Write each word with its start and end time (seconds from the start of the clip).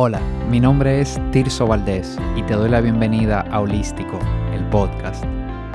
Hola, 0.00 0.20
mi 0.48 0.60
nombre 0.60 1.00
es 1.00 1.18
Tirso 1.32 1.66
Valdés 1.66 2.16
y 2.36 2.44
te 2.44 2.54
doy 2.54 2.70
la 2.70 2.80
bienvenida 2.80 3.40
a 3.40 3.58
Holístico, 3.58 4.16
el 4.52 4.64
podcast, 4.66 5.24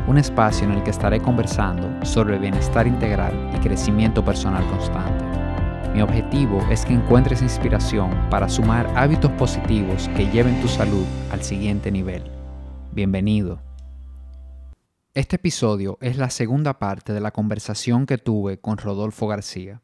un 0.07 0.17
espacio 0.17 0.65
en 0.65 0.71
el 0.71 0.83
que 0.83 0.91
estaré 0.91 1.19
conversando 1.19 2.05
sobre 2.05 2.39
bienestar 2.39 2.87
integral 2.87 3.33
y 3.53 3.59
crecimiento 3.59 4.23
personal 4.23 4.65
constante. 4.69 5.25
Mi 5.93 6.01
objetivo 6.01 6.65
es 6.71 6.85
que 6.85 6.93
encuentres 6.93 7.41
inspiración 7.41 8.11
para 8.29 8.47
sumar 8.47 8.89
hábitos 8.95 9.29
positivos 9.31 10.07
que 10.15 10.31
lleven 10.31 10.61
tu 10.61 10.69
salud 10.69 11.05
al 11.29 11.43
siguiente 11.43 11.91
nivel. 11.91 12.23
Bienvenido. 12.93 13.59
Este 15.13 15.35
episodio 15.35 15.97
es 15.99 16.15
la 16.15 16.29
segunda 16.29 16.79
parte 16.79 17.11
de 17.11 17.19
la 17.19 17.31
conversación 17.31 18.05
que 18.05 18.17
tuve 18.17 18.57
con 18.57 18.77
Rodolfo 18.77 19.27
García. 19.27 19.81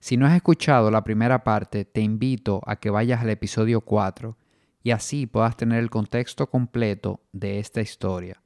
Si 0.00 0.16
no 0.16 0.26
has 0.26 0.34
escuchado 0.34 0.90
la 0.90 1.02
primera 1.02 1.42
parte, 1.42 1.84
te 1.84 2.00
invito 2.00 2.62
a 2.66 2.76
que 2.76 2.90
vayas 2.90 3.20
al 3.20 3.30
episodio 3.30 3.80
4 3.80 4.36
y 4.82 4.92
así 4.92 5.26
puedas 5.26 5.56
tener 5.56 5.80
el 5.80 5.90
contexto 5.90 6.48
completo 6.48 7.20
de 7.32 7.58
esta 7.58 7.80
historia, 7.80 8.40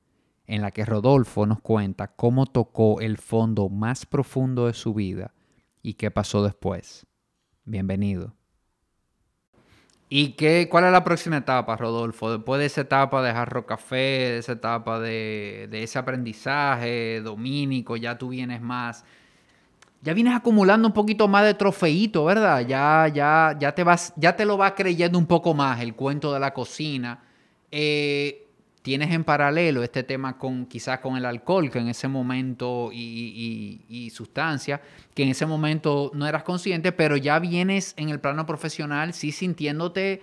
en 0.46 0.62
la 0.62 0.70
que 0.70 0.84
Rodolfo 0.84 1.46
nos 1.46 1.60
cuenta 1.60 2.08
cómo 2.08 2.46
tocó 2.46 3.00
el 3.00 3.18
fondo 3.18 3.68
más 3.68 4.06
profundo 4.06 4.66
de 4.66 4.72
su 4.72 4.94
vida 4.94 5.34
y 5.82 5.94
qué 5.94 6.10
pasó 6.10 6.42
después. 6.42 7.06
Bienvenido. 7.64 8.34
¿Y 10.14 10.32
qué, 10.32 10.68
cuál 10.70 10.84
es 10.84 10.92
la 10.92 11.04
próxima 11.04 11.38
etapa, 11.38 11.74
Rodolfo? 11.76 12.30
Después 12.30 12.60
de 12.60 12.66
esa 12.66 12.82
etapa 12.82 13.22
de 13.22 13.32
Jarro 13.32 13.64
Café, 13.64 13.96
de 13.96 14.38
esa 14.38 14.52
etapa 14.52 15.00
de, 15.00 15.70
ese 15.72 15.98
aprendizaje 15.98 17.22
domínico, 17.22 17.96
ya 17.96 18.18
tú 18.18 18.28
vienes 18.28 18.60
más 18.60 19.06
ya 20.02 20.14
vienes 20.14 20.34
acumulando 20.34 20.88
un 20.88 20.92
poquito 20.92 21.28
más 21.28 21.44
de 21.44 21.54
trofeíto, 21.54 22.24
¿verdad? 22.24 22.66
Ya, 22.66 23.06
ya, 23.06 23.56
ya, 23.58 23.72
te 23.72 23.84
vas, 23.84 24.12
ya 24.16 24.34
te 24.34 24.44
lo 24.44 24.56
vas 24.56 24.72
creyendo 24.72 25.16
un 25.16 25.26
poco 25.26 25.54
más 25.54 25.80
el 25.80 25.94
cuento 25.94 26.32
de 26.34 26.40
la 26.40 26.52
cocina. 26.52 27.22
Eh, 27.70 28.48
tienes 28.82 29.12
en 29.12 29.22
paralelo 29.22 29.84
este 29.84 30.02
tema 30.02 30.36
con 30.38 30.66
quizás 30.66 30.98
con 30.98 31.16
el 31.16 31.24
alcohol, 31.24 31.70
que 31.70 31.78
en 31.78 31.86
ese 31.86 32.08
momento, 32.08 32.90
y, 32.92 33.84
y, 33.88 34.10
sustancia, 34.10 34.80
que 35.14 35.22
en 35.22 35.28
ese 35.28 35.46
momento 35.46 36.10
no 36.14 36.26
eras 36.26 36.42
consciente, 36.42 36.90
pero 36.90 37.16
ya 37.16 37.38
vienes 37.38 37.94
en 37.96 38.08
el 38.08 38.18
plano 38.18 38.44
profesional, 38.44 39.14
sí 39.14 39.30
sintiéndote, 39.30 40.20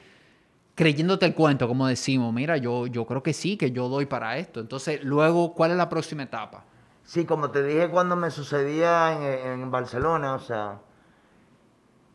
creyéndote 0.75 1.25
el 1.25 1.33
cuento, 1.33 1.69
como 1.69 1.87
decimos, 1.87 2.33
mira, 2.33 2.57
yo, 2.57 2.85
yo 2.85 3.05
creo 3.05 3.23
que 3.23 3.31
sí, 3.31 3.55
que 3.55 3.71
yo 3.71 3.87
doy 3.87 4.07
para 4.07 4.37
esto. 4.37 4.59
Entonces, 4.59 5.01
luego, 5.05 5.53
¿cuál 5.53 5.71
es 5.71 5.77
la 5.77 5.87
próxima 5.87 6.23
etapa? 6.23 6.65
Sí, 7.09 7.25
como 7.25 7.49
te 7.49 7.63
dije 7.63 7.89
cuando 7.89 8.15
me 8.15 8.29
sucedía 8.29 9.51
en, 9.51 9.71
Barcelona, 9.71 10.35
o 10.35 10.39
sea, 10.39 10.79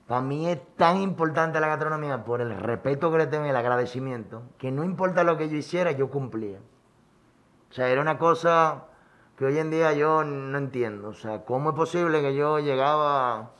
para 0.07 0.21
mí 0.21 0.49
es 0.49 0.61
tan 0.77 0.99
importante 0.99 1.59
la 1.59 1.67
gastronomía 1.67 2.23
por 2.23 2.41
el 2.41 2.57
respeto 2.57 3.11
que 3.11 3.19
le 3.19 3.27
tengo 3.27 3.45
y 3.45 3.49
el 3.49 3.57
agradecimiento, 3.57 4.45
que 4.57 4.71
no 4.71 4.85
importa 4.85 5.25
lo 5.25 5.37
que 5.37 5.49
yo 5.49 5.57
hiciera, 5.57 5.91
yo 5.91 6.11
cumplía. 6.11 6.61
O 7.73 7.75
sea, 7.75 7.89
era 7.89 8.01
una 8.03 8.19
cosa 8.19 8.85
que 9.37 9.47
hoy 9.47 9.59
en 9.59 9.73
día 9.73 9.93
yo 9.95 10.23
no 10.23 10.57
entiendo. 10.59 11.09
O 11.09 11.15
sea, 11.15 11.45
¿cómo 11.45 11.71
es 11.71 11.75
posible 11.75 12.23
que 12.23 12.37
yo 12.37 12.61
llegaba 12.61 13.51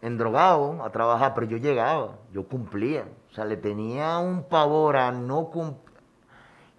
endrogado 0.00 0.82
a 0.82 0.90
trabajar, 0.92 1.34
pero 1.34 1.46
yo 1.46 1.58
llegaba, 1.58 2.16
yo 2.32 2.48
cumplía? 2.48 3.04
O 3.30 3.34
sea, 3.34 3.44
le 3.44 3.58
tenía 3.58 4.16
un 4.16 4.44
pavor 4.44 4.96
a 4.96 5.12
no 5.12 5.50
cumplir 5.50 5.89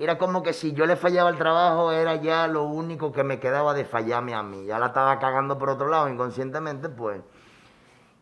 era 0.04 0.18
como 0.18 0.42
que 0.42 0.54
si 0.54 0.74
yo 0.74 0.86
le 0.86 0.96
fallaba 0.96 1.30
el 1.30 1.38
trabajo, 1.38 1.92
era 1.92 2.16
ya 2.16 2.48
lo 2.48 2.64
único 2.64 3.12
que 3.12 3.24
me 3.24 3.40
quedaba 3.40 3.74
de 3.74 3.86
fallarme 3.86 4.34
a 4.34 4.42
mí. 4.42 4.66
Ya 4.66 4.80
la 4.80 4.88
estaba 4.88 5.20
cagando 5.20 5.58
por 5.58 5.70
otro 5.70 5.88
lado, 5.88 6.10
inconscientemente, 6.10 6.90
pues. 6.90 7.22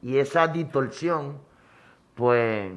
Y 0.02 0.18
esa 0.18 0.48
distorsión, 0.48 1.40
pues, 2.16 2.74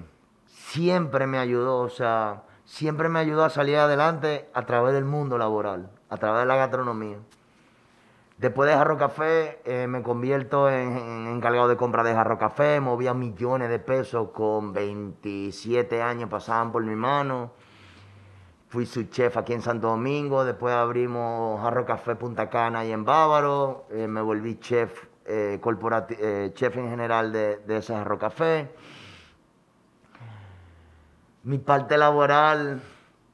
siempre 0.47 1.27
me 1.27 1.39
ayudó, 1.39 1.79
o 1.81 1.89
sea, 1.89 2.43
siempre 2.65 3.09
me 3.09 3.19
ayudó 3.19 3.45
a 3.45 3.51
salir 3.51 3.77
adelante 3.77 4.49
a 4.55 4.67
través 4.67 4.95
del 4.95 5.05
mundo 5.05 5.37
laboral, 5.39 5.91
a 6.09 6.17
través 6.17 6.43
de 6.43 6.47
la 6.47 6.57
gastronomía. 6.57 7.19
Después 8.39 8.69
de 8.69 8.77
Jarro 8.77 8.99
Café, 8.99 9.61
eh, 9.65 9.87
me 9.87 10.03
convierto 10.03 10.69
en, 10.69 10.97
en, 10.97 11.27
encargado 11.29 11.69
de 11.69 11.77
compra 11.77 12.03
de 12.03 12.15
Jarro 12.15 12.39
Café, 12.39 12.81
movía 12.81 13.15
millones 13.15 13.69
de 13.69 13.79
pesos 13.79 14.31
con 14.31 14.73
27 14.73 16.03
años, 16.03 16.29
pasaban 16.29 16.73
por 16.73 16.83
mi 16.85 16.97
mano 16.97 17.53
Fui 18.73 18.87
su 18.87 19.03
chef 19.11 19.37
aquí 19.37 19.53
en 19.53 19.61
Santo 19.61 19.89
Domingo, 19.89 20.47
después 20.47 20.73
abrimos 20.75 21.61
Jarro 21.61 21.85
Café 21.85 22.17
Punta 22.17 22.49
Cana 22.49 22.87
y 22.87 22.91
en 22.91 23.05
Bávaro, 23.05 23.85
eh, 23.91 24.07
me 24.07 24.23
volví 24.23 24.59
chef, 24.61 25.09
eh, 25.27 25.61
eh, 25.63 26.51
chef 26.55 26.77
en 26.79 26.89
general 26.89 27.33
de, 27.33 27.59
de 27.59 27.77
ese 27.77 27.93
Jarro 27.93 28.19
Café. 28.19 28.75
Mi 31.43 31.59
parte 31.59 31.99
laboral 31.99 32.81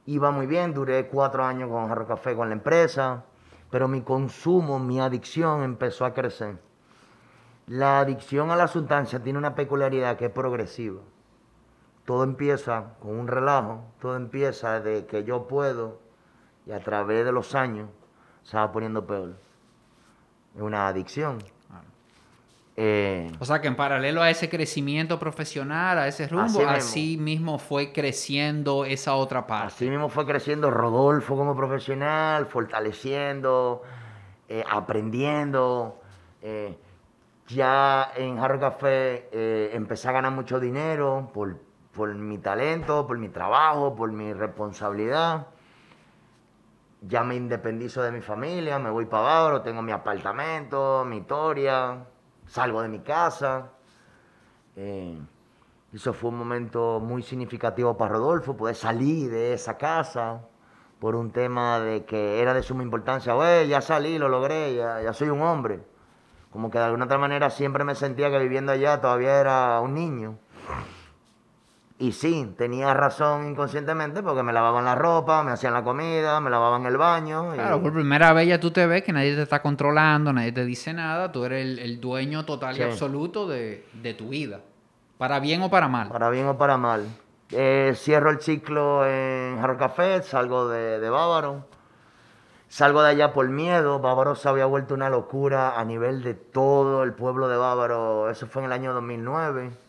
iba 0.07 0.29
muy 0.29 0.45
bien, 0.45 0.73
duré 0.73 1.07
cuatro 1.07 1.45
años 1.45 1.69
con 1.69 1.87
Jarro 1.87 2.05
Café 2.05 2.35
con 2.35 2.49
la 2.49 2.55
empresa, 2.55 3.23
pero 3.71 3.87
mi 3.87 4.01
consumo, 4.01 4.77
mi 4.77 4.99
adicción 4.99 5.63
empezó 5.63 6.03
a 6.03 6.13
crecer. 6.13 6.57
La 7.65 8.01
adicción 8.01 8.51
a 8.51 8.57
la 8.57 8.67
sustancia 8.67 9.23
tiene 9.23 9.39
una 9.39 9.55
peculiaridad 9.55 10.17
que 10.17 10.25
es 10.25 10.31
progresiva 10.31 10.99
todo 12.09 12.23
empieza 12.23 12.95
con 13.01 13.19
un 13.19 13.27
relajo, 13.27 13.83
todo 14.01 14.15
empieza 14.15 14.79
de 14.79 15.05
que 15.05 15.25
yo 15.25 15.47
puedo 15.47 15.99
y 16.65 16.71
a 16.71 16.79
través 16.79 17.23
de 17.23 17.31
los 17.31 17.53
años 17.53 17.87
se 18.41 18.57
va 18.57 18.71
poniendo 18.71 19.05
peor. 19.05 19.35
Es 20.55 20.61
una 20.63 20.87
adicción. 20.87 21.37
Eh, 22.75 23.31
o 23.37 23.45
sea 23.45 23.61
que 23.61 23.67
en 23.67 23.75
paralelo 23.75 24.23
a 24.23 24.31
ese 24.31 24.49
crecimiento 24.49 25.19
profesional, 25.19 25.99
a 25.99 26.07
ese 26.07 26.27
rumbo, 26.27 26.67
así 26.67 27.15
mismo, 27.15 27.59
fue 27.59 27.93
creciendo 27.93 28.85
esa 28.85 29.13
otra 29.13 29.45
parte. 29.45 29.67
Así 29.67 29.87
mismo 29.87 30.09
fue 30.09 30.25
creciendo 30.25 30.71
Rodolfo 30.71 31.35
como 31.35 31.55
profesional, 31.55 32.47
fortaleciendo, 32.47 33.83
eh, 34.47 34.63
aprendiendo. 34.67 36.01
Eh, 36.41 36.75
ya 37.49 38.13
en 38.15 38.39
Jarro 38.39 38.59
Café 38.59 39.29
empecé 39.75 40.09
a 40.09 40.11
ganar 40.13 40.31
mucho 40.31 40.59
dinero 40.59 41.29
por 41.31 41.68
por 41.93 42.13
mi 42.15 42.37
talento, 42.37 43.07
por 43.07 43.17
mi 43.17 43.29
trabajo, 43.29 43.95
por 43.95 44.11
mi 44.11 44.33
responsabilidad. 44.33 45.47
Ya 47.01 47.23
me 47.23 47.35
independizo 47.35 48.01
de 48.01 48.11
mi 48.11 48.21
familia, 48.21 48.77
me 48.79 48.89
voy 48.89 49.05
para 49.05 49.41
abajo, 49.41 49.61
tengo 49.61 49.81
mi 49.81 49.91
apartamento, 49.91 51.05
mi 51.05 51.17
historia, 51.17 52.05
salgo 52.45 52.81
de 52.81 52.89
mi 52.89 52.99
casa. 52.99 53.69
Eh, 54.75 55.17
eso 55.93 56.13
fue 56.13 56.29
un 56.29 56.37
momento 56.37 56.99
muy 56.99 57.23
significativo 57.23 57.97
para 57.97 58.13
Rodolfo, 58.13 58.55
poder 58.55 58.75
salir 58.75 59.31
de 59.31 59.53
esa 59.53 59.77
casa 59.77 60.41
por 60.99 61.15
un 61.15 61.31
tema 61.31 61.79
de 61.79 62.05
que 62.05 62.41
era 62.41 62.53
de 62.53 62.61
suma 62.61 62.83
importancia. 62.83 63.33
Güey, 63.33 63.67
ya 63.69 63.81
salí, 63.81 64.17
lo 64.19 64.27
logré, 64.27 64.75
ya 64.75 65.13
soy 65.13 65.29
un 65.29 65.41
hombre. 65.41 65.81
Como 66.51 66.71
que 66.71 66.79
de 66.79 66.85
alguna 66.85 67.05
otra 67.05 67.17
manera 67.17 67.49
siempre 67.49 67.83
me 67.83 67.95
sentía 67.95 68.31
que 68.31 68.39
viviendo 68.39 68.71
allá 68.71 68.99
todavía 68.99 69.39
era 69.39 69.79
un 69.81 69.93
niño. 69.93 70.37
Y 72.01 72.13
sí, 72.13 72.53
tenía 72.57 72.93
razón 72.93 73.49
inconscientemente 73.49 74.23
porque 74.23 74.41
me 74.41 74.53
lavaban 74.53 74.85
la 74.85 74.95
ropa, 74.95 75.43
me 75.43 75.51
hacían 75.51 75.73
la 75.73 75.83
comida, 75.83 76.39
me 76.39 76.49
lavaban 76.49 76.85
el 76.85 76.95
baño. 76.95 77.51
Claro, 77.53 77.81
por 77.81 77.91
primera 77.91 78.31
vez 78.31 78.47
ya 78.47 78.57
tú 78.57 78.71
te 78.71 78.87
ves 78.87 79.03
que 79.03 79.11
nadie 79.11 79.35
te 79.35 79.41
está 79.41 79.61
controlando, 79.61 80.31
nadie 80.31 80.53
te 80.53 80.63
dice 80.63 80.93
nada, 80.93 81.29
tú 81.33 81.43
eres 81.43 81.77
el, 81.77 81.99
dueño 81.99 82.45
total 82.45 82.77
y 82.77 82.83
absoluto 82.83 83.49
de, 83.49 83.83
tu 84.17 84.29
vida. 84.29 84.61
Para 85.17 85.41
bien 85.41 85.61
o 85.61 85.69
para 85.69 85.89
mal. 85.89 86.07
Para 86.07 86.29
bien 86.29 86.47
o 86.47 86.57
para 86.57 86.77
mal. 86.77 87.05
Eh, 87.51 87.91
cierro 87.97 88.29
el 88.29 88.39
ciclo 88.39 89.05
en 89.05 89.59
Jarro 89.59 89.77
Café, 89.77 90.23
salgo 90.23 90.69
de, 90.69 91.01
de 91.01 91.09
Bávaro. 91.09 91.65
Salgo 92.69 93.01
de 93.01 93.09
allá 93.09 93.33
por 93.33 93.49
miedo. 93.49 93.99
Bávaro 93.99 94.35
se 94.35 94.47
había 94.47 94.67
vuelto 94.67 94.93
una 94.93 95.09
locura 95.09 95.77
a 95.77 95.83
nivel 95.83 96.23
de 96.23 96.33
todo 96.33 97.03
el 97.03 97.11
pueblo 97.11 97.49
de 97.49 97.57
Bávaro. 97.57 98.29
Eso 98.29 98.47
fue 98.47 98.61
en 98.61 98.67
el 98.67 98.71
año 98.71 98.93
2009 98.93 99.88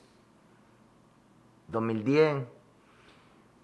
2010, 1.70 2.44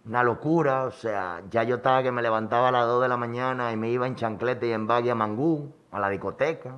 una 0.06 0.22
locura, 0.22 0.84
o 0.84 0.90
sea, 0.90 1.42
ya 1.50 1.64
yo 1.64 1.76
estaba 1.76 2.02
que 2.02 2.12
me 2.12 2.22
levantaba 2.22 2.68
a 2.68 2.72
las 2.72 2.86
2 2.86 3.02
de 3.02 3.08
la 3.08 3.16
mañana 3.16 3.72
y 3.72 3.76
me 3.76 3.90
iba 3.90 4.06
en 4.06 4.14
chanclete 4.14 4.68
y 4.68 4.72
en 4.72 4.86
baggy 4.86 5.10
a 5.10 5.14
Mangú, 5.14 5.72
a 5.90 5.98
la 5.98 6.08
discoteca. 6.08 6.74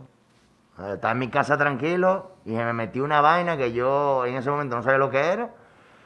Estaba 0.78 1.12
en 1.12 1.19
mi 1.19 1.28
casa 1.28 1.58
tranquilo 1.58 2.30
y 2.44 2.52
me 2.52 2.72
metí 2.72 3.00
una 3.00 3.20
vaina 3.20 3.56
que 3.56 3.72
yo 3.72 4.25
en 4.25 4.36
ese 4.36 4.48
momento 4.48 4.76
no 4.76 4.82
sabía 4.82 4.98
lo 4.98 5.10
que 5.10 5.19
era. 5.19 5.50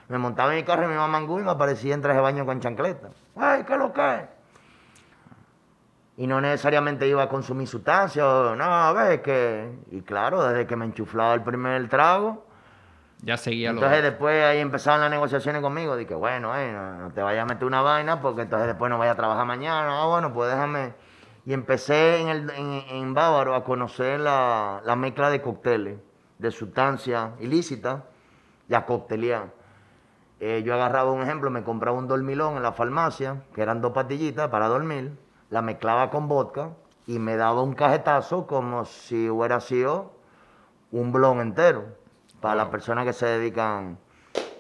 Me 0.08 0.19
montaba 0.19 0.52
en 0.52 0.58
mi 0.58 0.64
carro 0.64 0.84
y 0.84 0.86
me 0.88 0.94
iba 0.94 1.04
a 1.04 1.08
Mangú 1.08 1.38
y 1.38 1.42
me 1.42 1.50
aparecía 1.50 1.94
en 1.94 2.00
traje 2.00 2.16
de 2.16 2.22
baño 2.22 2.44
con 2.44 2.58
chancleta. 2.60 3.10
¡Ay, 3.36 3.64
qué 3.64 3.76
lo 3.76 3.92
que 3.92 4.14
es! 4.14 4.28
Y 6.16 6.26
no 6.26 6.40
necesariamente 6.40 7.06
iba 7.06 7.22
a 7.22 7.28
consumir 7.28 7.69
sustancias, 7.69 8.24
no, 8.24 8.64
a 8.64 8.92
ver, 8.92 9.22
que... 9.22 9.72
Y 9.90 10.02
claro, 10.02 10.42
desde 10.42 10.66
que 10.66 10.76
me 10.76 10.84
enchuflaba 10.84 11.34
el 11.34 11.42
primer 11.42 11.88
trago, 11.88 12.44
ya 13.22 13.36
seguía 13.36 13.70
Entonces 13.70 14.02
después 14.02 14.42
ahí 14.42 14.58
empezaron 14.58 15.00
las 15.00 15.10
negociaciones 15.10 15.62
conmigo. 15.62 15.96
Dije, 15.96 16.14
bueno, 16.14 16.56
eh, 16.56 16.72
no, 16.72 17.12
te 17.12 17.22
vayas 17.22 17.44
a 17.44 17.46
meter 17.46 17.64
una 17.64 17.80
vaina 17.80 18.20
porque 18.20 18.42
entonces 18.42 18.66
después 18.66 18.90
no 18.90 18.98
vayas 18.98 19.14
a 19.14 19.16
trabajar 19.16 19.46
mañana. 19.46 20.02
Ah, 20.02 20.06
bueno, 20.06 20.32
pues 20.34 20.50
déjame. 20.50 20.94
Y 21.46 21.52
empecé 21.52 22.20
en, 22.20 22.28
el, 22.28 22.50
en, 22.50 23.14
Bávaro 23.14 23.54
a 23.54 23.64
conocer 23.64 24.20
la, 24.20 24.82
mezcla 24.96 25.30
de 25.30 25.40
cócteles, 25.40 25.98
de 26.38 26.50
sustancias 26.50 27.30
ilícitas 27.40 28.02
y 28.69 28.74
a 28.74 28.86
coctelear. 28.86 29.52
eh, 30.40 30.62
yo 30.64 30.74
agarraba 30.74 31.12
un 31.12 31.22
ejemplo, 31.22 31.50
me 31.50 31.62
compraba 31.62 31.96
un 31.96 32.08
dormilón 32.08 32.56
en 32.56 32.62
la 32.62 32.72
farmacia, 32.72 33.42
que 33.54 33.62
eran 33.62 33.80
dos 33.80 33.92
patillitas 33.92 34.48
para 34.48 34.69
dormir, 34.69 35.16
la 35.50 35.62
mezclaba 35.62 36.10
con 36.10 36.28
vodka 36.28 36.70
y 37.06 37.19
me 37.19 37.36
daba 37.36 37.62
un 37.62 37.74
cajetazo 37.74 38.46
como 38.46 38.84
si 38.84 39.28
hubiera 39.28 39.60
sido 39.60 40.12
un 40.92 41.12
blon 41.12 41.40
entero 41.40 42.01
para 42.42 42.56
las 42.56 42.68
personas 42.68 43.06
que 43.06 43.14
se 43.14 43.24
dedican 43.24 43.98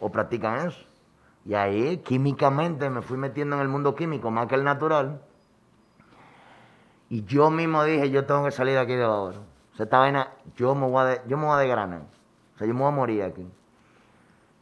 o 0.00 0.10
practican 0.10 0.68
eso. 0.68 0.80
Y 1.44 1.54
ahí 1.54 1.98
químicamente 1.98 2.88
me 2.88 3.02
fui 3.02 3.18
metiendo 3.18 3.56
en 3.56 3.62
el 3.62 3.68
mundo 3.68 3.94
químico 3.94 4.30
más 4.30 4.46
que 4.46 4.54
el 4.54 4.64
natural. 4.64 5.20
Y 7.10 7.24
yo 7.24 7.50
mismo 7.50 7.84
dije, 7.84 8.10
yo 8.10 8.24
tengo 8.24 8.44
que 8.44 8.52
salir 8.52 8.74
de 8.74 8.80
aquí 8.80 8.94
de 8.94 9.04
ahora. 9.04 9.38
O 9.72 9.76
sea, 9.76 9.84
esta 9.84 9.98
vaina, 9.98 10.28
yo 10.56 10.74
me 10.74 10.86
voy 10.86 11.02
a, 11.02 11.04
de- 11.04 11.22
yo 11.26 11.36
me 11.36 11.44
voy 11.46 11.56
a 11.56 11.58
desgranar. 11.58 12.02
O 12.54 12.58
sea, 12.58 12.66
yo 12.66 12.72
me 12.72 12.80
voy 12.80 12.88
a 12.88 12.94
morir 12.94 13.22
aquí. 13.24 13.46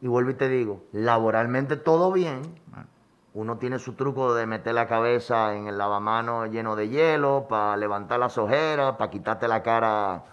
Y 0.01 0.07
vuelvo 0.07 0.31
y 0.31 0.33
te 0.33 0.49
digo, 0.49 0.81
laboralmente 0.91 1.77
todo 1.77 2.11
bien. 2.11 2.41
Uno 3.33 3.57
tiene 3.57 3.79
su 3.79 3.93
truco 3.93 4.33
de 4.33 4.45
meter 4.47 4.73
la 4.73 4.87
cabeza 4.87 5.55
en 5.55 5.67
el 5.67 5.77
lavamanos 5.77 6.49
lleno 6.49 6.75
de 6.75 6.89
hielo 6.89 7.45
para 7.47 7.77
levantar 7.77 8.19
las 8.19 8.37
ojeras, 8.37 8.95
para 8.97 9.09
quitarte 9.11 9.47
la 9.47 9.63
cara 9.63 10.23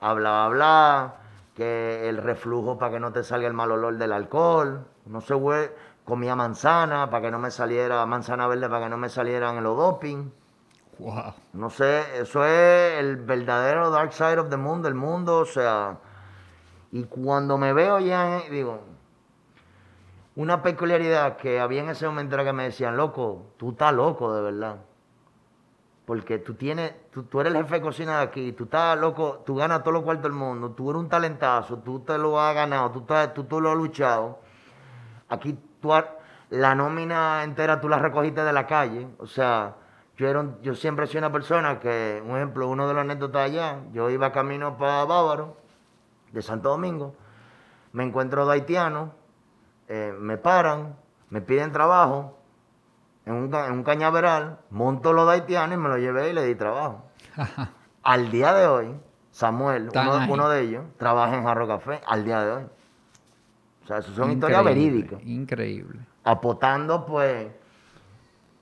a 0.00 0.12
bla, 0.14 0.48
bla, 0.48 0.48
bla. 0.48 1.14
Que 1.56 2.08
el 2.08 2.18
reflujo 2.18 2.78
para 2.78 2.92
que 2.92 3.00
no 3.00 3.12
te 3.12 3.24
salga 3.24 3.48
el 3.48 3.54
mal 3.54 3.72
olor 3.72 3.96
del 3.96 4.12
alcohol. 4.12 4.86
No 5.06 5.20
se 5.20 5.34
hue- 5.34 5.72
comía 6.04 6.36
manzana 6.36 7.10
para 7.10 7.22
que 7.22 7.30
no 7.32 7.38
me 7.40 7.50
saliera, 7.50 8.04
manzana 8.06 8.46
verde 8.46 8.68
para 8.68 8.84
que 8.84 8.90
no 8.90 8.96
me 8.98 9.08
salieran 9.08 9.60
los 9.64 9.76
doping. 9.76 10.30
Wow. 10.98 11.34
No 11.52 11.68
sé, 11.68 12.20
eso 12.20 12.44
es 12.44 12.98
el 13.00 13.16
verdadero 13.16 13.90
dark 13.90 14.12
side 14.12 14.38
of 14.38 14.48
the 14.50 14.56
moon 14.56 14.80
del 14.82 14.94
mundo, 14.94 15.38
o 15.40 15.44
sea, 15.44 15.98
y 16.92 17.04
cuando 17.04 17.58
me 17.58 17.72
veo 17.74 17.98
ya, 17.98 18.40
digo, 18.50 18.80
una 20.36 20.62
peculiaridad 20.62 21.36
que 21.36 21.60
había 21.60 21.82
en 21.82 21.90
ese 21.90 22.06
momento 22.06 22.34
era 22.34 22.44
que 22.44 22.52
me 22.52 22.64
decían, 22.64 22.96
loco, 22.96 23.46
tú 23.56 23.70
estás 23.72 23.92
loco 23.92 24.34
de 24.34 24.42
verdad. 24.42 24.76
Porque 26.06 26.38
tú 26.38 26.54
tienes, 26.54 26.94
tú, 27.10 27.40
eres 27.40 27.52
el 27.52 27.62
jefe 27.62 27.74
de 27.76 27.80
cocina 27.82 28.18
de 28.18 28.22
aquí, 28.24 28.52
tú 28.52 28.64
estás 28.64 28.96
loco, 28.96 29.42
tú 29.44 29.56
ganas 29.56 29.80
todos 29.80 29.94
los 29.94 30.02
cuartos 30.04 30.22
del 30.22 30.32
mundo, 30.32 30.70
tú 30.70 30.90
eres 30.90 31.00
un 31.02 31.08
talentazo, 31.08 31.78
tú 31.78 32.00
te 32.00 32.16
lo 32.16 32.40
has 32.40 32.54
ganado, 32.54 32.92
tú, 32.92 33.00
estás- 33.00 33.34
tú, 33.34 33.44
tú 33.44 33.60
lo 33.60 33.72
has 33.72 33.76
luchado. 33.76 34.38
Aquí 35.28 35.58
tú 35.80 35.92
la 36.50 36.74
nómina 36.76 37.42
entera 37.42 37.80
tú 37.80 37.88
la 37.88 37.98
recogiste 37.98 38.44
de 38.44 38.52
la 38.52 38.66
calle. 38.66 39.08
O 39.18 39.26
sea, 39.26 39.74
yo, 40.16 40.28
era 40.28 40.44
yo 40.62 40.74
siempre 40.76 41.06
sido 41.08 41.18
una 41.18 41.32
persona 41.32 41.80
que, 41.80 42.22
un 42.24 42.36
ejemplo, 42.36 42.68
uno 42.68 42.86
de 42.86 42.94
los 42.94 43.00
anécdotas 43.00 43.42
allá, 43.42 43.80
yo 43.92 44.08
iba 44.08 44.30
camino 44.30 44.78
para 44.78 45.04
Bávaro, 45.04 45.56
de 46.32 46.40
Santo 46.42 46.68
Domingo, 46.68 47.14
me 47.92 48.04
encuentro 48.04 48.44
dos 48.44 48.52
haitianos, 48.52 49.10
eh, 49.88 50.14
me 50.18 50.36
paran, 50.36 50.96
me 51.30 51.40
piden 51.40 51.72
trabajo 51.72 52.38
en 53.26 53.34
un, 53.34 53.54
en 53.54 53.72
un 53.72 53.82
cañaveral, 53.82 54.60
monto 54.70 55.12
los 55.12 55.28
haitianos 55.28 55.76
y 55.76 55.80
me 55.80 55.88
lo 55.88 55.98
llevé 55.98 56.30
y 56.30 56.32
le 56.32 56.44
di 56.46 56.54
trabajo. 56.54 57.02
al 58.02 58.30
día 58.30 58.54
de 58.54 58.66
hoy, 58.66 58.94
Samuel, 59.32 59.90
uno, 60.28 60.48
de 60.48 60.62
ellos, 60.62 60.84
trabaja 60.96 61.36
en 61.36 61.44
Jarro 61.44 61.66
Café, 61.66 62.00
al 62.06 62.24
día 62.24 62.42
de 62.44 62.52
hoy. 62.52 62.62
O 63.82 63.86
sea, 63.86 63.98
eso 63.98 64.12
son 64.14 64.32
historias 64.32 64.64
verídicas 64.64 65.22
Increíble. 65.22 66.00
apotando 66.24 67.06
pues 67.06 67.46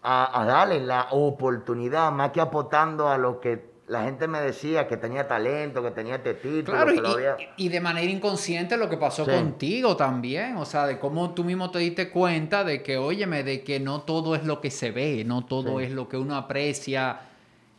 a, 0.02 0.40
a 0.40 0.44
darle 0.44 0.81
la 0.81 1.08
oportunidad, 1.12 2.10
más 2.12 2.31
que 2.31 2.40
apotando 2.40 3.08
a 3.08 3.17
lo 3.17 3.40
que 3.40 3.73
la 3.86 4.04
gente 4.04 4.26
me 4.26 4.40
decía 4.40 4.88
que 4.88 4.96
tenía 4.96 5.28
talento, 5.28 5.82
que 5.82 5.90
tenía 5.90 6.14
este 6.16 6.34
título, 6.34 6.72
Claro, 6.78 6.92
que 6.92 6.96
y, 6.96 7.00
lo 7.00 7.08
había... 7.10 7.36
y 7.56 7.69
de 7.69 7.81
manera 7.81 8.10
inconsciente 8.10 8.76
lo 8.78 8.88
que 8.88 8.96
pasó 8.96 9.25
Sí. 9.26 9.31
contigo 9.31 9.94
también, 9.96 10.56
o 10.56 10.64
sea, 10.64 10.86
de 10.86 10.98
cómo 10.98 11.34
tú 11.34 11.44
mismo 11.44 11.70
te 11.70 11.81
diste 11.81 12.08
cuenta 12.10 12.64
de 12.64 12.82
que, 12.82 12.96
óyeme, 12.96 13.42
de 13.44 13.62
que 13.62 13.81
no 13.81 14.00
todo 14.02 14.34
es 14.36 14.44
lo 14.44 14.60
que 14.62 14.70
se 14.70 14.90
ve, 14.90 15.22
no 15.26 15.44
todo 15.44 15.78
Sí. 15.81 15.84
es 15.86 15.92
lo 15.92 16.08
que 16.08 16.16
uno 16.16 16.34
aprecia 16.34 17.20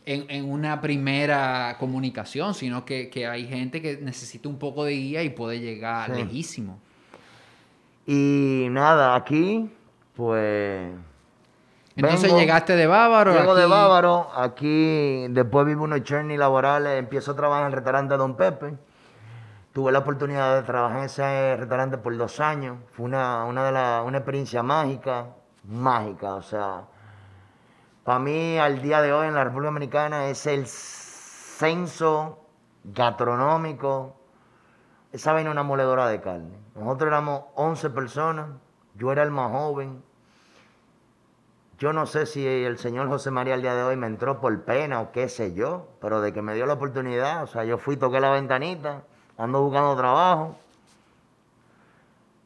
en, 0.06 0.26
en 0.30 0.48
una 0.52 0.80
primera 0.82 1.78
comunicación, 1.80 2.54
sino 2.54 2.86
que, 2.86 3.10
que 3.10 3.26
hay 3.26 3.48
gente 3.48 3.82
que 3.82 3.98
necesita 3.98 4.48
un 4.48 4.60
poco 4.60 4.86
de 4.86 4.92
guía 4.94 5.24
y 5.24 5.30
puede 5.30 5.60
llegar 5.60 6.14
Sí. 6.14 6.22
lejísimo. 6.22 6.80
Y 8.06 8.68
nada, 8.70 9.16
aquí 9.16 9.68
pues... 10.16 10.92
Entonces 11.96 12.24
vengo, 12.24 12.40
llegaste 12.40 12.76
de 12.76 12.88
Bávaro. 12.88 13.32
Llego 13.34 13.56
de 13.56 13.66
Bávaro, 13.66 14.30
aquí 14.36 15.28
después 15.30 15.66
vivo 15.66 15.84
unos 15.86 16.02
journey 16.08 16.36
laborales, 16.38 17.00
empiezo 17.00 17.32
a 17.32 17.36
trabajar 17.36 17.62
en 17.64 17.68
el 17.68 17.74
restaurante 17.74 18.18
Don 18.18 18.36
Pepe. 18.36 18.78
Tuve 19.74 19.92
la 19.92 20.00
oportunidad 20.00 20.56
de 20.56 20.64
trabajar 20.64 21.00
en 21.00 21.04
ese 21.06 21.56
restaurante 21.58 21.98
por 21.98 22.16
dos 22.18 22.40
años. 22.40 22.78
Fue 22.92 23.06
una, 23.06 23.44
una, 23.46 23.64
de 23.66 23.72
la- 23.72 24.04
una 24.06 24.18
experiencia 24.20 24.64
mágica, 24.64 25.28
mágica. 25.64 26.36
O 26.36 26.42
sea, 26.42 26.84
para 28.04 28.20
mí 28.20 28.58
al 28.58 28.82
día 28.82 29.02
de 29.02 29.12
hoy 29.12 29.28
en 29.28 29.34
la 29.34 29.44
República 29.44 29.68
Dominicana 29.72 30.28
es 30.28 30.46
el 30.48 30.66
censo 30.68 32.40
gastronómico. 32.86 34.16
Esa 35.12 35.34
vaina 35.34 35.50
es 35.50 35.54
una 35.54 35.64
moledora 35.64 36.08
de 36.08 36.22
carne. 36.22 36.58
Nosotros 36.76 37.08
éramos 37.08 37.44
11 37.56 37.90
personas, 37.90 38.48
yo 38.96 39.12
era 39.12 39.24
el 39.24 39.32
más 39.32 39.52
joven. 39.52 40.04
Yo 41.78 41.92
no 41.92 42.06
sé 42.06 42.26
si 42.26 42.48
el 42.48 42.78
señor 42.78 43.10
José 43.10 43.32
María 43.32 43.56
al 43.56 43.62
día 43.62 43.76
de 43.76 43.84
hoy 43.84 43.98
me 43.98 44.08
entró 44.08 44.40
por 44.40 44.62
pena 44.64 45.02
o 45.02 45.12
qué 45.12 45.28
sé 45.28 45.54
yo, 45.54 45.90
pero 46.00 46.22
de 46.22 46.32
que 46.32 46.42
me 46.42 46.54
dio 46.54 46.66
la 46.66 46.74
oportunidad, 46.74 47.44
o 47.44 47.48
sea, 47.48 47.66
yo 47.66 47.78
fui, 47.78 47.98
toqué 47.98 48.22
la 48.22 48.32
ventanita, 48.32 49.04
ando 49.38 49.62
buscando 49.62 49.96
trabajo. 49.98 50.56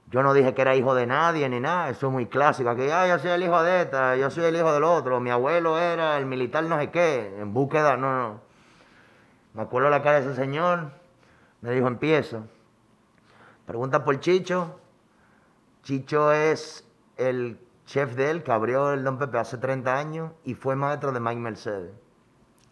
Yo 0.09 0.23
no 0.23 0.33
dije 0.33 0.55
que 0.55 0.63
era 0.63 0.75
hijo 0.75 0.95
de 0.95 1.05
nadie 1.05 1.47
ni 1.47 1.59
nada, 1.59 1.89
eso 1.89 2.07
es 2.07 2.13
muy 2.13 2.25
clásico. 2.25 2.71
Aquí, 2.71 2.89
ah, 2.89 3.07
yo 3.07 3.19
soy 3.19 3.29
el 3.29 3.43
hijo 3.43 3.61
de 3.61 3.83
esta, 3.83 4.15
yo 4.15 4.31
soy 4.31 4.45
el 4.45 4.55
hijo 4.55 4.73
del 4.73 4.83
otro, 4.83 5.19
mi 5.19 5.29
abuelo 5.29 5.77
era 5.77 6.17
el 6.17 6.25
militar 6.25 6.63
no 6.63 6.79
sé 6.79 6.89
qué, 6.89 7.35
en 7.39 7.53
búsqueda, 7.53 7.97
no, 7.97 8.17
no. 8.17 8.41
Me 9.53 9.61
acuerdo 9.61 9.91
la 9.91 10.01
cara 10.01 10.21
de 10.21 10.31
ese 10.31 10.35
señor, 10.35 10.89
me 11.61 11.69
dijo, 11.71 11.87
empieza. 11.87 12.41
Pregunta 13.67 14.03
por 14.03 14.19
Chicho. 14.19 14.79
Chicho 15.83 16.31
es 16.31 16.83
el 17.17 17.59
chef 17.89 18.13
de 18.15 18.29
él 18.29 18.43
que 18.43 18.51
abrió 18.51 18.93
el 18.93 19.03
Don 19.03 19.17
Pepe 19.17 19.39
hace 19.39 19.57
30 19.57 19.97
años 19.97 20.31
y 20.43 20.53
fue 20.53 20.75
maestro 20.75 21.11
de 21.11 21.19
Mike 21.19 21.41
Mercedes. 21.41 21.91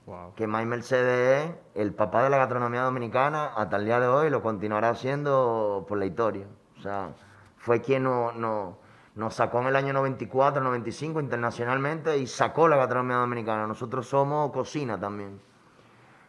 Wow. 0.06 0.36
Que 0.36 0.46
Mike 0.46 0.68
Mercedes 0.68 1.50
es 1.74 1.82
el 1.82 1.92
papá 1.96 2.24
de 2.24 2.30
la 2.30 2.38
gastronomía 2.38 2.84
dominicana 2.84 3.48
hasta 3.56 3.78
el 3.78 3.86
día 3.86 4.00
de 4.00 4.06
hoy 4.08 4.30
lo 4.30 4.44
continuará 4.44 4.90
haciendo 4.90 5.86
por 5.90 5.98
la 5.98 6.06
historia. 6.06 6.46
O 6.78 6.82
sea, 6.84 7.10
fue 7.58 7.82
quien 7.82 8.04
no- 8.04 8.32
no- 8.32 8.78
nos 9.16 9.34
sacó 9.34 9.60
en 9.62 9.68
el 9.68 9.76
año 9.76 9.92
94, 9.92 10.64
95 10.64 11.20
internacionalmente 11.20 12.16
y 12.20 12.28
sacó 12.28 12.68
la 12.68 12.76
gastronomía 12.78 13.18
dominicana. 13.18 13.66
Nosotros 13.66 14.08
somos 14.08 14.52
cocina 14.52 15.00
también. 15.00 15.42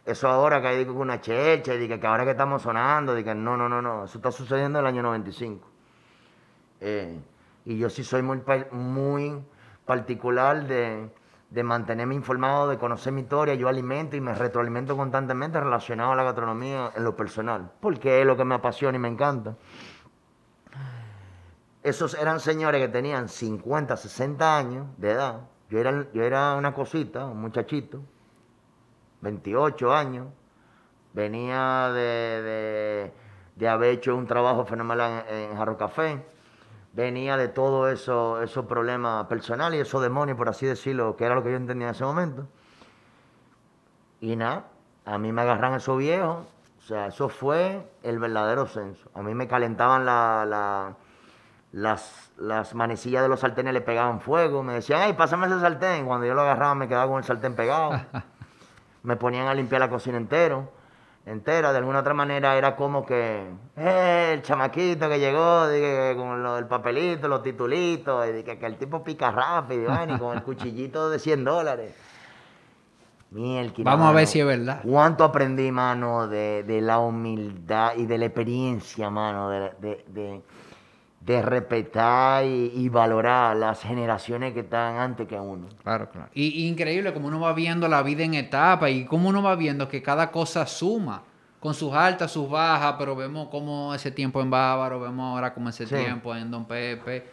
Eso 0.03 0.27
ahora 0.27 0.59
que 0.61 0.67
hay 0.69 0.77
digo, 0.83 0.99
una 0.99 1.21
checha, 1.21 1.75
y 1.75 1.87
que, 1.87 1.99
que 1.99 2.07
ahora 2.07 2.25
que 2.25 2.31
estamos 2.31 2.63
sonando, 2.63 3.13
que 3.15 3.35
no, 3.35 3.55
no, 3.55 3.69
no, 3.69 3.83
no, 3.83 4.05
eso 4.05 4.17
está 4.17 4.31
sucediendo 4.31 4.79
en 4.79 4.85
el 4.85 4.89
año 4.89 5.03
95. 5.03 5.67
Eh, 6.81 7.19
y 7.65 7.77
yo 7.77 7.89
sí 7.89 8.03
soy 8.03 8.21
muy, 8.21 8.41
muy 8.71 9.43
particular 9.85 10.65
de, 10.67 11.09
de 11.49 11.63
mantenerme 11.63 12.15
informado, 12.15 12.67
de 12.69 12.77
conocer 12.77 13.13
mi 13.13 13.21
historia. 13.21 13.55
Yo 13.55 13.67
alimento 13.67 14.15
y 14.15 14.21
me 14.21 14.33
retroalimento 14.33 14.95
constantemente 14.97 15.59
relacionado 15.59 16.11
a 16.11 16.15
la 16.15 16.23
gastronomía 16.23 16.91
en 16.95 17.03
lo 17.03 17.15
personal, 17.15 17.71
porque 17.81 18.21
es 18.21 18.25
lo 18.25 18.37
que 18.37 18.45
me 18.45 18.55
apasiona 18.55 18.97
y 18.97 18.99
me 19.01 19.07
encanta. 19.07 19.55
Esos 21.83 22.13
eran 22.13 22.39
señores 22.39 22.81
que 22.81 22.89
tenían 22.89 23.29
50, 23.29 23.95
60 23.97 24.57
años 24.57 24.87
de 24.97 25.11
edad. 25.11 25.41
Yo 25.69 25.79
era, 25.79 26.07
yo 26.13 26.23
era 26.23 26.55
una 26.55 26.73
cosita, 26.73 27.25
un 27.25 27.41
muchachito, 27.41 28.01
28 29.21 29.93
años. 29.93 30.27
Venía 31.13 31.89
de, 31.93 32.01
de- 32.43 33.13
de 33.55 33.67
haber 33.67 33.91
hecho 33.91 34.15
un 34.15 34.25
trabajo 34.27 34.65
fenomenal 34.65 35.25
en, 35.29 35.35
en 35.51 35.57
Jarro 35.57 35.77
Café. 35.77 36.23
Venía 36.99 37.37
de 37.37 37.47
todos 37.47 37.89
eso, 37.93 38.41
esos 38.41 38.65
problemas 38.65 39.25
personales 39.27 39.77
y 39.77 39.81
esos 39.83 40.01
demonios, 40.01 40.37
por 40.37 40.49
así 40.49 40.65
decirlo, 40.65 41.15
que 41.15 41.23
era 41.23 41.33
lo 41.33 41.41
que 41.43 41.49
yo 41.51 41.55
entendía 41.55 41.87
en 41.87 41.95
ese 41.95 42.03
momento. 42.03 42.45
Y 44.19 44.35
nada, 44.35 44.65
a 45.05 45.17
mí 45.17 45.31
me 45.31 45.41
agarran 45.41 45.75
esos 45.75 45.97
viejos. 45.97 46.45
O 46.77 46.81
sea, 46.81 47.07
eso 47.07 47.29
fue 47.29 47.89
el 48.03 48.19
verdadero 48.19 48.65
censo. 48.67 49.09
A 49.13 49.21
mí 49.21 49.33
me 49.33 49.47
calentaban 49.47 50.05
la, 50.05 50.45
la- 50.45 50.95
las, 51.71 52.31
las 52.37 52.75
manecillas 52.75 53.23
de 53.23 53.29
los 53.29 53.39
sartenes, 53.39 53.73
le 53.73 53.79
pegaban 53.79 54.19
fuego. 54.19 54.61
Me 54.61 54.73
decían, 54.73 54.99
ay, 55.01 55.13
pásame 55.13 55.47
ese 55.47 55.61
sartén. 55.61 56.05
Cuando 56.05 56.25
yo 56.27 56.33
lo 56.33 56.41
agarraba, 56.41 56.75
me 56.75 56.89
quedaba 56.89 57.07
con 57.07 57.19
el 57.19 57.23
sartén 57.23 57.55
pegado. 57.55 57.91
me 59.03 59.15
ponían 59.15 59.47
a 59.47 59.53
limpiar 59.53 59.79
la 59.79 59.89
cocina 59.89 60.17
entero, 60.17 60.69
entera. 61.25 61.71
De 61.71 61.77
alguna 61.77 61.99
otra 61.99 62.13
manera 62.13 62.57
era 62.57 62.75
como 62.75 63.05
que 63.05 63.43
eh, 63.77 64.31
el 64.33 64.41
chamaquito 64.41 65.07
que 65.09 65.19
llegó 65.19 65.67
dije, 65.69 66.13
con 66.17 66.41
lo- 66.43 66.57
el 66.57 66.65
papelito, 66.65 67.27
los 67.27 67.41
titulitos, 67.43 68.27
y 68.27 68.31
dije, 68.33 68.57
que 68.57 68.65
el 68.65 68.77
tipo 68.77 69.03
pica 69.03 69.31
rápido, 69.31 69.91
y 70.07 70.17
con 70.17 70.37
el 70.37 70.43
cuchillito 70.43 71.09
de 71.09 71.19
100 71.19 71.43
dólares. 71.43 71.93
Mielquina, 73.31 73.91
Vamos 73.91 74.07
a 74.09 74.11
ver 74.13 74.25
si 74.25 74.39
es 74.39 74.45
verdad. 74.45 74.81
¿Cuánto 74.83 75.23
aprendí, 75.23 75.71
mano, 75.71 76.27
de, 76.27 76.63
de 76.63 76.81
la 76.81 76.97
humildad 76.97 77.93
y 77.95 78.07
de 78.07 78.17
la 78.17 78.25
experiencia, 78.25 79.11
mano, 79.11 79.49
de, 79.49 79.59
de- 79.79 80.05
de- 80.07 80.41
de 81.21 81.41
respetar 81.41 82.45
y, 82.45 82.71
y 82.75 82.89
valorar 82.89 83.55
las 83.57 83.81
generaciones 83.81 84.53
que 84.53 84.61
están 84.61 84.97
antes 84.97 85.27
que 85.27 85.39
uno. 85.39 85.67
Claro, 85.83 86.09
claro. 86.09 86.29
Y, 86.33 86.63
y 86.63 86.67
increíble 86.67 87.13
como 87.13 87.27
uno 87.27 87.39
va 87.39 87.53
viendo 87.53 87.87
la 87.87 88.01
vida 88.03 88.23
en 88.23 88.33
etapas 88.35 88.89
y 88.91 89.05
cómo 89.05 89.29
uno 89.29 89.43
va 89.43 89.55
viendo 89.55 89.87
que 89.89 90.01
cada 90.01 90.31
cosa 90.31 90.65
suma, 90.65 91.23
con 91.59 91.73
sus 91.73 91.93
altas, 91.93 92.31
sus 92.31 92.49
bajas, 92.49 92.95
pero 92.97 93.15
vemos 93.17 93.49
como 93.49 93.93
ese 93.93 94.11
tiempo 94.11 94.41
en 94.41 94.49
Bávaro, 94.49 94.99
vemos 95.01 95.33
ahora 95.35 95.53
como 95.53 95.67
ese 95.69 95.85
Sí. 95.85 95.95
tiempo 95.95 96.33
en 96.35 96.49
Don 96.49 96.65
Pepe. 96.65 97.25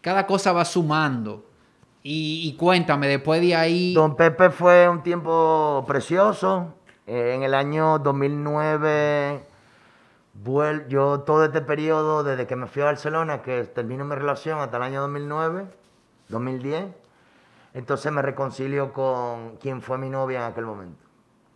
Cada 0.00 0.26
cosa 0.26 0.52
va 0.52 0.64
sumando. 0.64 1.44
Y, 2.02 2.48
y 2.48 2.56
cuéntame, 2.56 3.06
después 3.06 3.40
de 3.40 3.54
ahí... 3.54 3.94
Don 3.94 4.16
Pepe 4.16 4.50
fue 4.50 4.88
un 4.88 5.02
tiempo 5.02 5.84
precioso. 5.86 6.74
Eh, 7.06 7.34
en 7.36 7.42
el 7.44 7.54
año 7.54 7.98
2009, 8.00 9.40
vuel- 9.40 9.40
yo 10.88 11.20
todo 11.20 11.44
este 11.44 11.60
periodo, 11.62 12.22
desde 12.22 12.46
que 12.46 12.56
me 12.56 12.66
fui 12.66 12.82
a 12.82 12.86
Barcelona, 12.86 13.42
que 13.42 13.64
termino 13.64 14.04
mi 14.04 14.14
relación 14.14 14.60
hasta 14.60 14.76
el 14.76 14.82
año 14.84 15.00
2009, 15.02 15.66
2010, 16.28 16.86
entonces 17.74 18.12
me 18.12 18.22
reconcilio 18.22 18.92
con 18.92 19.56
quien 19.56 19.82
fue 19.82 19.98
mi 19.98 20.10
novia 20.10 20.40
en 20.40 20.52
aquel 20.52 20.66
momento. 20.66 21.04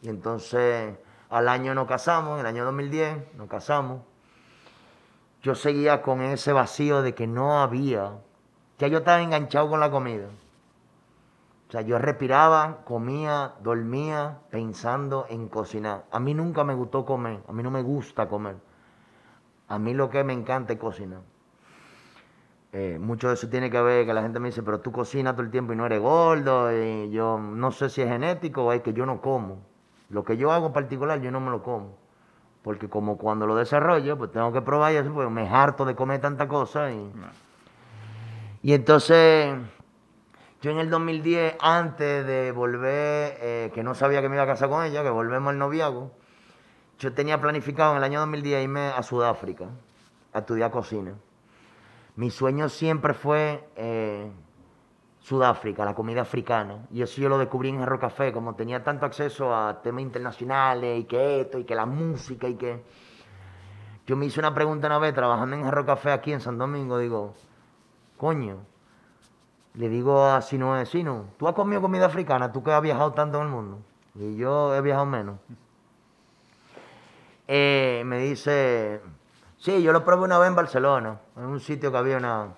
Y 0.02 0.08
entonces 0.08 0.96
al 1.30 1.48
año 1.48 1.74
nos 1.74 1.86
casamos, 1.86 2.34
en 2.34 2.40
el 2.40 2.46
año 2.46 2.64
2010 2.64 3.34
nos 3.36 3.48
casamos. 3.48 4.02
Yo 5.42 5.54
seguía 5.54 6.02
con 6.02 6.20
ese 6.22 6.52
vacío 6.52 7.02
de 7.02 7.14
que 7.14 7.26
no 7.26 7.60
había, 7.60 8.18
ya 8.78 8.88
yo 8.88 8.98
estaba 8.98 9.20
enganchado 9.22 9.68
con 9.70 9.80
la 9.80 9.90
comida. 9.90 10.26
O 11.68 11.72
sea, 11.72 11.80
yo 11.80 11.98
respiraba, 11.98 12.84
comía, 12.84 13.54
dormía 13.62 14.40
pensando 14.50 15.26
en 15.30 15.48
cocinar. 15.48 16.04
A 16.10 16.20
mí 16.20 16.34
nunca 16.34 16.64
me 16.64 16.74
gustó 16.74 17.06
comer, 17.06 17.42
a 17.48 17.52
mí 17.52 17.62
no 17.62 17.70
me 17.70 17.82
gusta 17.82 18.28
comer. 18.28 18.56
A 19.72 19.78
mí 19.78 19.94
lo 19.94 20.10
que 20.10 20.22
me 20.22 20.34
encanta 20.34 20.74
es 20.74 20.78
cocinar. 20.78 21.22
Eh, 22.72 22.98
mucho 23.00 23.28
de 23.28 23.34
eso 23.34 23.48
tiene 23.48 23.70
que 23.70 23.80
ver 23.80 24.04
que 24.04 24.12
la 24.12 24.20
gente 24.20 24.38
me 24.38 24.48
dice, 24.48 24.62
pero 24.62 24.80
tú 24.80 24.92
cocinas 24.92 25.32
todo 25.32 25.44
el 25.44 25.50
tiempo 25.50 25.72
y 25.72 25.76
no 25.76 25.86
eres 25.86 25.98
gordo. 25.98 26.70
Y 26.70 27.10
yo 27.10 27.38
no 27.38 27.70
sé 27.72 27.88
si 27.88 28.02
es 28.02 28.08
genético 28.08 28.64
o 28.64 28.72
es 28.74 28.82
que 28.82 28.92
yo 28.92 29.06
no 29.06 29.22
como. 29.22 29.62
Lo 30.10 30.24
que 30.24 30.36
yo 30.36 30.52
hago 30.52 30.66
en 30.66 30.72
particular, 30.74 31.22
yo 31.22 31.30
no 31.30 31.40
me 31.40 31.50
lo 31.50 31.62
como. 31.62 31.96
Porque 32.62 32.90
como 32.90 33.16
cuando 33.16 33.46
lo 33.46 33.56
desarrollo, 33.56 34.18
pues 34.18 34.30
tengo 34.30 34.52
que 34.52 34.60
probar 34.60 34.92
y 34.92 34.96
eso, 34.96 35.10
pues 35.10 35.30
me 35.30 35.48
harto 35.48 35.86
de 35.86 35.94
comer 35.94 36.20
tanta 36.20 36.48
cosa. 36.48 36.92
Y, 36.92 37.10
y 38.60 38.74
entonces, 38.74 39.56
yo 40.60 40.70
en 40.70 40.80
el 40.80 40.90
2010, 40.90 41.56
antes 41.60 42.26
de 42.26 42.52
volver, 42.52 43.38
eh, 43.40 43.70
que 43.72 43.82
no 43.82 43.94
sabía 43.94 44.20
que 44.20 44.28
me 44.28 44.36
iba 44.36 44.44
a 44.44 44.48
casar 44.48 44.68
con 44.68 44.84
ella, 44.84 45.02
que 45.02 45.08
volvemos 45.08 45.48
al 45.48 45.58
noviazgo, 45.58 46.10
yo 47.02 47.12
tenía 47.12 47.40
planificado 47.40 47.90
en 47.92 47.98
el 47.98 48.04
año 48.04 48.20
2010 48.20 48.62
irme 48.62 48.80
a 48.80 49.02
Sudáfrica 49.02 49.66
a 50.32 50.38
estudiar 50.38 50.70
cocina. 50.70 51.12
Mi 52.14 52.30
sueño 52.30 52.68
siempre 52.68 53.12
fue 53.12 53.68
eh, 53.74 54.30
Sudáfrica, 55.18 55.84
la 55.84 55.96
comida 55.96 56.22
africana. 56.22 56.86
Y 56.92 57.02
eso 57.02 57.20
yo 57.20 57.28
lo 57.28 57.38
descubrí 57.38 57.70
en 57.70 57.80
Jarro 57.80 57.98
Café, 57.98 58.32
como 58.32 58.54
tenía 58.54 58.84
tanto 58.84 59.04
acceso 59.04 59.52
a 59.52 59.82
temas 59.82 60.02
internacionales 60.02 61.00
y 61.00 61.04
que 61.04 61.40
esto 61.40 61.58
y 61.58 61.64
que 61.64 61.74
la 61.74 61.86
música 61.86 62.46
y 62.46 62.54
que... 62.54 62.84
Yo 64.06 64.16
me 64.16 64.26
hice 64.26 64.38
una 64.38 64.54
pregunta 64.54 64.86
una 64.86 64.98
vez 64.98 65.12
trabajando 65.12 65.56
en 65.56 65.64
Jarro 65.64 65.84
Café 65.84 66.12
aquí 66.12 66.32
en 66.32 66.40
San 66.40 66.56
Domingo, 66.56 66.98
digo, 66.98 67.34
coño, 68.16 68.58
le 69.74 69.88
digo 69.88 70.24
a 70.24 70.40
Sino, 70.40 70.86
Sino, 70.86 71.30
¿tú 71.36 71.48
has 71.48 71.54
comido 71.54 71.82
comida 71.82 72.06
africana? 72.06 72.52
¿Tú 72.52 72.62
que 72.62 72.70
has 72.70 72.82
viajado 72.82 73.12
tanto 73.12 73.38
en 73.38 73.46
el 73.46 73.50
mundo? 73.50 73.80
Y 74.14 74.36
yo 74.36 74.72
he 74.76 74.80
viajado 74.80 75.06
menos. 75.06 75.40
Eh, 77.54 78.02
me 78.06 78.18
dice, 78.18 79.02
sí, 79.58 79.82
yo 79.82 79.92
lo 79.92 80.06
probé 80.06 80.24
una 80.24 80.38
vez 80.38 80.48
en 80.48 80.54
Barcelona, 80.54 81.20
en 81.36 81.44
un 81.44 81.60
sitio 81.60 81.92
que 81.92 81.98
había 81.98 82.16
una... 82.16 82.54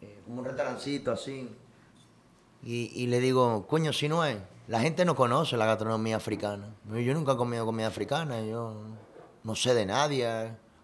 eh, 0.00 0.22
como 0.24 0.38
un 0.40 0.46
restaurancito 0.46 1.12
así. 1.12 1.54
Y, 2.62 2.90
y 2.94 3.06
le 3.06 3.20
digo, 3.20 3.66
coño, 3.66 3.92
si 3.92 4.08
no 4.08 4.24
es, 4.24 4.38
la 4.66 4.80
gente 4.80 5.04
no 5.04 5.14
conoce 5.14 5.58
la 5.58 5.66
gastronomía 5.66 6.16
africana. 6.16 6.74
Yo 6.90 7.12
nunca 7.12 7.32
he 7.32 7.36
comido 7.36 7.66
comida 7.66 7.88
africana, 7.88 8.40
yo 8.40 8.82
no 9.42 9.54
sé 9.54 9.74
de 9.74 9.84
nadie. 9.84 10.26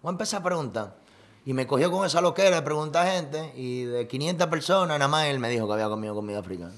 Voy 0.03 0.09
a 0.09 0.11
empezar 0.11 0.41
a 0.41 0.43
preguntar. 0.43 0.97
Y 1.43 1.53
me 1.53 1.65
cogió 1.65 1.89
con 1.89 2.05
esa 2.05 2.21
loquera 2.21 2.57
de 2.57 2.61
preguntar 2.61 3.07
a 3.07 3.11
gente, 3.11 3.53
y 3.55 3.85
de 3.85 4.07
500 4.07 4.47
personas, 4.49 4.99
nada 4.99 5.07
más 5.07 5.25
él 5.25 5.39
me 5.39 5.49
dijo 5.49 5.65
que 5.65 5.73
había 5.73 5.89
comido 5.89 6.13
comida 6.13 6.37
africana. 6.37 6.75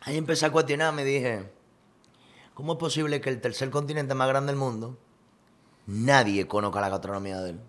Ahí 0.00 0.16
empecé 0.16 0.46
a 0.46 0.50
cuestionar, 0.50 0.94
me 0.94 1.04
dije, 1.04 1.52
¿cómo 2.56 2.72
es 2.72 2.78
posible 2.78 3.20
que 3.20 3.28
el 3.28 3.38
tercer 3.38 3.68
continente 3.68 4.14
más 4.14 4.28
grande 4.28 4.50
del 4.50 4.58
mundo, 4.58 4.96
nadie 5.86 6.48
conozca 6.48 6.80
la 6.80 6.88
gastronomía 6.88 7.38
de 7.42 7.50
él? 7.50 7.60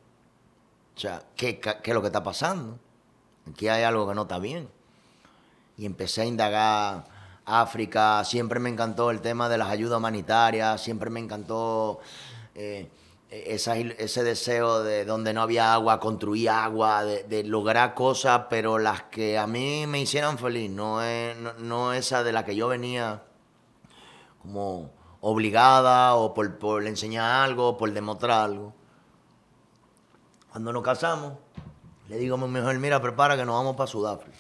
O 0.95 0.99
sea, 0.99 1.23
¿qué, 1.35 1.59
es 1.83 1.93
lo 1.93 2.01
que 2.01 2.07
está 2.07 2.23
pasando? 2.23 2.79
Aquí 3.51 3.67
hay 3.67 3.83
algo 3.83 4.07
que 4.07 4.15
no 4.15 4.21
está 4.21 4.39
bien. 4.39 4.69
Y 5.77 5.85
empecé 5.85 6.21
a 6.21 6.25
indagar 6.25 7.03
África, 7.43 8.23
siempre 8.23 8.61
me 8.61 8.69
encantó 8.69 9.11
el 9.11 9.19
tema 9.19 9.49
de 9.49 9.57
las 9.57 9.67
ayudas 9.67 9.97
humanitarias, 9.97 10.81
siempre 10.81 11.09
me 11.09 11.19
encantó 11.19 11.99
eh, 12.55 12.89
ese 13.29 14.23
deseo 14.23 14.83
de 14.83 15.03
donde 15.03 15.33
no 15.33 15.41
había 15.41 15.73
agua, 15.73 15.99
construir 15.99 16.49
agua, 16.49 17.03
de, 17.03 17.23
de 17.23 17.43
lograr 17.43 17.93
cosas, 17.93 18.43
pero 18.49 18.79
las 18.79 19.03
que 19.03 19.37
a 19.37 19.47
mí 19.47 19.85
me 19.85 19.99
hicieran 19.99 20.37
feliz, 20.37 20.71
no, 20.71 21.03
es, 21.03 21.35
no, 21.35 21.53
no 21.55 21.91
esa 21.91 22.23
de 22.23 22.31
la 22.31 22.45
que 22.45 22.55
yo 22.55 22.69
venía 22.69 23.21
como 24.47 24.89
obligada 25.19 26.15
o 26.15 26.33
por, 26.33 26.57
por 26.57 26.87
enseñar 26.87 27.43
algo, 27.43 27.69
o 27.69 27.77
por 27.77 27.91
demostrar 27.91 28.45
algo. 28.45 28.73
Cuando 30.51 30.71
nos 30.71 30.83
casamos, 30.83 31.33
le 32.07 32.17
digo 32.17 32.35
a 32.35 32.37
mi 32.37 32.47
mujer, 32.47 32.79
mira, 32.79 33.01
prepara 33.01 33.35
que 33.35 33.45
nos 33.45 33.55
vamos 33.55 33.75
para 33.75 33.87
Sudáfrica. 33.87 34.37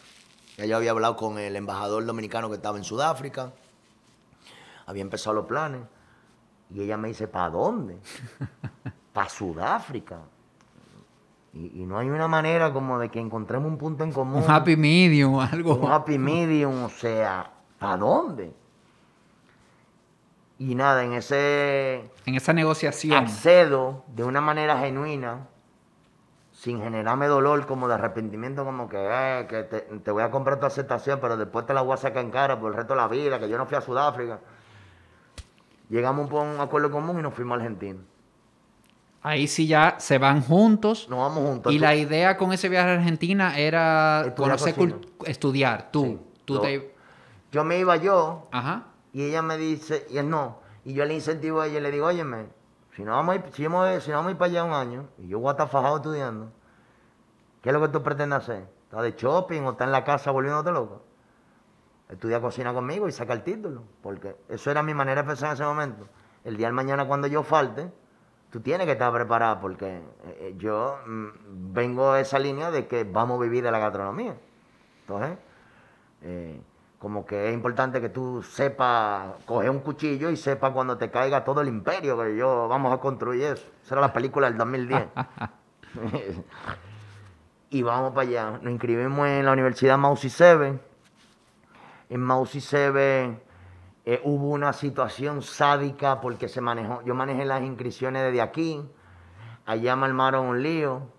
Ya 0.57 0.65
yo 0.65 0.77
había 0.77 0.91
hablado 0.91 1.17
con 1.17 1.37
el 1.37 1.55
embajador 1.55 2.05
dominicano 2.05 2.49
que 2.49 2.55
estaba 2.55 2.77
en 2.77 2.83
Sudáfrica, 2.83 3.51
había 4.85 5.01
empezado 5.01 5.35
los 5.35 5.45
planes, 5.45 5.81
y 6.69 6.81
ella 6.81 6.97
me 6.97 7.09
dice, 7.09 7.27
¿para 7.27 7.49
dónde? 7.49 7.97
Para 9.13 9.29
Sudáfrica. 9.29 10.19
Y, 11.53 11.81
y 11.81 11.85
no 11.85 11.97
hay 11.97 12.09
una 12.09 12.27
manera 12.27 12.71
como 12.71 12.99
de 12.99 13.09
que 13.09 13.19
encontremos 13.19 13.69
un 13.69 13.77
punto 13.77 14.03
en 14.03 14.11
común. 14.11 14.43
Un 14.43 14.49
happy 14.49 14.75
medium, 14.77 15.39
algo. 15.39 15.75
Un 15.75 15.91
happy 15.91 16.17
medium, 16.17 16.83
o 16.83 16.89
sea, 16.89 17.51
¿para 17.79 17.97
dónde? 17.97 18.53
Y 20.59 20.73
nada, 20.75 21.03
en 21.03 21.13
ese 21.13 22.09
En 22.25 22.35
esa 22.35 22.51
negociación. 22.53 23.13
accedo 23.15 24.03
de 24.07 24.23
una 24.23 24.41
manera 24.41 24.77
genuina, 24.79 25.47
sin 26.51 26.81
generarme 26.81 27.27
dolor 27.27 27.67
como 27.67 27.87
de 27.87 27.93
arrepentimiento, 27.93 28.65
como 28.65 28.89
que, 28.89 28.97
eh, 28.99 29.45
que 29.47 29.63
te, 29.63 29.81
te 29.81 30.11
voy 30.11 30.23
a 30.23 30.31
comprar 30.31 30.59
tu 30.59 30.65
aceptación, 30.65 31.19
pero 31.21 31.37
después 31.37 31.65
te 31.67 31.73
la 31.75 31.81
voy 31.81 31.93
a 31.93 31.97
sacar 31.97 32.23
en 32.23 32.31
cara 32.31 32.59
por 32.59 32.71
el 32.71 32.77
resto 32.77 32.93
de 32.95 32.99
la 33.01 33.07
vida, 33.07 33.39
que 33.39 33.47
yo 33.47 33.57
no 33.57 33.67
fui 33.67 33.77
a 33.77 33.81
Sudáfrica. 33.81 34.39
Llegamos 35.89 36.29
a 36.31 36.35
un 36.35 36.59
acuerdo 36.59 36.89
común 36.91 37.19
y 37.19 37.21
nos 37.21 37.33
fuimos 37.33 37.57
a 37.57 37.61
Argentina. 37.61 37.99
Ahí 39.21 39.47
sí 39.47 39.67
ya 39.67 39.95
se 39.99 40.17
van 40.17 40.41
juntos. 40.41 41.07
Nos 41.09 41.19
vamos 41.19 41.43
juntos. 41.49 41.71
Y 41.73 41.77
Tú- 41.77 41.81
la 41.83 41.95
idea 41.95 42.37
con 42.37 42.51
ese 42.53 42.67
viaje 42.69 42.89
a 42.89 42.93
Argentina 42.93 43.57
era 43.57 44.23
Estudiar 44.27 44.35
conocer. 44.57 44.75
Tú, 45.91 46.03
Sí, 46.05 46.19
tú 46.45 46.53
yo- 46.55 46.61
te... 46.61 46.93
Yo 47.51 47.63
me 47.63 47.77
iba 47.79 47.95
yo, 47.95 48.47
Ajá. 48.51 48.87
Y 49.17 49.23
ella 49.23 49.41
me 49.41 49.57
dice, 49.57 50.05
y 50.11 50.19
él 50.19 50.29
no. 50.29 50.59
Y 50.85 50.93
yo 50.93 51.03
le 51.03 51.15
incentivo 51.15 51.59
a 51.59 51.65
ella 51.65 51.79
y 51.79 51.81
le 51.81 51.89
digo, 51.89 52.05
óyeme, 52.05 52.49
si 52.95 53.03
no 53.03 53.13
vamos 53.13 53.33
a 53.33 53.35
ir, 53.37 53.51
si 53.51 53.65
vamos 53.65 54.03
si 54.03 54.11
no 54.11 54.17
vamos 54.17 54.35
para 54.35 54.45
allá 54.45 54.63
un 54.63 54.73
año, 54.73 55.07
y 55.17 55.27
yo 55.27 55.39
voy 55.39 55.47
a 55.47 55.51
estar 55.53 55.67
fajado 55.67 55.95
estudiando, 55.95 56.51
¿qué 57.63 57.69
es 57.69 57.73
lo 57.73 57.81
que 57.81 57.87
tú 57.87 58.03
pretendes 58.03 58.37
hacer? 58.37 58.69
¿Estás 58.83 59.01
de 59.01 59.13
shopping 59.13 59.61
o 59.63 59.71
estás 59.71 59.87
en 59.87 59.91
la 59.91 60.03
casa 60.03 60.29
volviéndote 60.29 60.71
loco? 60.71 61.01
Estudia 62.09 62.39
cocina 62.39 62.75
conmigo 62.75 63.07
y 63.07 63.11
saca 63.11 63.33
el 63.33 63.41
título, 63.41 63.85
porque 64.03 64.35
eso 64.49 64.69
era 64.69 64.83
mi 64.83 64.93
manera 64.93 65.23
de 65.23 65.27
pensar 65.27 65.47
en 65.47 65.53
ese 65.55 65.63
momento. 65.63 66.07
El 66.43 66.55
día 66.55 66.67
de 66.67 66.73
mañana 66.73 67.07
cuando 67.07 67.25
yo 67.25 67.41
falte, 67.41 67.91
tú 68.51 68.59
tienes 68.59 68.85
que 68.85 68.91
estar 68.91 69.11
preparado, 69.11 69.59
porque 69.61 69.95
eh, 69.95 70.01
eh, 70.25 70.55
yo 70.59 70.99
mm, 71.07 71.73
vengo 71.73 72.11
a 72.11 72.19
esa 72.19 72.37
línea 72.37 72.69
de 72.69 72.87
que 72.87 73.03
vamos 73.03 73.39
a 73.39 73.41
vivir 73.41 73.63
de 73.63 73.71
la 73.71 73.79
gastronomía. 73.79 74.37
Entonces, 75.01 75.39
eh, 76.21 76.61
como 76.99 77.25
que 77.25 77.49
es 77.49 77.53
importante 77.53 78.01
que 78.01 78.09
tú 78.09 78.41
sepas 78.41 79.35
coger 79.45 79.69
un 79.69 79.79
cuchillo 79.79 80.29
y 80.29 80.37
sepas 80.37 80.71
cuando 80.71 80.97
te 80.97 81.11
caiga 81.11 81.43
todo 81.43 81.61
el 81.61 81.67
imperio, 81.67 82.17
que 82.17 82.35
yo 82.35 82.67
vamos 82.67 82.93
a 82.93 82.97
construir 82.97 83.43
eso. 83.43 83.67
Esa 83.83 83.95
era 83.95 84.01
la 84.01 84.13
película 84.13 84.47
del 84.47 84.57
2010. 84.57 85.05
y 87.69 87.83
vamos 87.83 88.13
para 88.13 88.27
allá. 88.27 88.51
Nos 88.61 88.71
inscribimos 88.71 89.27
en 89.27 89.45
la 89.45 89.51
Universidad 89.51 89.97
Mausi 89.97 90.29
Seven. 90.29 90.81
En 92.09 92.19
Mausi 92.19 92.61
Seven 92.61 93.41
eh, 94.05 94.21
hubo 94.23 94.49
una 94.49 94.73
situación 94.73 95.43
sádica 95.43 96.19
porque 96.19 96.47
se 96.47 96.61
manejó. 96.61 97.03
Yo 97.03 97.13
manejé 97.13 97.45
las 97.45 97.61
inscripciones 97.61 98.23
desde 98.23 98.41
aquí. 98.41 98.81
Allá 99.67 99.95
me 99.95 100.07
armaron 100.07 100.47
un 100.47 100.63
lío. 100.63 101.16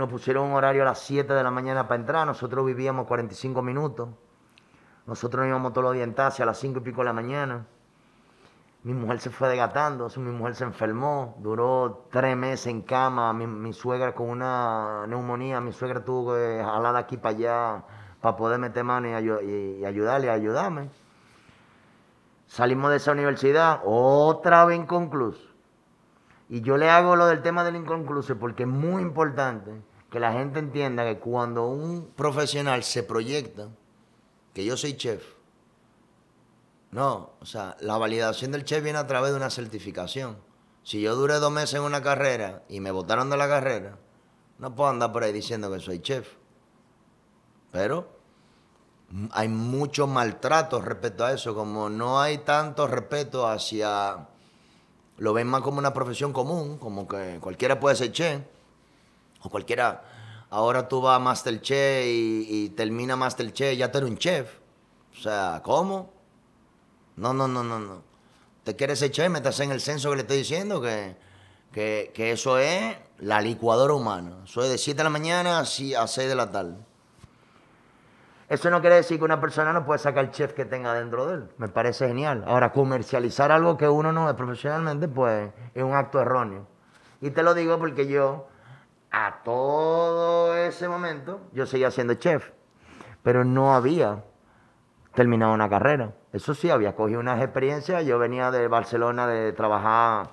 Nos 0.00 0.08
pusieron 0.08 0.46
un 0.46 0.54
horario 0.54 0.80
a 0.80 0.86
las 0.86 1.00
7 1.00 1.30
de 1.30 1.42
la 1.42 1.50
mañana 1.50 1.86
para 1.86 2.00
entrar. 2.00 2.26
Nosotros 2.26 2.64
vivíamos 2.64 3.06
45 3.06 3.60
minutos. 3.60 4.08
Nosotros 5.04 5.42
nos 5.42 5.50
íbamos 5.50 5.74
todos 5.74 5.84
los 5.84 5.92
días 5.92 6.08
en 6.08 6.14
taxi 6.14 6.42
a 6.42 6.46
las 6.46 6.56
5 6.56 6.78
y 6.78 6.82
pico 6.82 7.02
de 7.02 7.04
la 7.04 7.12
mañana. 7.12 7.66
Mi 8.82 8.94
mujer 8.94 9.20
se 9.20 9.28
fue 9.28 9.50
desgatando, 9.50 10.08
mi 10.16 10.30
mujer 10.30 10.54
se 10.54 10.64
enfermó, 10.64 11.36
duró 11.40 12.06
tres 12.10 12.34
meses 12.34 12.68
en 12.68 12.80
cama, 12.80 13.34
mi, 13.34 13.74
suegra 13.74 14.14
con 14.14 14.30
una 14.30 15.06
neumonía, 15.06 15.60
mi 15.60 15.70
suegra 15.70 16.02
tuvo 16.02 16.32
que 16.32 16.62
jalar 16.64 16.94
de 16.94 16.98
aquí 17.00 17.18
para 17.18 17.36
allá 17.36 17.84
para 18.22 18.36
poder 18.38 18.58
meter 18.58 18.82
mano 18.82 19.06
y, 19.06 19.84
ayudarle, 19.84 20.28
y 20.28 20.30
ayudarme. 20.30 20.88
Salimos 22.46 22.90
de 22.90 22.96
esa 22.96 23.12
universidad, 23.12 23.82
otra 23.84 24.64
vez 24.64 24.78
inconcluso. 24.78 25.46
Y 26.48 26.62
yo 26.62 26.78
le 26.78 26.88
hago 26.88 27.16
lo 27.16 27.26
del 27.26 27.42
tema 27.42 27.64
del 27.64 27.76
inconcluso 27.76 28.38
porque 28.38 28.62
es 28.62 28.68
muy 28.68 29.02
importante 29.02 29.89
que 30.10 30.20
la 30.20 30.32
gente 30.32 30.58
entienda 30.58 31.04
que 31.04 31.18
cuando 31.18 31.66
un 31.66 32.10
profesional 32.16 32.82
se 32.82 33.02
proyecta, 33.02 33.68
que 34.52 34.64
yo 34.64 34.76
soy 34.76 34.96
chef, 34.96 35.22
no, 36.90 37.34
o 37.40 37.46
sea, 37.46 37.76
la 37.80 37.96
validación 37.98 38.50
del 38.50 38.64
chef 38.64 38.82
viene 38.82 38.98
a 38.98 39.06
través 39.06 39.30
de 39.30 39.36
una 39.36 39.50
certificación. 39.50 40.38
Si 40.82 41.00
yo 41.00 41.14
duré 41.14 41.34
dos 41.34 41.52
meses 41.52 41.74
en 41.74 41.82
una 41.82 42.02
carrera 42.02 42.64
y 42.68 42.80
me 42.80 42.90
botaron 42.90 43.30
de 43.30 43.36
la 43.36 43.48
carrera, 43.48 43.96
no 44.58 44.74
puedo 44.74 44.90
andar 44.90 45.12
por 45.12 45.22
ahí 45.22 45.32
diciendo 45.32 45.70
que 45.70 45.78
soy 45.78 46.00
chef. 46.00 46.28
Pero 47.70 48.08
hay 49.30 49.48
mucho 49.48 50.08
maltrato 50.08 50.80
respecto 50.80 51.24
a 51.24 51.32
eso, 51.32 51.54
como 51.54 51.88
no 51.88 52.20
hay 52.20 52.38
tanto 52.38 52.86
respeto 52.88 53.46
hacia... 53.46 54.28
Lo 55.18 55.32
ven 55.32 55.46
más 55.46 55.60
como 55.60 55.78
una 55.78 55.92
profesión 55.92 56.32
común, 56.32 56.78
como 56.78 57.06
que 57.06 57.38
cualquiera 57.40 57.78
puede 57.78 57.94
ser 57.94 58.10
chef, 58.10 58.42
o 59.42 59.48
cualquiera... 59.48 60.04
Ahora 60.52 60.88
tú 60.88 61.00
vas 61.00 61.14
a 61.14 61.20
Masterchef 61.20 62.04
y, 62.06 62.46
y 62.48 62.68
termina 62.70 63.14
Masterchef, 63.14 63.78
ya 63.78 63.92
tú 63.92 63.98
eres 63.98 64.10
un 64.10 64.18
chef. 64.18 64.58
O 65.12 65.22
sea, 65.22 65.60
¿cómo? 65.62 66.12
No, 67.16 67.34
no, 67.34 67.46
no, 67.46 67.62
no, 67.62 67.78
no. 67.78 68.02
Te 68.64 68.76
quieres 68.76 69.02
echar, 69.02 69.28
metas 69.30 69.60
en 69.60 69.70
el 69.70 69.80
censo 69.80 70.10
que 70.10 70.16
le 70.16 70.22
estoy 70.22 70.38
diciendo, 70.38 70.80
que, 70.80 71.16
que, 71.72 72.32
eso 72.32 72.58
es 72.58 72.96
la 73.18 73.40
licuadora 73.40 73.94
humana. 73.94 74.38
Eso 74.44 74.62
es 74.62 74.70
de 74.70 74.78
7 74.78 74.98
de 74.98 75.04
la 75.04 75.10
mañana 75.10 75.58
a 75.60 75.64
6 75.64 75.94
de 76.16 76.34
la 76.34 76.50
tarde. 76.50 76.76
Eso 78.48 78.68
no 78.70 78.80
quiere 78.80 78.96
decir 78.96 79.18
que 79.18 79.24
una 79.24 79.40
persona 79.40 79.72
no 79.72 79.84
puede 79.84 79.98
sacar 79.98 80.24
el 80.24 80.30
chef 80.32 80.54
que 80.54 80.64
tenga 80.64 80.92
dentro 80.94 81.26
de 81.26 81.34
él. 81.34 81.50
Me 81.56 81.68
parece 81.68 82.08
genial. 82.08 82.42
Ahora, 82.46 82.72
comercializar 82.72 83.52
algo 83.52 83.76
que 83.76 83.88
uno 83.88 84.12
no 84.12 84.28
es 84.28 84.34
profesionalmente, 84.34 85.06
pues 85.06 85.52
es 85.74 85.82
un 85.82 85.94
acto 85.94 86.20
erróneo. 86.20 86.66
Y 87.20 87.30
te 87.30 87.42
lo 87.42 87.54
digo 87.54 87.78
porque 87.78 88.08
yo, 88.08 88.48
a 89.10 89.42
todo 89.42 90.56
ese 90.56 90.88
momento, 90.88 91.40
yo 91.52 91.66
seguía 91.66 91.90
siendo 91.90 92.14
chef. 92.14 92.50
Pero 93.22 93.44
no 93.44 93.74
había 93.74 94.24
terminado 95.14 95.52
una 95.52 95.68
carrera. 95.68 96.14
Eso 96.32 96.54
sí, 96.54 96.70
había 96.70 96.94
cogido 96.94 97.20
unas 97.20 97.42
experiencias. 97.42 98.04
Yo 98.06 98.18
venía 98.18 98.50
de 98.50 98.68
Barcelona 98.68 99.26
de 99.26 99.52
trabajar 99.52 100.30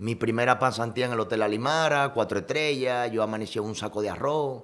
mi 0.00 0.14
primera 0.14 0.58
pasantía 0.58 1.04
en 1.04 1.12
el 1.12 1.20
Hotel 1.20 1.42
Alimara, 1.42 2.12
cuatro 2.14 2.38
estrellas. 2.38 3.12
Yo 3.12 3.22
amanecí 3.22 3.58
en 3.58 3.66
un 3.66 3.74
saco 3.74 4.00
de 4.00 4.08
arroz. 4.08 4.62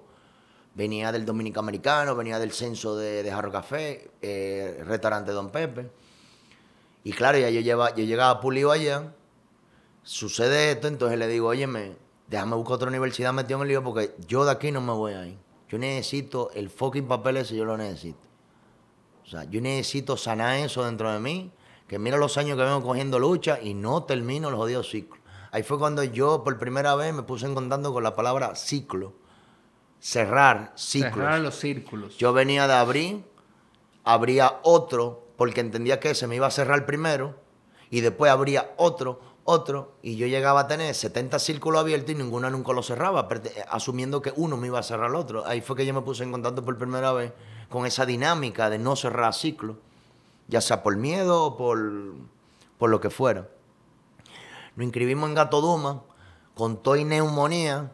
Venía 0.74 1.12
del 1.12 1.26
Dominico 1.26 1.60
Americano, 1.60 2.16
venía 2.16 2.38
del 2.38 2.52
censo 2.52 2.96
de, 2.96 3.30
Jarro 3.30 3.52
Café, 3.52 4.10
eh, 4.22 4.82
restaurante 4.86 5.32
Don 5.32 5.50
Pepe. 5.50 5.90
Y 7.04 7.12
claro, 7.12 7.36
ya 7.36 7.50
yo, 7.50 7.60
lleva, 7.60 7.94
yo 7.94 8.04
llegaba 8.04 8.40
pulido 8.40 8.72
allá. 8.72 9.12
Sucede 10.02 10.72
esto, 10.72 10.88
entonces 10.88 11.18
le 11.18 11.28
digo, 11.28 11.48
óyeme, 11.48 11.96
déjame 12.28 12.56
buscar 12.56 12.74
otra 12.74 12.88
universidad 12.88 13.32
metido 13.32 13.58
en 13.58 13.62
el 13.62 13.68
lío 13.68 13.82
porque 13.82 14.14
yo 14.26 14.44
de 14.44 14.52
aquí 14.52 14.70
no 14.70 14.80
me 14.80 14.92
voy 14.92 15.12
a 15.12 15.26
ir. 15.26 15.38
Yo 15.68 15.78
necesito 15.78 16.50
el 16.54 16.70
fucking 16.70 17.08
papel 17.08 17.38
ese, 17.38 17.56
yo 17.56 17.64
lo 17.64 17.76
necesito. 17.76 18.26
O 19.24 19.28
sea, 19.28 19.44
yo 19.44 19.60
necesito 19.60 20.16
sanar 20.16 20.58
eso 20.58 20.84
dentro 20.84 21.12
de 21.12 21.18
mí, 21.18 21.50
que 21.88 21.98
mira 21.98 22.16
los 22.16 22.38
años 22.38 22.56
que 22.56 22.62
vengo 22.62 22.82
cogiendo 22.82 23.18
lucha 23.18 23.60
y 23.60 23.74
no 23.74 24.04
termino 24.04 24.50
los 24.50 24.58
jodidos 24.58 24.88
ciclos. 24.88 25.20
Ahí 25.50 25.62
fue 25.62 25.78
cuando 25.78 26.04
yo 26.04 26.44
por 26.44 26.58
primera 26.58 26.94
vez 26.94 27.12
me 27.14 27.22
puse 27.22 27.46
en 27.46 27.54
contacto 27.54 27.92
con 27.92 28.02
la 28.02 28.14
palabra 28.14 28.54
ciclo. 28.54 29.14
Cerrar 29.98 30.72
ciclos. 30.76 31.14
Cerrar 31.14 31.40
los 31.40 31.56
círculos. 31.56 32.16
Yo 32.18 32.32
venía 32.32 32.68
de 32.68 32.74
abrir, 32.74 33.24
abría 34.04 34.60
otro, 34.62 35.26
porque 35.36 35.60
entendía 35.60 35.98
que 35.98 36.14
se 36.14 36.26
me 36.26 36.36
iba 36.36 36.46
a 36.46 36.50
cerrar 36.50 36.86
primero, 36.86 37.40
y 37.90 38.02
después 38.02 38.30
abría 38.30 38.74
otro, 38.76 39.20
otro, 39.46 39.94
y 40.02 40.16
yo 40.16 40.26
llegaba 40.26 40.62
a 40.62 40.66
tener 40.66 40.92
70 40.94 41.38
círculos 41.38 41.80
abiertos 41.80 42.10
y 42.10 42.14
ninguno 42.16 42.50
nunca 42.50 42.72
lo 42.72 42.82
cerraba, 42.82 43.28
asumiendo 43.70 44.20
que 44.20 44.32
uno 44.36 44.56
me 44.56 44.66
iba 44.66 44.80
a 44.80 44.82
cerrar 44.82 45.08
el 45.08 45.16
otro. 45.16 45.46
Ahí 45.46 45.60
fue 45.60 45.76
que 45.76 45.86
yo 45.86 45.94
me 45.94 46.02
puse 46.02 46.24
en 46.24 46.32
contacto 46.32 46.64
por 46.64 46.76
primera 46.76 47.12
vez 47.12 47.32
con 47.70 47.86
esa 47.86 48.04
dinámica 48.04 48.68
de 48.68 48.78
no 48.78 48.96
cerrar 48.96 49.34
ciclos, 49.34 49.76
ya 50.48 50.60
sea 50.60 50.82
por 50.82 50.96
miedo 50.96 51.44
o 51.44 51.56
por, 51.56 51.78
por 52.76 52.90
lo 52.90 53.00
que 53.00 53.08
fuera. 53.08 53.48
Nos 54.74 54.84
inscribimos 54.84 55.28
en 55.28 55.36
Gato 55.36 55.60
Duma, 55.60 56.02
con 56.54 56.82
toda 56.82 57.02
neumonía, 57.04 57.92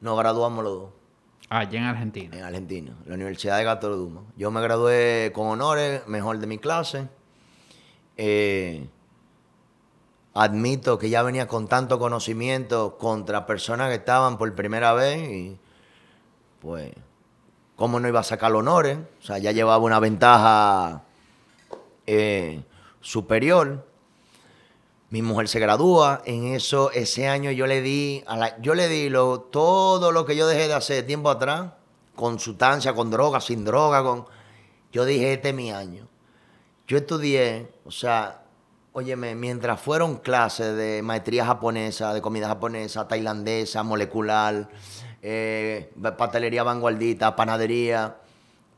nos 0.00 0.16
graduamos 0.16 0.62
los 0.62 0.72
dos. 0.72 0.90
Allá 1.48 1.80
en 1.80 1.84
Argentina. 1.84 2.36
En 2.36 2.44
Argentina, 2.44 2.96
la 3.06 3.14
Universidad 3.14 3.58
de 3.58 3.64
Gato 3.64 3.94
Duma. 3.96 4.22
Yo 4.36 4.52
me 4.52 4.60
gradué 4.60 5.32
con 5.34 5.48
honores, 5.48 6.06
mejor 6.06 6.38
de 6.38 6.46
mi 6.46 6.58
clase. 6.58 7.08
Eh, 8.16 8.88
admito 10.36 10.98
que 10.98 11.08
ya 11.08 11.22
venía 11.22 11.48
con 11.48 11.66
tanto 11.66 11.98
conocimiento 11.98 12.98
contra 12.98 13.46
personas 13.46 13.88
que 13.88 13.94
estaban 13.94 14.36
por 14.36 14.54
primera 14.54 14.92
vez 14.92 15.28
y 15.30 15.58
pues 16.60 16.92
cómo 17.74 18.00
no 18.00 18.06
iba 18.06 18.20
a 18.20 18.24
sacar 18.24 18.52
honores, 18.54 18.98
o 19.20 19.24
sea, 19.24 19.38
ya 19.38 19.52
llevaba 19.52 19.78
una 19.78 19.98
ventaja 19.98 21.04
eh, 22.06 22.62
superior. 23.00 23.86
Mi 25.08 25.22
mujer 25.22 25.48
se 25.48 25.58
gradúa, 25.58 26.20
en 26.26 26.48
eso 26.48 26.90
ese 26.90 27.28
año 27.28 27.50
yo 27.50 27.66
le 27.66 27.80
di 27.80 28.22
a 28.26 28.36
la, 28.36 28.60
yo 28.60 28.74
le 28.74 28.88
di 28.88 29.08
lo, 29.08 29.40
todo 29.40 30.12
lo 30.12 30.26
que 30.26 30.36
yo 30.36 30.46
dejé 30.46 30.68
de 30.68 30.74
hacer 30.74 31.06
tiempo 31.06 31.30
atrás, 31.30 31.70
con 32.14 32.38
sustancia, 32.38 32.94
con 32.94 33.10
droga, 33.10 33.40
sin 33.40 33.64
droga, 33.64 34.02
con 34.02 34.26
yo 34.92 35.04
dije 35.06 35.32
este 35.32 35.50
es 35.50 35.54
mi 35.54 35.72
año. 35.72 36.08
Yo 36.86 36.98
estudié, 36.98 37.72
o 37.84 37.90
sea, 37.90 38.45
óyeme, 38.96 39.34
mientras 39.34 39.78
fueron 39.78 40.16
clases 40.16 40.74
de 40.74 41.02
maestría 41.02 41.44
japonesa, 41.44 42.14
de 42.14 42.22
comida 42.22 42.48
japonesa, 42.48 43.06
tailandesa, 43.06 43.82
molecular, 43.82 44.70
eh, 45.20 45.92
pastelería 46.16 46.62
vanguardita, 46.62 47.36
panadería, 47.36 48.16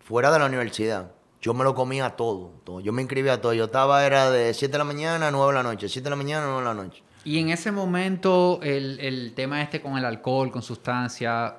fuera 0.00 0.32
de 0.32 0.40
la 0.40 0.46
universidad. 0.46 1.12
Yo 1.40 1.54
me 1.54 1.62
lo 1.62 1.72
comía 1.72 2.16
todo, 2.16 2.50
todo. 2.64 2.80
Yo 2.80 2.92
me 2.92 3.00
inscribía 3.00 3.40
todo. 3.40 3.52
Yo 3.52 3.66
estaba, 3.66 4.04
era 4.04 4.28
de 4.28 4.54
7 4.54 4.72
de 4.72 4.78
la 4.78 4.82
mañana 4.82 5.28
a 5.28 5.30
9 5.30 5.52
de 5.52 5.54
la 5.54 5.62
noche, 5.62 5.88
7 5.88 6.02
de 6.02 6.10
la 6.10 6.16
mañana 6.16 6.46
a 6.46 6.48
9 6.48 6.60
de 6.62 6.74
la 6.74 6.82
noche. 6.82 7.02
Y 7.22 7.38
en 7.38 7.50
ese 7.50 7.70
momento, 7.70 8.58
el, 8.60 9.32
tema 9.36 9.62
este 9.62 9.80
con 9.80 9.96
el 9.98 10.04
alcohol, 10.04 10.50
con 10.50 10.62
sustancia, 10.62 11.58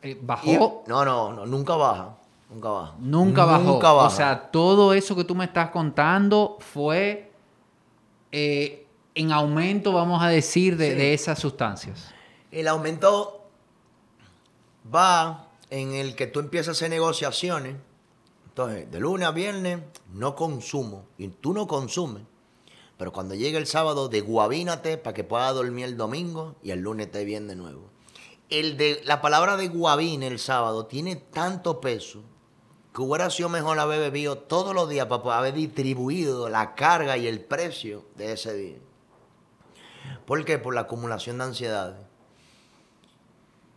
eh, 0.00 0.16
¿bajó? 0.22 0.84
no, 0.86 1.04
no, 1.04 1.32
no, 1.32 1.44
nunca 1.44 1.74
baja. 1.74 2.14
Nunca 2.50 2.68
baja. 2.68 2.94
Nunca 3.00 3.44
bajó. 3.44 3.64
Nunca 3.64 3.92
baja. 3.92 4.06
O 4.06 4.10
sea, 4.10 4.50
todo 4.52 4.94
eso 4.94 5.16
que 5.16 5.24
tú 5.24 5.34
me 5.34 5.46
estás 5.46 5.70
contando 5.70 6.56
fue 6.60 7.29
eh, 8.32 8.86
en 9.14 9.32
aumento, 9.32 9.92
vamos 9.92 10.22
a 10.22 10.28
decir, 10.28 10.76
de, 10.76 10.94
de 10.94 11.14
esas 11.14 11.38
sustancias. 11.38 12.12
El 12.50 12.68
aumento 12.68 13.48
va 14.92 15.48
en 15.70 15.94
el 15.94 16.14
que 16.16 16.26
tú 16.26 16.40
empiezas 16.40 16.68
a 16.68 16.72
hacer 16.72 16.90
negociaciones. 16.90 17.76
Entonces, 18.46 18.90
de 18.90 19.00
lunes 19.00 19.28
a 19.28 19.30
viernes 19.30 19.80
no 20.12 20.34
consumo 20.34 21.06
y 21.16 21.28
tú 21.28 21.52
no 21.52 21.66
consumes. 21.66 22.24
Pero 22.96 23.12
cuando 23.12 23.34
llegue 23.34 23.56
el 23.56 23.66
sábado, 23.66 24.08
desguabínate 24.08 24.98
para 24.98 25.14
que 25.14 25.24
puedas 25.24 25.54
dormir 25.54 25.86
el 25.86 25.96
domingo 25.96 26.56
y 26.62 26.72
el 26.72 26.80
lunes 26.80 27.10
te 27.10 27.24
viene 27.24 27.46
de 27.46 27.56
nuevo. 27.56 27.88
El 28.50 28.76
de, 28.76 29.00
la 29.04 29.22
palabra 29.22 29.56
de 29.56 29.68
guabín 29.68 30.22
el 30.22 30.38
sábado 30.38 30.86
tiene 30.86 31.16
tanto 31.16 31.80
peso 31.80 32.22
que 32.94 33.02
hubiera 33.02 33.30
sido 33.30 33.48
mejor 33.48 33.78
haber 33.78 34.00
bebido 34.00 34.38
todos 34.38 34.74
los 34.74 34.88
días 34.88 35.06
para 35.06 35.38
haber 35.38 35.54
distribuido 35.54 36.48
la 36.48 36.74
carga 36.74 37.16
y 37.16 37.26
el 37.26 37.40
precio 37.40 38.04
de 38.16 38.32
ese 38.32 38.54
día. 38.54 38.78
¿Por 40.26 40.44
qué? 40.44 40.58
Por 40.58 40.74
la 40.74 40.82
acumulación 40.82 41.38
de 41.38 41.44
ansiedades. 41.44 42.10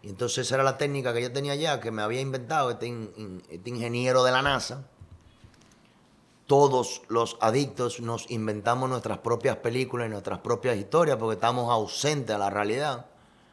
Y 0.02 0.10
entonces 0.10 0.46
esa 0.46 0.56
era 0.56 0.64
la 0.64 0.78
técnica 0.78 1.14
que 1.14 1.22
yo 1.22 1.32
tenía 1.32 1.56
ya, 1.56 1.80
que 1.80 1.90
me 1.90 2.02
había 2.02 2.20
inventado 2.20 2.72
este, 2.72 3.10
este, 3.50 3.70
ingeniero 3.70 4.24
de 4.24 4.32
la 4.32 4.42
NASA. 4.42 4.86
Todos 6.46 7.04
los 7.08 7.38
adictos 7.40 8.02
nos 8.02 8.30
inventamos 8.30 8.90
nuestras 8.90 9.20
propias 9.20 9.58
películas 9.58 10.08
y 10.08 10.10
nuestras 10.10 10.40
propias 10.40 10.76
historias 10.76 11.18
porque 11.18 11.36
estamos 11.36 11.72
ausentes 11.72 12.36
a 12.36 12.38
la 12.38 12.50
realidad. 12.50 13.06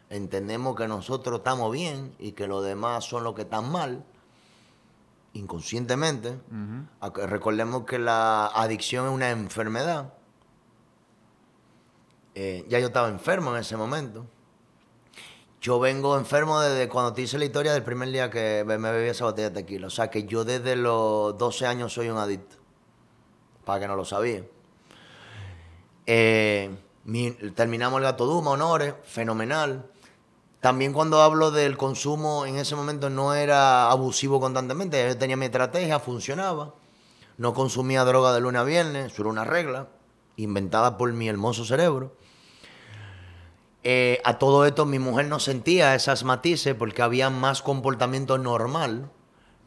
Entendemos 0.09 0.75
que 0.75 0.89
nosotros 0.89 1.39
estamos 1.39 1.71
bien 1.71 2.17
y 2.19 2.33
que 2.33 2.49
los 2.49 2.65
demás 2.65 3.05
son 3.05 3.23
los 3.23 3.35
que 3.35 3.43
están 3.43 3.71
mal, 3.71 4.05
inconscientemente. 5.33 6.39
Recordemos 7.27 7.85
que 7.85 7.99
la 7.99 8.47
adicción 8.47 9.07
es 9.07 9.13
una 9.13 9.31
enfermedad. 9.31 10.13
Eh, 12.35 12.65
ya 12.69 12.79
yo 12.79 12.87
estaba 12.87 13.09
enfermo 13.09 13.53
en 13.55 13.61
ese 13.61 13.77
momento. 13.77 14.27
Yo 15.61 15.79
vengo 15.79 16.17
enfermo 16.17 16.59
desde 16.61 16.89
cuando 16.89 17.13
te 17.13 17.23
hice 17.23 17.39
la 17.39 17.45
historia 17.45 17.73
del 17.75 17.83
primer 17.83 18.11
día 18.11 18.31
que 18.31 18.65
me 18.67 18.77
bebí 18.79 19.09
esa 19.11 19.25
botella 19.27 19.51
de 19.51 19.63
tequila. 19.63 19.89
O 19.89 19.91
sea 19.91 20.09
que 20.11 20.25
yo 20.25 20.45
desde 20.45 20.75
los 20.75 21.37
12 21.37 21.67
años 21.67 21.93
soy 21.93 22.09
un 22.09 22.17
adicto. 22.17 22.57
Para 23.65 23.81
que 23.81 23.87
no 23.89 23.95
lo 23.95 24.05
sabía. 24.07 24.43
Eh, 26.07 26.71
mi- 27.05 27.33
terminamos 27.55 27.99
el 27.99 28.05
Gato 28.05 28.25
Duma, 28.27 28.53
Honores, 28.53 28.95
fenomenal. 29.05 29.91
También 30.61 30.93
cuando 30.93 31.23
hablo 31.23 31.51
del 31.51 31.79
consumo, 31.79 32.45
en 32.45 32.57
ese 32.57 32.77
momento 32.77 33.09
no 33.09 33.35
era 33.35 33.91
abusivo 33.91 34.41
constantemente. 34.41 35.09
Yo 35.09 35.17
tenía 35.17 35.37
mi 35.37 35.47
estrategia, 35.47 35.99
funcionaba. 36.01 36.75
No 37.39 37.55
consumía 37.55 38.05
droga 38.05 38.35
de 38.35 38.41
lunes 38.41 38.61
a 38.61 38.65
viernes, 38.65 39.19
era 39.19 39.29
una 39.29 39.45
regla 39.45 39.89
inventada 40.37 40.99
por 40.99 41.11
mi 41.15 41.29
hermoso 41.29 41.65
cerebro. 41.65 42.15
Eh, 43.83 44.21
a 44.25 44.39
todo 44.39 44.67
esto 44.67 44.85
mi 44.85 44.99
mujer 44.99 45.27
no 45.27 45.41
sentía 45.41 45.95
esas 45.95 46.25
matices 46.25 46.75
porque 46.75 47.01
había 47.01 47.31
más 47.31 47.63
comportamiento 47.63 48.37
normal 48.37 49.11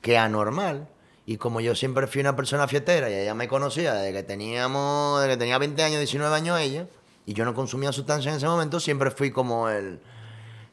que 0.01 0.19
anormal. 0.19 0.87
Y 1.25 1.37
como 1.37 1.59
yo 1.61 1.73
siempre 1.73 2.05
fui 2.05 2.21
una 2.21 2.35
persona 2.35 2.67
fiestera 2.67 3.09
y 3.09 3.15
ella 3.15 3.33
me 3.33 3.47
conocía 3.47 3.95
desde 3.95 4.13
que 4.13 4.21
teníamos, 4.21 5.21
desde 5.21 5.33
que 5.33 5.37
tenía 5.37 5.57
20 5.57 5.81
años, 5.81 5.97
19 5.97 6.35
años 6.35 6.59
ella, 6.59 6.87
y 7.25 7.33
yo 7.33 7.45
no 7.45 7.55
consumía 7.55 7.91
sustancias 7.91 8.33
en 8.33 8.37
ese 8.37 8.47
momento, 8.47 8.79
siempre 8.79 9.09
fui 9.09 9.31
como 9.31 9.69
el, 9.69 10.01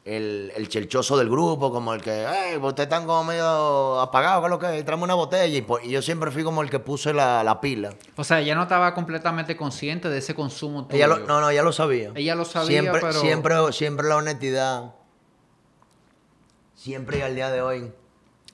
el, 0.03 0.51
el 0.55 0.67
chelchoso 0.67 1.15
del 1.17 1.29
grupo, 1.29 1.71
como 1.71 1.93
el 1.93 2.01
que, 2.01 2.25
hey, 2.27 2.57
pues 2.59 2.69
ustedes 2.71 2.87
están 2.87 3.05
como 3.05 3.23
medio 3.23 3.99
apagados, 3.99 4.41
¿qué 4.41 4.45
es 4.45 4.49
lo 4.49 4.59
que 4.59 4.77
es? 4.79 4.85
Tráeme 4.85 5.03
una 5.03 5.13
botella. 5.13 5.55
Y, 5.57 5.61
pues, 5.61 5.85
y 5.85 5.89
yo 5.91 6.01
siempre 6.01 6.31
fui 6.31 6.43
como 6.43 6.61
el 6.63 6.69
que 6.69 6.79
puse 6.79 7.13
la, 7.13 7.43
la 7.43 7.61
pila. 7.61 7.93
O 8.15 8.23
sea, 8.23 8.39
ella 8.39 8.55
no 8.55 8.63
estaba 8.63 8.93
completamente 8.95 9.55
consciente 9.55 10.09
de 10.09 10.17
ese 10.17 10.33
consumo 10.33 10.85
tuyo. 10.87 10.95
Ella 10.97 11.07
lo, 11.07 11.19
no, 11.19 11.39
no, 11.41 11.49
ella 11.51 11.61
lo 11.63 11.71
sabía. 11.71 12.11
Ella 12.15 12.33
lo 12.35 12.45
sabía, 12.45 12.81
siempre, 12.81 12.99
pero- 13.01 13.21
Siempre, 13.21 13.73
siempre 13.73 14.07
la 14.07 14.17
honestidad, 14.17 14.95
siempre 16.75 17.19
y 17.19 17.21
al 17.21 17.35
día 17.35 17.51
de 17.51 17.61
hoy, 17.61 17.91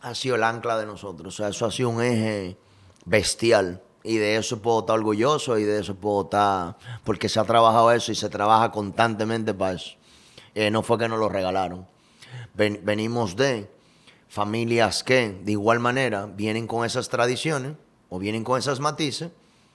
ha 0.01 0.13
sido 0.15 0.35
el 0.35 0.43
ancla 0.43 0.77
de 0.77 0.85
nosotros. 0.85 1.33
O 1.33 1.37
sea, 1.37 1.47
eso 1.49 1.65
ha 1.65 1.71
sido 1.71 1.89
un 1.89 2.01
eje 2.03 2.57
bestial. 3.05 3.81
Y 4.03 4.17
de 4.17 4.37
eso 4.37 4.61
puedo 4.61 4.79
estar 4.81 4.95
orgulloso 4.97 5.57
y 5.57 5.63
de 5.63 5.79
eso 5.79 5.95
puedo 5.95 6.23
estar... 6.23 6.77
Porque 7.03 7.27
se 7.27 7.39
ha 7.39 7.43
trabajado 7.43 7.91
eso 7.91 8.11
y 8.11 8.15
se 8.15 8.29
trabaja 8.29 8.71
constantemente 8.71 9.53
para 9.53 9.73
eso. 9.73 9.95
Eh, 10.59 10.71
no 10.71 10.81
fue 10.81 10.97
que 10.97 11.07
nos 11.07 11.19
lo 11.19 11.29
regalaron. 11.29 11.85
Ven- 12.55 12.81
venimos 12.83 13.35
de 13.35 13.69
familias 14.27 15.03
que, 15.03 15.29
de 15.43 15.51
igual 15.51 15.79
manera, 15.79 16.25
vienen 16.25 16.65
con 16.65 16.83
esas 16.83 17.09
tradiciones 17.09 17.73
o 18.09 18.17
vienen 18.17 18.43
con 18.43 18.57
esas 18.57 18.79
matices, 18.79 19.29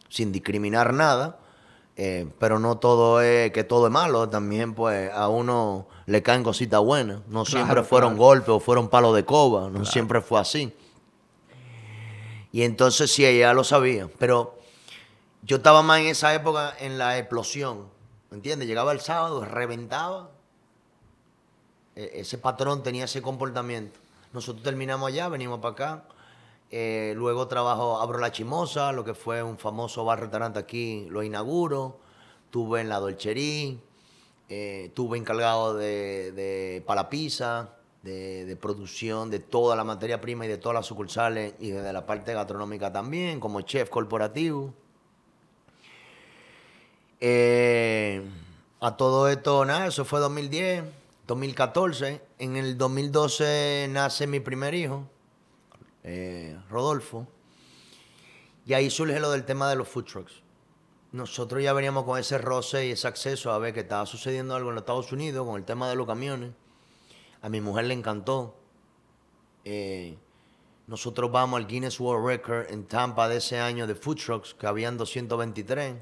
sin 0.08 0.32
discriminar 0.32 0.92
nada, 0.92 1.38
eh, 1.96 2.26
pero 2.40 2.58
no 2.58 2.78
todo 2.78 3.20
es 3.20 3.52
que 3.52 3.62
todo 3.62 3.86
es 3.86 3.92
malo, 3.92 4.28
también 4.28 4.74
pues 4.74 5.08
a 5.12 5.28
uno 5.28 5.86
le 6.06 6.20
caen 6.24 6.42
cositas 6.42 6.80
buenas. 6.80 7.20
No 7.28 7.44
siempre 7.44 7.84
fueron 7.84 8.14
claro. 8.14 8.24
golpes 8.24 8.48
o 8.48 8.58
fueron 8.58 8.88
palos 8.88 9.14
de 9.14 9.24
coba, 9.24 9.70
no 9.70 9.84
siempre 9.84 10.20
fue 10.20 10.40
así. 10.40 10.74
Y 12.50 12.62
entonces 12.64 13.12
sí, 13.12 13.24
ella 13.24 13.54
lo 13.54 13.62
sabía, 13.62 14.08
pero 14.18 14.58
yo 15.42 15.58
estaba 15.58 15.82
más 15.82 16.00
en 16.00 16.06
esa 16.08 16.34
época 16.34 16.74
en 16.80 16.98
la 16.98 17.18
explosión, 17.18 17.86
¿entiendes? 18.32 18.66
Llegaba 18.66 18.90
el 18.90 18.98
sábado, 19.00 19.44
reventaba, 19.44 20.30
ese 21.94 22.38
patrón 22.38 22.82
tenía 22.82 23.04
ese 23.04 23.22
comportamiento. 23.22 24.00
Nosotros 24.32 24.62
terminamos 24.62 25.08
allá, 25.08 25.28
venimos 25.28 25.60
para 25.60 25.72
acá. 25.72 26.04
Eh, 26.70 27.12
luego 27.16 27.48
trabajo, 27.48 28.00
abro 28.00 28.18
la 28.18 28.32
Chimosa, 28.32 28.92
lo 28.92 29.04
que 29.04 29.14
fue 29.14 29.42
un 29.42 29.58
famoso 29.58 30.04
bar 30.04 30.20
restaurante 30.20 30.58
aquí, 30.58 31.06
lo 31.10 31.22
inauguro. 31.22 31.98
Tuve 32.50 32.80
en 32.80 32.88
la 32.88 32.98
Dolcerí, 32.98 33.80
eh, 34.48 34.90
tuve 34.94 35.18
encargado 35.18 35.74
de, 35.74 36.32
de 36.32 36.82
para 36.86 37.02
la 37.02 37.08
pizza, 37.10 37.70
de, 38.02 38.56
producción 38.60 39.30
de 39.30 39.38
toda 39.38 39.76
la 39.76 39.84
materia 39.84 40.20
prima 40.20 40.44
y 40.44 40.48
de 40.48 40.58
todas 40.58 40.74
las 40.74 40.86
sucursales 40.86 41.54
y 41.60 41.70
de 41.70 41.92
la 41.92 42.04
parte 42.04 42.34
gastronómica 42.34 42.92
también, 42.92 43.40
como 43.40 43.60
chef 43.62 43.88
corporativo. 43.88 44.74
Eh, 47.20 48.22
a 48.80 48.96
todo 48.96 49.28
esto, 49.28 49.64
nada, 49.64 49.86
eso 49.86 50.04
fue 50.04 50.18
2010, 50.18 50.84
2014. 51.32 52.20
En 52.38 52.56
el 52.56 52.76
2012 52.76 53.88
nace 53.90 54.26
mi 54.26 54.40
primer 54.40 54.74
hijo, 54.74 55.08
eh, 56.02 56.58
Rodolfo. 56.68 57.26
Y 58.66 58.74
ahí 58.74 58.90
surge 58.90 59.18
lo 59.18 59.30
del 59.30 59.46
tema 59.46 59.70
de 59.70 59.76
los 59.76 59.88
food 59.88 60.04
trucks. 60.04 60.42
Nosotros 61.10 61.62
ya 61.62 61.72
veníamos 61.72 62.04
con 62.04 62.18
ese 62.18 62.36
roce 62.36 62.86
y 62.86 62.90
ese 62.90 63.08
acceso 63.08 63.50
a 63.50 63.58
ver 63.58 63.72
que 63.72 63.80
estaba 63.80 64.04
sucediendo 64.04 64.54
algo 64.54 64.68
en 64.68 64.74
los 64.74 64.82
Estados 64.82 65.10
Unidos 65.12 65.46
con 65.46 65.56
el 65.56 65.64
tema 65.64 65.88
de 65.88 65.96
los 65.96 66.06
camiones. 66.06 66.52
A 67.40 67.48
mi 67.48 67.62
mujer 67.62 67.86
le 67.86 67.94
encantó. 67.94 68.54
Eh, 69.64 70.18
nosotros 70.86 71.32
vamos 71.32 71.58
al 71.58 71.66
Guinness 71.66 71.98
World 71.98 72.26
Record 72.26 72.70
en 72.70 72.84
Tampa 72.86 73.28
de 73.28 73.38
ese 73.38 73.58
año 73.58 73.86
de 73.86 73.94
food 73.94 74.18
trucks, 74.18 74.52
que 74.52 74.66
habían 74.66 74.98
223 74.98 75.96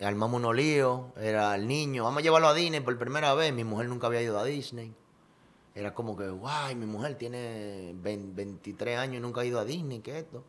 armamos 0.00 0.38
unos 0.40 0.54
líos, 0.54 1.02
era 1.16 1.54
el 1.54 1.66
niño, 1.66 2.04
vamos 2.04 2.18
a 2.20 2.22
llevarlo 2.22 2.48
a 2.48 2.54
Disney 2.54 2.80
por 2.80 2.96
primera 2.98 3.32
vez, 3.34 3.52
mi 3.52 3.64
mujer 3.64 3.88
nunca 3.88 4.06
había 4.08 4.22
ido 4.22 4.38
a 4.38 4.44
Disney. 4.44 4.94
Era 5.74 5.94
como 5.94 6.16
que, 6.16 6.28
guay, 6.28 6.74
mi 6.74 6.86
mujer 6.86 7.16
tiene 7.16 7.92
20 7.96 8.32
23 8.34 8.98
años 8.98 9.16
y 9.16 9.20
nunca 9.20 9.42
ha 9.42 9.44
ido 9.44 9.58
a 9.60 9.64
Disney, 9.64 10.00
¿qué 10.00 10.12
es 10.18 10.24
esto? 10.24 10.42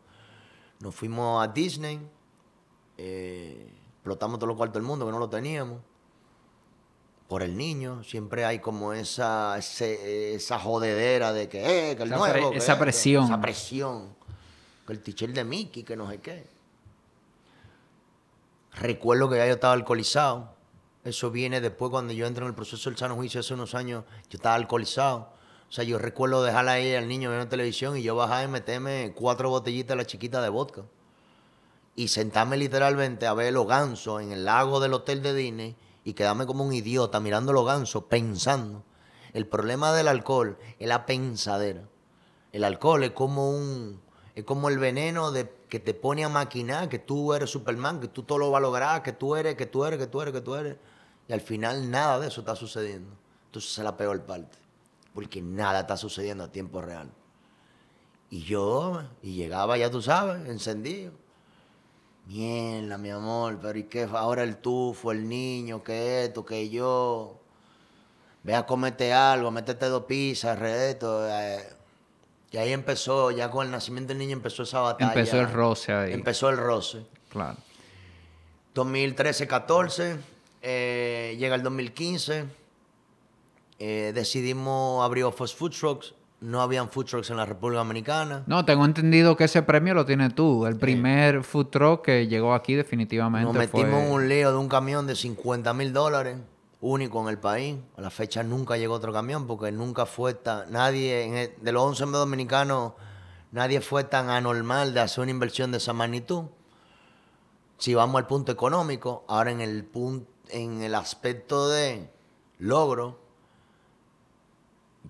Nos 0.80 0.94
fuimos 0.94 1.42
a 1.42 1.48
Disney, 1.52 2.00
eh, 2.96 3.72
explotamos 3.96 4.38
todos 4.38 4.48
los 4.48 4.56
cuartos 4.56 4.74
del 4.80 4.82
mundo 4.88 5.04
que 5.06 5.12
no 5.12 5.18
lo 5.18 5.28
teníamos. 5.28 5.80
Por 7.28 7.42
el 7.42 7.56
niño, 7.58 8.02
siempre 8.04 8.46
hay 8.46 8.58
como 8.58 8.94
esa, 8.94 9.58
ese- 9.58 10.34
esa 10.34 10.58
jodedera 10.58 11.32
de 11.34 11.46
que, 11.48 11.90
eh, 11.90 11.96
que 11.96 12.02
el 12.04 12.08
Esa 12.08 12.18
nuevo, 12.18 12.32
pre- 12.48 12.50
que 12.52 12.56
esa 12.58 12.72
esto, 12.72 12.84
presión. 12.84 13.24
Esa 13.24 13.40
presión. 13.40 14.16
Que 14.86 14.92
el 14.94 15.02
teacher 15.02 15.32
de 15.34 15.44
Mickey, 15.44 15.82
que 15.82 15.94
no 15.94 16.08
sé 16.10 16.18
qué. 16.20 16.46
Recuerdo 18.74 19.28
que 19.28 19.36
ya 19.36 19.46
yo 19.46 19.54
estaba 19.54 19.72
alcoholizado. 19.72 20.54
Eso 21.04 21.30
viene 21.30 21.60
después 21.60 21.90
cuando 21.90 22.12
yo 22.12 22.26
entro 22.26 22.44
en 22.44 22.50
el 22.50 22.54
proceso 22.54 22.90
del 22.90 22.98
sano 22.98 23.14
juicio 23.14 23.40
hace 23.40 23.54
unos 23.54 23.74
años, 23.74 24.04
yo 24.28 24.36
estaba 24.36 24.54
alcoholizado. 24.54 25.32
O 25.68 25.72
sea, 25.72 25.84
yo 25.84 25.98
recuerdo 25.98 26.42
dejarla 26.42 26.72
ahí 26.72 26.94
al 26.94 27.08
niño 27.08 27.30
viendo 27.30 27.48
televisión 27.48 27.96
y 27.96 28.02
yo 28.02 28.16
bajar 28.16 28.44
y 28.44 28.48
meterme 28.48 29.12
cuatro 29.14 29.50
botellitas 29.50 29.90
de 29.90 29.96
la 29.96 30.06
chiquita 30.06 30.40
de 30.40 30.48
vodka. 30.48 30.84
Y 31.94 32.08
sentarme 32.08 32.56
literalmente 32.56 33.26
a 33.26 33.34
ver 33.34 33.52
los 33.52 33.66
gansos 33.66 34.22
en 34.22 34.32
el 34.32 34.44
lago 34.44 34.80
del 34.80 34.94
hotel 34.94 35.22
de 35.22 35.34
Disney 35.34 35.76
y 36.04 36.14
quedarme 36.14 36.46
como 36.46 36.64
un 36.64 36.72
idiota 36.72 37.20
mirando 37.20 37.52
los 37.52 37.66
gansos, 37.66 38.04
pensando. 38.04 38.84
El 39.32 39.46
problema 39.46 39.92
del 39.92 40.08
alcohol 40.08 40.58
es 40.78 40.88
la 40.88 41.04
pensadera. 41.04 41.88
El 42.52 42.64
alcohol 42.64 43.04
es 43.04 43.10
como 43.10 43.50
un 43.50 44.00
es 44.34 44.44
como 44.44 44.68
el 44.68 44.78
veneno 44.78 45.32
de 45.32 45.44
que 45.68 45.78
te 45.80 45.94
pone 45.94 46.24
a 46.24 46.28
maquinar 46.28 46.88
que 46.88 46.98
tú 46.98 47.34
eres 47.34 47.50
Superman, 47.50 48.00
que 48.00 48.08
tú 48.08 48.22
todo 48.22 48.38
lo 48.38 48.50
vas 48.50 48.58
a 48.58 48.62
lograr, 48.62 49.02
que 49.02 49.12
tú 49.12 49.36
eres, 49.36 49.54
que 49.54 49.66
tú 49.66 49.84
eres, 49.84 49.98
que 49.98 50.06
tú 50.06 50.20
eres, 50.22 50.34
que 50.34 50.40
tú 50.40 50.54
eres. 50.54 50.76
Y 51.28 51.32
al 51.32 51.40
final 51.40 51.90
nada 51.90 52.18
de 52.18 52.28
eso 52.28 52.40
está 52.40 52.56
sucediendo. 52.56 53.10
Entonces 53.46 53.72
esa 53.72 53.82
es 53.82 53.84
la 53.84 53.96
peor 53.96 54.20
parte. 54.22 54.58
Porque 55.14 55.42
nada 55.42 55.80
está 55.80 55.96
sucediendo 55.96 56.44
a 56.44 56.52
tiempo 56.52 56.80
real. 56.80 57.10
Y 58.30 58.42
yo, 58.42 59.02
y 59.22 59.34
llegaba, 59.34 59.76
ya 59.76 59.90
tú 59.90 60.02
sabes, 60.02 60.48
encendido. 60.48 61.12
Mierda, 62.26 62.98
mi 62.98 63.10
amor, 63.10 63.58
pero 63.60 63.78
¿y 63.78 63.84
qué? 63.84 64.02
Ahora 64.12 64.42
el 64.42 64.58
tufo, 64.58 65.12
el 65.12 65.28
niño, 65.28 65.82
que 65.82 66.24
esto, 66.24 66.44
que 66.44 66.68
yo. 66.68 67.40
Ve 68.42 68.54
a 68.54 68.66
comerte 68.66 69.12
algo, 69.12 69.50
métete 69.50 69.86
dos 69.86 70.04
pizzas, 70.04 70.58
eh. 70.62 71.77
Y 72.50 72.56
ahí 72.56 72.72
empezó, 72.72 73.30
ya 73.30 73.50
con 73.50 73.66
el 73.66 73.72
nacimiento 73.72 74.08
del 74.08 74.18
niño 74.18 74.32
empezó 74.32 74.62
esa 74.62 74.80
batalla. 74.80 75.12
Empezó 75.12 75.40
el 75.40 75.52
roce 75.52 75.92
ahí. 75.92 76.12
Empezó 76.12 76.48
el 76.48 76.56
roce. 76.56 77.04
Claro. 77.28 77.58
2013-14, 78.74 80.16
eh, 80.62 81.36
llega 81.38 81.54
el 81.56 81.62
2015, 81.62 82.44
eh, 83.78 84.12
decidimos 84.14 85.04
abrir 85.04 85.24
Office 85.24 85.54
Food 85.54 85.72
Trucks. 85.72 86.14
No 86.40 86.62
habían 86.62 86.88
food 86.88 87.06
trucks 87.06 87.30
en 87.30 87.36
la 87.36 87.46
República 87.46 87.78
Dominicana. 87.78 88.44
No, 88.46 88.64
tengo 88.64 88.84
entendido 88.84 89.36
que 89.36 89.42
ese 89.44 89.62
premio 89.62 89.92
lo 89.92 90.06
tienes 90.06 90.36
tú. 90.36 90.66
El 90.66 90.76
primer 90.76 91.42
food 91.42 91.66
truck 91.66 92.04
que 92.04 92.28
llegó 92.28 92.54
aquí 92.54 92.74
definitivamente 92.74 93.44
Nos 93.44 93.56
metimos 93.56 93.90
fue... 93.90 94.06
en 94.06 94.12
un 94.12 94.28
lío 94.28 94.52
de 94.52 94.56
un 94.56 94.68
camión 94.68 95.08
de 95.08 95.16
50 95.16 95.74
mil 95.74 95.92
dólares, 95.92 96.38
único 96.80 97.20
en 97.22 97.28
el 97.28 97.38
país. 97.38 97.78
A 97.96 98.00
la 98.00 98.10
fecha 98.10 98.42
nunca 98.42 98.76
llegó 98.76 98.94
otro 98.94 99.12
camión 99.12 99.46
porque 99.46 99.72
nunca 99.72 100.06
fue 100.06 100.34
tan... 100.34 100.70
Nadie, 100.72 101.24
en 101.24 101.34
el- 101.36 101.54
de 101.60 101.72
los 101.72 101.82
11 101.82 102.04
dominicanos, 102.06 102.92
nadie 103.52 103.80
fue 103.80 104.04
tan 104.04 104.30
anormal 104.30 104.94
de 104.94 105.00
hacer 105.00 105.22
una 105.22 105.30
inversión 105.30 105.72
de 105.72 105.78
esa 105.78 105.92
magnitud. 105.92 106.44
Si 107.78 107.94
vamos 107.94 108.18
al 108.20 108.26
punto 108.26 108.52
económico, 108.52 109.24
ahora 109.28 109.50
en 109.52 109.60
el, 109.60 109.84
punto, 109.84 110.28
en 110.48 110.82
el 110.82 110.94
aspecto 110.94 111.68
de 111.68 112.10
logro, 112.58 113.18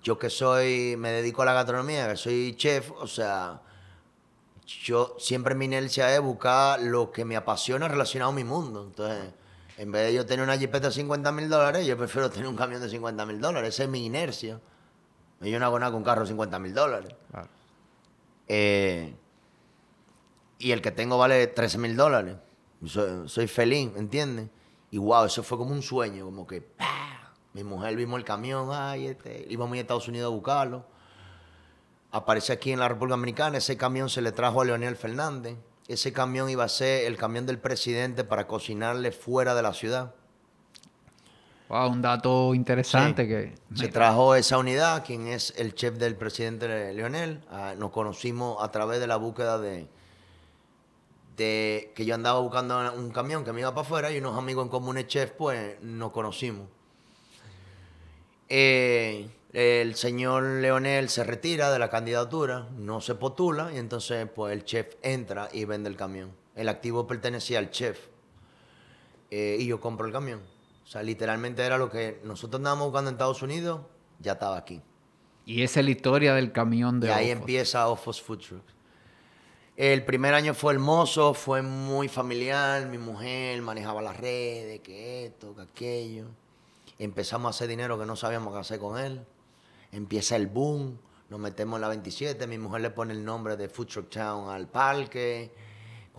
yo 0.01 0.17
que 0.17 0.29
soy, 0.29 0.95
me 0.97 1.11
dedico 1.11 1.41
a 1.41 1.45
la 1.45 1.53
gastronomía, 1.53 2.07
que 2.07 2.15
soy 2.15 2.55
chef, 2.55 2.91
o 2.91 3.07
sea, 3.07 3.61
yo 4.83 5.15
siempre 5.19 5.55
mi 5.55 5.65
inercia 5.65 6.13
es 6.13 6.21
buscar 6.21 6.79
lo 6.81 7.11
que 7.11 7.25
me 7.25 7.35
apasiona 7.35 7.87
relacionado 7.87 8.31
a 8.31 8.35
mi 8.35 8.43
mundo. 8.43 8.83
Entonces, 8.83 9.33
en 9.79 9.93
vez 9.93 10.07
de 10.07 10.13
yo 10.13 10.25
tener 10.25 10.43
una 10.43 10.57
jipeta 10.57 10.87
de 10.87 10.93
50 10.93 11.31
mil 11.31 11.47
dólares, 11.47 11.87
yo 11.87 11.97
prefiero 11.97 12.29
tener 12.29 12.49
un 12.49 12.57
camión 12.57 12.81
de 12.81 12.89
50 12.89 13.25
mil 13.25 13.39
dólares. 13.39 13.75
Esa 13.75 13.83
es 13.83 13.89
mi 13.89 14.05
inercia. 14.05 14.59
Yo 15.39 15.57
no 15.57 15.65
hago 15.65 15.79
nada 15.79 15.89
con 15.93 15.99
un 15.99 16.03
carro 16.03 16.23
de 16.23 16.27
50 16.27 16.59
mil 16.59 16.73
dólares. 16.73 17.15
Claro. 17.31 17.47
Eh, 18.49 19.15
y 20.57 20.71
el 20.71 20.81
que 20.81 20.91
tengo 20.91 21.17
vale 21.17 21.47
13 21.47 21.77
mil 21.77 21.95
dólares. 21.95 22.35
Soy, 22.85 23.29
soy 23.29 23.47
feliz, 23.47 23.89
¿entiendes? 23.95 24.49
Y 24.91 24.97
wow, 24.97 25.23
eso 25.23 25.43
fue 25.43 25.57
como 25.57 25.71
un 25.71 25.81
sueño, 25.81 26.25
como 26.25 26.45
que 26.45 26.59
¡pah! 26.59 27.31
mi 27.53 27.63
mujer 27.63 27.95
vimos 27.95 28.19
el 28.19 28.25
camión, 28.25 28.71
ay, 28.73 29.07
este, 29.07 29.45
íbamos 29.47 29.77
a 29.77 29.79
Estados 29.79 30.09
Unidos 30.09 30.29
a 30.29 30.35
buscarlo. 30.35 30.85
Aparece 32.11 32.51
aquí 32.51 32.73
en 32.73 32.79
la 32.79 32.89
República 32.89 33.13
Dominicana, 33.13 33.57
ese 33.59 33.77
camión 33.77 34.09
se 34.09 34.21
le 34.21 34.33
trajo 34.33 34.59
a 34.59 34.65
Leonel 34.65 34.97
Fernández. 34.97 35.57
Ese 35.89 36.13
camión 36.13 36.49
iba 36.49 36.63
a 36.63 36.69
ser 36.69 37.05
el 37.07 37.17
camión 37.17 37.47
del 37.47 37.57
presidente 37.57 38.23
para 38.23 38.45
cocinarle 38.45 39.11
fuera 39.11 39.55
de 39.55 39.63
la 39.63 39.73
ciudad. 39.73 40.13
Wow, 41.67 41.89
un 41.91 42.01
dato 42.01 42.53
interesante 42.53 43.27
que... 43.27 43.55
Se 43.75 43.87
trajo 43.87 44.35
esa 44.35 44.59
unidad, 44.59 45.03
quien 45.03 45.27
es 45.27 45.53
el 45.57 45.73
chef 45.73 45.95
del 45.95 46.15
presidente 46.15 46.93
Leonel. 46.93 47.41
Ah, 47.49 47.73
nos 47.75 47.89
conocimos 47.89 48.63
a 48.63 48.71
través 48.71 48.99
de 48.99 49.07
la 49.07 49.17
búsqueda 49.17 49.57
de, 49.57 49.87
de 51.35 51.91
que 51.95 52.05
yo 52.05 52.13
andaba 52.13 52.39
buscando 52.39 52.93
un 52.93 53.09
camión 53.09 53.43
que 53.43 53.51
me 53.51 53.61
iba 53.61 53.73
para 53.73 53.81
afuera 53.81 54.11
y 54.11 54.19
unos 54.19 54.37
amigos 54.37 54.65
en 54.65 54.69
común 54.69 54.97
chef, 55.07 55.31
pues 55.31 55.81
nos 55.81 56.11
conocimos. 56.11 56.67
Eh, 58.47 59.27
el 59.53 59.95
señor 59.95 60.43
Leonel 60.43 61.09
se 61.09 61.23
retira 61.23 61.71
de 61.71 61.79
la 61.79 61.89
candidatura, 61.89 62.67
no 62.77 63.01
se 63.01 63.15
postula 63.15 63.73
y 63.73 63.77
entonces 63.77 64.27
pues 64.33 64.53
el 64.53 64.63
chef 64.63 64.95
entra 65.01 65.49
y 65.51 65.65
vende 65.65 65.89
el 65.89 65.95
camión. 65.95 66.31
El 66.55 66.69
activo 66.69 67.07
pertenecía 67.07 67.57
al 67.59 67.71
chef 67.71 67.99
eh, 69.31 69.57
y 69.59 69.65
yo 69.65 69.79
compro 69.79 70.05
el 70.05 70.13
camión. 70.13 70.41
O 70.83 70.87
sea, 70.87 71.01
literalmente 71.03 71.63
era 71.63 71.77
lo 71.77 71.89
que 71.89 72.19
nosotros 72.23 72.59
andábamos 72.59 72.87
buscando 72.87 73.09
en 73.09 73.15
Estados 73.15 73.41
Unidos, 73.41 73.81
ya 74.19 74.33
estaba 74.33 74.57
aquí. 74.57 74.81
Y 75.45 75.63
esa 75.63 75.79
es 75.79 75.85
la 75.85 75.91
historia 75.91 76.35
del 76.35 76.51
camión 76.51 76.99
de 76.99 77.07
Y 77.07 77.11
ahí 77.11 77.29
empieza 77.31 77.87
Ofos 77.87 78.21
Food 78.21 78.39
Trucks. 78.39 78.73
El 79.77 80.03
primer 80.03 80.33
año 80.33 80.53
fue 80.53 80.73
hermoso, 80.73 81.33
fue 81.33 81.61
muy 81.61 82.07
familiar. 82.09 82.85
Mi 82.87 82.97
mujer 82.97 83.61
manejaba 83.61 84.01
las 84.01 84.17
redes, 84.17 84.81
que 84.81 85.25
esto, 85.25 85.55
que 85.55 85.61
aquello. 85.61 86.25
Empezamos 86.99 87.47
a 87.47 87.49
hacer 87.51 87.69
dinero 87.69 87.97
que 87.97 88.05
no 88.05 88.17
sabíamos 88.17 88.53
qué 88.53 88.59
hacer 88.59 88.77
con 88.77 88.99
él. 88.99 89.25
Empieza 89.91 90.35
el 90.35 90.47
boom, 90.47 90.99
nos 91.29 91.39
metemos 91.39 91.77
en 91.77 91.81
la 91.81 91.87
27. 91.89 92.47
Mi 92.47 92.57
mujer 92.57 92.81
le 92.81 92.89
pone 92.89 93.13
el 93.13 93.23
nombre 93.23 93.57
de 93.57 93.69
Food 93.69 93.87
Truck 93.87 94.09
Town 94.09 94.49
al 94.49 94.67
parque 94.67 95.51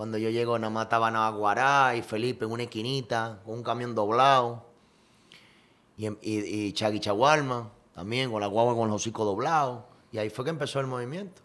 cuando 0.00 0.16
yo 0.16 0.30
llego, 0.30 0.59
nada 0.59 0.70
más 0.70 0.85
estaban 0.85 1.14
Aguará 1.14 1.94
y 1.94 2.00
Felipe 2.00 2.46
en 2.46 2.52
una 2.52 2.62
esquinita, 2.62 3.40
con 3.44 3.56
un 3.56 3.62
camión 3.62 3.94
doblado. 3.94 4.64
Y, 5.98 6.06
y, 6.06 6.14
y 6.22 6.72
Chagui 6.72 7.00
Chagualma, 7.00 7.70
también, 7.94 8.30
con 8.30 8.40
la 8.40 8.46
guagua 8.46 8.74
con 8.74 8.88
los 8.88 8.96
hocicos 8.96 9.26
doblados. 9.26 9.83
Y 10.11 10.16
ahí 10.16 10.30
fue 10.30 10.46
que 10.46 10.50
empezó 10.52 10.80
el 10.80 10.87
movimiento. 10.87 11.42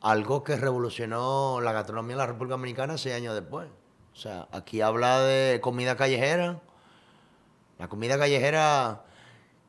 Algo 0.00 0.44
que 0.44 0.56
revolucionó 0.56 1.60
la 1.60 1.72
gastronomía 1.72 2.14
de 2.14 2.18
la 2.18 2.26
República 2.26 2.52
Dominicana 2.52 2.96
seis 2.96 3.16
años 3.16 3.34
después. 3.34 3.66
O 4.12 4.16
sea, 4.16 4.46
aquí 4.52 4.80
habla 4.80 5.22
de 5.22 5.60
comida 5.60 5.96
callejera. 5.96 6.60
La 7.80 7.88
comida 7.88 8.16
callejera, 8.16 9.04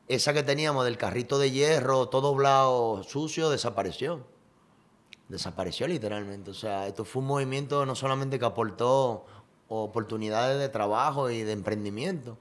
esa 0.08 0.32
que 0.32 0.42
teníamos 0.42 0.84
del 0.84 0.98
carrito 0.98 1.38
de 1.38 1.50
hierro, 1.50 2.08
todo 2.08 2.28
doblado, 2.28 3.02
sucio, 3.02 3.50
desapareció 3.50 4.24
desapareció 5.28 5.86
literalmente. 5.86 6.50
O 6.50 6.54
sea, 6.54 6.86
esto 6.86 7.04
fue 7.04 7.20
un 7.20 7.28
movimiento 7.28 7.84
no 7.86 7.94
solamente 7.94 8.38
que 8.38 8.44
aportó 8.44 9.26
oportunidades 9.68 10.58
de 10.58 10.68
trabajo 10.68 11.30
y 11.30 11.42
de 11.42 11.52
emprendimiento, 11.52 12.38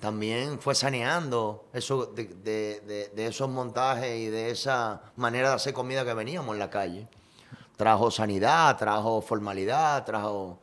también 0.00 0.60
fue 0.60 0.74
saneando 0.74 1.64
eso 1.72 2.06
de, 2.06 3.10
esos 3.16 3.48
montajes 3.48 4.16
y 4.16 4.26
de 4.26 4.50
esa 4.50 5.02
manera 5.16 5.48
de 5.48 5.54
hacer 5.56 5.72
comida 5.72 6.04
que 6.04 6.14
veníamos 6.14 6.54
en 6.54 6.60
la 6.60 6.70
calle. 6.70 7.08
Trajo 7.76 8.10
sanidad, 8.10 8.76
trajo 8.76 9.22
formalidad, 9.22 10.04
trajo, 10.04 10.58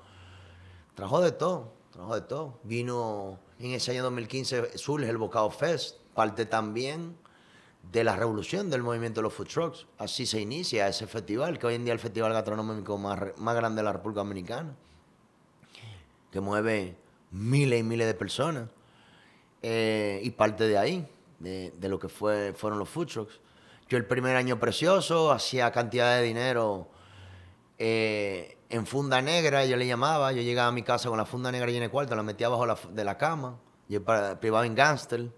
trajo 0.94 1.22
de 1.22 1.32
todo, 1.32 1.74
trajo 1.92 2.16
de 2.16 2.22
todo. 2.22 2.60
Vino 2.64 3.40
en 3.60 3.72
ese 3.72 3.92
año 3.92 4.04
2015, 4.04 4.78
surge 4.78 5.10
el 5.10 5.18
Bocado 5.18 5.50
Fest, 5.50 5.98
parte 6.15 6.47
también 6.47 7.15
de 7.91 8.04
la 8.04 8.15
revolución 8.15 8.69
del 8.69 8.82
movimiento 8.82 9.19
de 9.19 9.23
los 9.23 9.34
food 9.34 9.47
trucks. 9.47 9.86
Así 9.99 10.25
se 10.25 10.41
inicia 10.41 10.88
ese 10.88 11.06
festival, 11.06 11.60
que 11.60 11.67
hoy 11.67 11.75
en 11.75 11.86
día 11.86 11.93
es 11.93 11.99
el 11.99 12.01
festival 12.01 12.34
gastronómico 12.34 12.97
más, 12.97 13.19
más 13.38 13.56
grande 13.56 13.82
de 13.82 13.84
la 13.84 13.93
República 13.93 14.21
Dominicana, 14.21 14.75
que 16.32 16.39
mueve 16.39 16.95
miles 17.32 17.80
y 17.80 17.84
miles 17.84 18.08
de 18.08 18.13
personas. 18.15 18.69
Eh, 19.62 20.19
y 20.23 20.32
parte 20.32 20.67
de 20.67 20.78
ahí, 20.78 21.08
de, 21.39 21.89
lo 21.89 21.99
que 21.99 22.08
fue, 22.08 22.54
fueron 22.56 22.80
los 22.80 22.89
food 22.89 23.08
trucks. 23.08 23.39
Yo 23.88 23.97
el 23.97 24.06
primer 24.06 24.36
año 24.36 24.60
precioso 24.60 25.32
hacía 25.32 25.71
cantidad 25.71 26.17
de 26.17 26.23
dinero 26.23 26.88
eh, 27.78 28.58
en 28.69 28.86
funda 28.86 29.21
negra, 29.21 29.65
yo 29.65 29.78
le 29.78 29.86
llamaba, 29.86 30.32
yo 30.32 30.41
llegaba 30.41 30.69
a 30.69 30.71
mi 30.71 30.82
casa 30.82 31.10
con 31.10 31.17
la 31.17 31.25
funda 31.25 31.51
negra 31.51 31.67
llena 31.67 31.86
de 31.86 31.89
cuarto, 31.89 32.15
la 32.15 32.23
metía 32.23 32.47
abajo 32.47 32.65
de 32.89 33.04
la 33.04 33.17
cama, 33.17 33.60
yo 33.88 34.04
privaba 34.39 34.65
en 34.65 34.75
gangster 34.75 35.30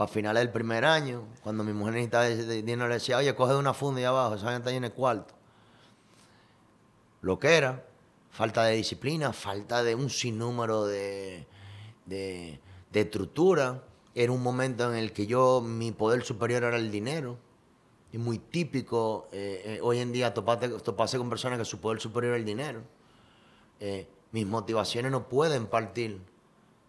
para 0.00 0.10
finales 0.10 0.40
del 0.40 0.50
primer 0.50 0.86
año, 0.86 1.26
cuando 1.42 1.62
mi 1.62 1.74
mujer 1.74 1.92
necesitaba 1.92 2.26
dinero, 2.26 2.88
le 2.88 2.94
decía, 2.94 3.18
oye, 3.18 3.34
coge 3.34 3.52
de 3.52 3.58
una 3.58 3.74
funda 3.74 3.98
ahí 3.98 4.06
abajo, 4.06 4.34
esa 4.34 4.46
gente 4.46 4.70
está 4.70 4.72
en 4.74 4.84
el 4.84 4.92
cuarto. 4.92 5.34
Lo 7.20 7.38
que 7.38 7.54
era, 7.54 7.84
falta 8.30 8.64
de 8.64 8.76
disciplina, 8.76 9.34
falta 9.34 9.82
de 9.82 9.94
un 9.94 10.08
sinnúmero 10.08 10.86
de, 10.86 11.46
de, 12.06 12.58
estructura. 12.94 13.84
Era 14.14 14.32
un 14.32 14.42
momento 14.42 14.90
en 14.90 14.96
el 14.96 15.12
que 15.12 15.26
yo, 15.26 15.60
mi 15.60 15.92
poder 15.92 16.24
superior 16.24 16.64
era 16.64 16.78
el 16.78 16.90
dinero. 16.90 17.36
Y 18.10 18.16
muy 18.16 18.38
típico 18.38 19.28
eh, 19.32 19.60
eh, 19.66 19.80
hoy 19.82 19.98
en 19.98 20.12
día 20.12 20.32
toparse, 20.32 21.18
con 21.18 21.28
personas 21.28 21.58
que 21.58 21.66
su 21.66 21.78
poder 21.78 22.00
superior 22.00 22.36
es 22.36 22.40
el 22.40 22.46
dinero. 22.46 22.80
Eh, 23.80 24.08
mis 24.32 24.46
motivaciones 24.46 25.12
no 25.12 25.28
pueden 25.28 25.66
partir 25.66 26.22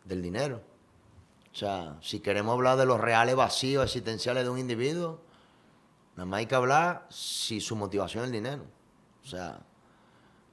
del 0.06 0.22
dinero. 0.22 0.71
O 1.52 1.56
sea, 1.56 1.98
si 2.02 2.20
queremos 2.20 2.54
hablar 2.54 2.78
de 2.78 2.86
los 2.86 3.00
reales 3.00 3.36
vacíos 3.36 3.84
existenciales 3.84 4.44
de 4.44 4.50
un 4.50 4.58
individuo, 4.58 5.22
nada 6.16 6.26
más 6.26 6.40
hay 6.40 6.46
que 6.46 6.56
hablar 6.56 7.06
si 7.10 7.60
su 7.60 7.76
motivación 7.76 8.24
es 8.24 8.28
el 8.28 8.34
dinero. 8.34 8.64
O 9.24 9.28
sea, 9.28 9.60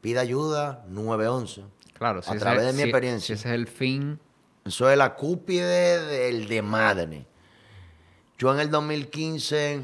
pide 0.00 0.18
ayuda 0.18 0.84
911. 0.88 1.64
Claro, 1.94 2.22
si 2.22 2.30
a 2.30 2.38
través 2.38 2.66
de 2.66 2.72
mi 2.72 2.82
experiencia. 2.82 3.34
ese 3.34 3.48
es 3.48 3.54
el 3.54 3.68
fin. 3.68 4.18
Eso 4.64 4.90
es 4.90 4.98
la 4.98 5.14
cúpide 5.14 6.00
del 6.00 6.48
de 6.48 6.62
madre. 6.62 7.26
Yo 8.37 8.52
en 8.52 8.61
el 8.61 8.70
2015, 8.70 9.82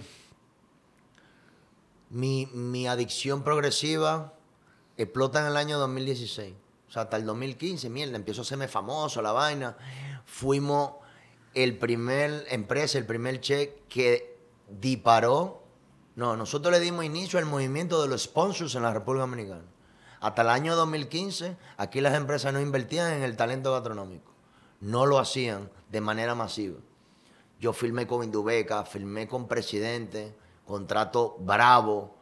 mi, 2.10 2.46
mi 2.52 2.86
adicción 2.86 3.42
progresiva 3.42 4.34
explota 4.96 5.40
en 5.40 5.46
el 5.46 5.56
año 5.56 5.78
2016. 5.78 6.54
O 6.88 6.90
sea, 6.90 7.02
hasta 7.02 7.16
el 7.16 7.24
2015, 7.24 7.88
mierda, 7.88 8.16
empiezo 8.16 8.42
a 8.42 8.44
hacerme 8.44 8.68
famoso, 8.68 9.22
la 9.22 9.32
vaina. 9.32 9.76
Fuimos 10.24 11.03
el 11.54 11.78
primer 11.78 12.46
empresa, 12.50 12.98
el 12.98 13.06
primer 13.06 13.40
check 13.40 13.86
que 13.88 14.38
disparó. 14.68 15.62
No, 16.16 16.36
nosotros 16.36 16.72
le 16.72 16.80
dimos 16.80 17.04
inicio 17.04 17.38
al 17.38 17.46
movimiento 17.46 18.02
de 18.02 18.08
los 18.08 18.24
sponsors 18.24 18.74
en 18.74 18.82
la 18.82 18.92
República 18.92 19.22
Dominicana. 19.22 19.64
Hasta 20.20 20.42
el 20.42 20.48
año 20.48 20.76
2015, 20.76 21.56
aquí 21.76 22.00
las 22.00 22.14
empresas 22.14 22.52
no 22.52 22.60
invertían 22.60 23.12
en 23.12 23.22
el 23.22 23.36
talento 23.36 23.72
gastronómico. 23.72 24.32
No 24.80 25.06
lo 25.06 25.18
hacían 25.18 25.70
de 25.90 26.00
manera 26.00 26.34
masiva. 26.34 26.78
Yo 27.60 27.72
firmé 27.72 28.06
con 28.06 28.24
Indubeca, 28.24 28.84
firmé 28.84 29.28
con 29.28 29.48
Presidente, 29.48 30.34
contrato 30.66 31.36
bravo. 31.40 32.16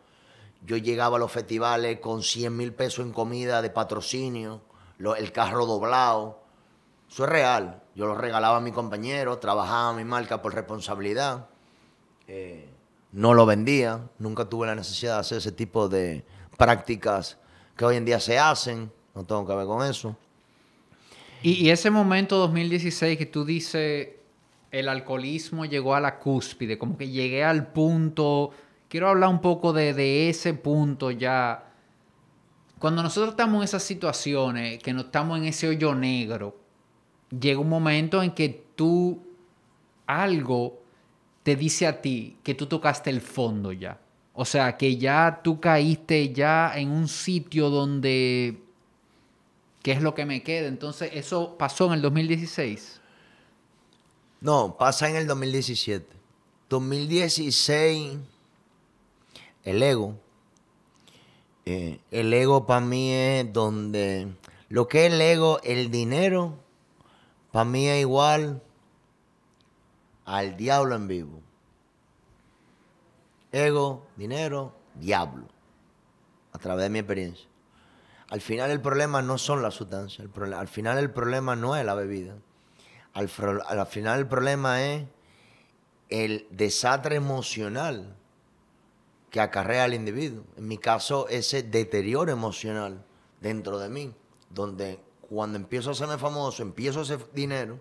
Yo 0.65 0.77
llegaba 0.77 1.17
a 1.17 1.21
los 1.21 1.33
festivales 1.33 2.01
con 2.01 2.23
100 2.23 2.57
mil 2.57 2.73
pesos 2.73 3.05
en 3.05 3.13
comida 3.13 3.63
de 3.63 3.71
patrocinio, 3.71 4.63
el 5.17 5.33
carro 5.33 5.67
doblado. 5.67 6.43
Eso 7.11 7.25
es 7.25 7.31
real. 7.31 7.82
Yo 7.95 8.07
lo 8.07 8.15
regalaba 8.15 8.57
a 8.57 8.61
mi 8.61 8.73
compañero, 8.73 9.39
trabajaba 9.39 9.93
mi 9.93 10.05
marca 10.05 10.41
por 10.41 10.55
responsabilidad. 10.55 11.47
Eh, 12.27 12.69
no 13.13 13.35
lo 13.35 13.45
vendía, 13.45 14.09
nunca 14.19 14.47
tuve 14.47 14.67
la 14.67 14.75
necesidad 14.75 15.15
de 15.15 15.21
hacer 15.21 15.39
ese 15.39 15.53
tipo 15.53 15.89
de 15.89 16.25
prácticas 16.57 17.37
que 17.77 17.85
hoy 17.85 17.97
en 17.97 18.05
día 18.05 18.21
se 18.21 18.39
hacen, 18.39 18.91
no 19.15 19.25
tengo 19.25 19.47
que 19.47 19.55
ver 19.55 19.67
con 19.67 19.87
eso. 19.87 20.17
Y, 21.43 21.71
ese 21.71 21.91
momento 21.91 22.39
2016 22.39 23.19
que 23.19 23.27
tú 23.27 23.45
dices, 23.45 24.11
el 24.71 24.89
alcoholismo 24.89 25.65
llegó 25.65 25.95
a 25.95 26.01
la 26.01 26.19
cúspide, 26.19 26.79
como 26.79 26.97
que 26.97 27.09
llegué 27.09 27.45
al 27.45 27.67
punto, 27.73 28.53
quiero 28.89 29.09
hablar 29.09 29.29
un 29.29 29.41
poco 29.41 29.73
de, 29.73 29.93
de 29.93 30.31
ese 30.31 30.55
punto 30.55 31.11
ya. 31.11 31.65
Cuando 32.79 33.03
nosotros 33.03 33.33
estamos 33.33 33.57
en 33.57 33.65
esas 33.65 33.83
situaciones, 33.83 34.79
que 34.83 34.93
no 34.93 35.03
estamos 35.03 35.37
en 35.37 35.45
ese 35.45 35.69
hoyo 35.69 35.95
negro, 35.95 36.62
llega 37.39 37.61
un 37.61 37.69
momento 37.69 38.23
en 38.23 38.33
que 38.33 38.65
tú 38.77 39.23
algo 40.07 40.81
te 41.43 41.57
dice 41.57 41.87
a 41.87 42.01
ti 42.01 42.37
que 42.43 42.55
tú 42.55 42.67
tocaste 42.67 43.11
el 43.11 43.21
fondo 43.21 43.73
ya. 43.73 43.99
O 44.35 44.45
sea, 44.45 44.77
que 44.77 44.97
ya 44.97 45.41
tú 45.43 45.61
caíste 45.61 46.33
ya 46.33 46.73
en 46.75 46.91
un 46.91 47.09
sitio 47.09 47.69
donde... 47.71 48.59
¿Qué 49.83 49.93
es 49.93 50.01
lo 50.01 50.15
que 50.15 50.25
me 50.25 50.43
queda? 50.43 50.69
Entonces, 50.69 51.11
¿eso 51.13 51.59
pasó 51.59 51.87
en 51.87 51.95
el 51.95 52.03
2016? 52.03 53.01
No, 54.41 54.77
pasa 54.79 55.09
en 55.11 55.17
el 55.17 55.27
2017. 55.27 56.07
2016, 56.71 58.19
el 59.65 59.83
ego. 59.83 60.15
Eh, 61.67 61.99
el 62.11 62.33
ego 62.33 62.65
para 62.65 62.81
mí 62.81 63.13
es 63.13 63.53
donde... 63.53 64.29
Lo 64.69 64.89
que 64.89 65.07
es 65.07 65.13
el 65.13 65.21
ego, 65.21 65.61
el 65.65 65.91
dinero 65.91 66.57
para 67.53 67.65
mí 67.67 67.87
es 67.89 68.01
igual 68.01 68.63
al 70.25 70.57
diablo 70.57 70.95
en 70.95 71.07
vivo. 71.07 71.41
Ego, 73.53 74.07
dinero, 74.17 74.75
diablo. 74.95 75.47
A 76.53 76.59
través 76.59 76.85
de 76.85 76.91
mi 76.91 76.99
experiencia. 77.01 77.47
Al 78.31 78.41
final 78.41 78.71
el 78.71 78.81
problema 78.81 79.21
no 79.21 79.37
son 79.37 79.63
las 79.63 79.75
sustancias. 79.75 80.27
al 80.55 80.69
final 80.69 80.97
el 80.99 81.11
problema 81.11 81.55
no 81.55 81.77
es 81.77 81.85
la 81.85 81.95
bebida. 81.95 82.35
Al, 83.13 83.31
al 83.69 83.87
final 83.87 84.21
el 84.21 84.27
problema 84.27 84.83
es 84.83 85.07
el 86.09 86.47
desastre 86.51 87.17
emocional 87.17 88.17
que 89.29 89.41
acarrea 89.41 89.85
al 89.85 89.95
individuo. 89.95 90.45
En 90.57 90.69
mi 90.69 90.79
caso, 90.79 91.29
ese 91.29 91.63
deterioro 91.63 92.33
emocional 92.33 93.05
dentro 93.41 93.79
de 93.79 93.89
mí, 93.89 94.15
donde 94.51 95.01
cuando 95.33 95.57
empiezo 95.57 95.89
a 95.89 95.93
hacerme 95.93 96.19
famoso, 96.19 96.63
empiezo 96.63 96.99
a 96.99 97.03
hacer 97.03 97.27
dinero, 97.33 97.79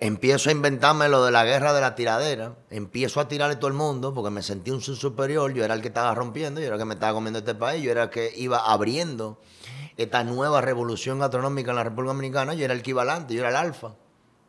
empiezo 0.00 0.48
a 0.48 0.52
inventarme 0.52 1.08
lo 1.08 1.24
de 1.24 1.30
la 1.30 1.44
guerra 1.44 1.72
de 1.72 1.80
la 1.80 1.94
tiradera, 1.94 2.56
empiezo 2.70 3.20
a 3.20 3.28
tirarle 3.28 3.54
a 3.54 3.58
todo 3.60 3.68
el 3.68 3.76
mundo 3.76 4.12
porque 4.14 4.30
me 4.30 4.42
sentí 4.42 4.72
un 4.72 4.80
superior, 4.80 5.52
yo 5.52 5.64
era 5.64 5.74
el 5.74 5.80
que 5.80 5.88
estaba 5.88 6.12
rompiendo, 6.12 6.60
yo 6.60 6.66
era 6.66 6.74
el 6.74 6.80
que 6.80 6.86
me 6.86 6.94
estaba 6.94 7.12
comiendo 7.12 7.38
este 7.38 7.54
país, 7.54 7.84
yo 7.84 7.92
era 7.92 8.04
el 8.04 8.10
que 8.10 8.32
iba 8.36 8.58
abriendo 8.58 9.38
esta 9.96 10.24
nueva 10.24 10.60
revolución 10.60 11.20
gastronómica 11.20 11.70
en 11.70 11.76
la 11.76 11.84
República 11.84 12.14
Dominicana, 12.14 12.54
yo 12.54 12.64
era 12.64 12.74
el 12.74 12.82
que 12.82 12.90
iba 12.90 13.02
adelante, 13.02 13.34
yo 13.34 13.40
era 13.42 13.50
el 13.50 13.56
alfa, 13.56 13.94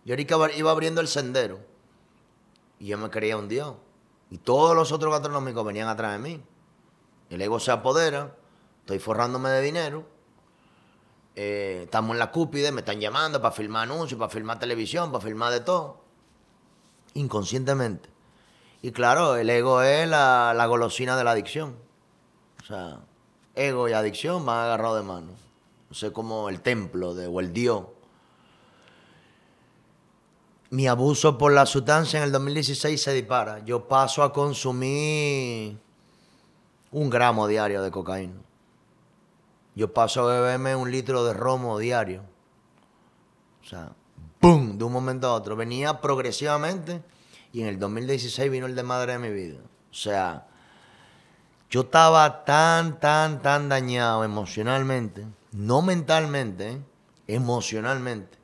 yo 0.06 0.14
era 0.16 0.22
el 0.22 0.28
que 0.28 0.58
iba 0.58 0.72
abriendo 0.72 1.02
el 1.02 1.08
sendero. 1.08 1.60
Y 2.80 2.88
yo 2.88 2.98
me 2.98 3.12
creía 3.12 3.38
un 3.38 3.48
dios. 3.48 3.76
Y 4.32 4.40
todos 4.40 4.76
los 4.76 4.92
otros 4.92 5.14
gastronómicos 5.14 5.64
venían 5.64 5.88
atrás 5.88 6.14
de 6.14 6.18
mí. 6.18 6.44
El 7.30 7.42
ego 7.42 7.60
se 7.60 7.72
apodera, 7.72 8.36
estoy 8.82 9.00
forrándome 9.00 9.50
de 9.50 9.62
dinero. 9.62 10.13
Eh, 11.36 11.82
estamos 11.86 12.12
en 12.12 12.20
la 12.20 12.32
cúpide, 12.32 12.72
me 12.72 12.82
están 12.82 13.00
llamando 13.00 13.42
para 13.42 13.54
filmar 13.54 13.84
anuncios, 13.84 14.20
para 14.20 14.30
filmar 14.30 14.60
televisión, 14.60 15.12
para 15.12 15.24
filmar 15.24 15.52
de 15.52 15.62
todo. 15.62 16.02
Inconscientemente. 17.14 18.10
Y 18.82 18.92
claro, 18.92 19.36
el 19.36 19.50
ego 19.50 19.82
es 19.82 20.08
la, 20.08 20.66
golosina 20.68 21.18
de 21.18 21.24
la 21.24 21.32
adicción. 21.32 21.76
O 22.62 22.66
sea, 22.66 23.00
ego 23.56 23.88
y 23.90 23.94
adicción 23.94 24.46
van 24.46 24.60
agarrados 24.66 24.98
de 24.98 25.04
mano. 25.04 25.32
No 25.90 25.96
sé, 25.96 26.12
como 26.12 26.50
el 26.50 26.62
templo 26.62 27.14
de, 27.14 27.28
o 27.28 27.40
el 27.40 27.54
Dios 27.54 27.84
mi 30.74 30.88
abuso 30.88 31.38
por 31.38 31.54
la 31.54 31.68
sustancia 31.68 32.18
en 32.18 32.24
el 32.24 32.32
2016 32.32 33.00
se 33.00 33.14
dispara. 33.14 33.64
Yo 33.64 33.88
paso 33.88 34.24
a 34.24 34.34
consumir 34.34 35.78
un 36.92 37.10
gramo 37.12 37.48
diario 37.48 37.84
de 37.84 37.92
cocaína. 37.92 38.42
Yo 39.76 39.94
paso 39.94 40.28
a 40.28 40.34
beberme 40.34 40.76
un 40.76 40.92
litro 40.92 41.26
de 41.26 41.34
romo 41.34 41.80
diario. 41.80 42.24
O 43.64 43.66
sea, 43.66 43.92
¡pum! 44.40 44.78
De 44.78 44.84
un 44.84 44.92
momento 44.92 45.28
a 45.28 45.34
otro. 45.34 45.56
Venía 45.56 46.00
progresivamente 46.02 47.02
y 47.52 47.62
en 47.62 47.68
el 47.68 47.80
2016 47.80 48.52
vino 48.52 48.66
el 48.66 48.76
de 48.76 48.84
madre 48.84 49.14
de 49.14 49.20
mi 49.20 49.32
vida. 49.32 49.60
O 49.92 49.94
sea, 49.94 50.48
yo 51.70 51.82
estaba 51.82 52.46
tan, 52.46 53.00
tan, 53.00 53.42
tan 53.42 53.70
dañado 53.70 54.24
emocionalmente, 54.24 55.26
no 55.52 55.82
mentalmente, 55.82 56.80
emocionalmente. 57.28 58.38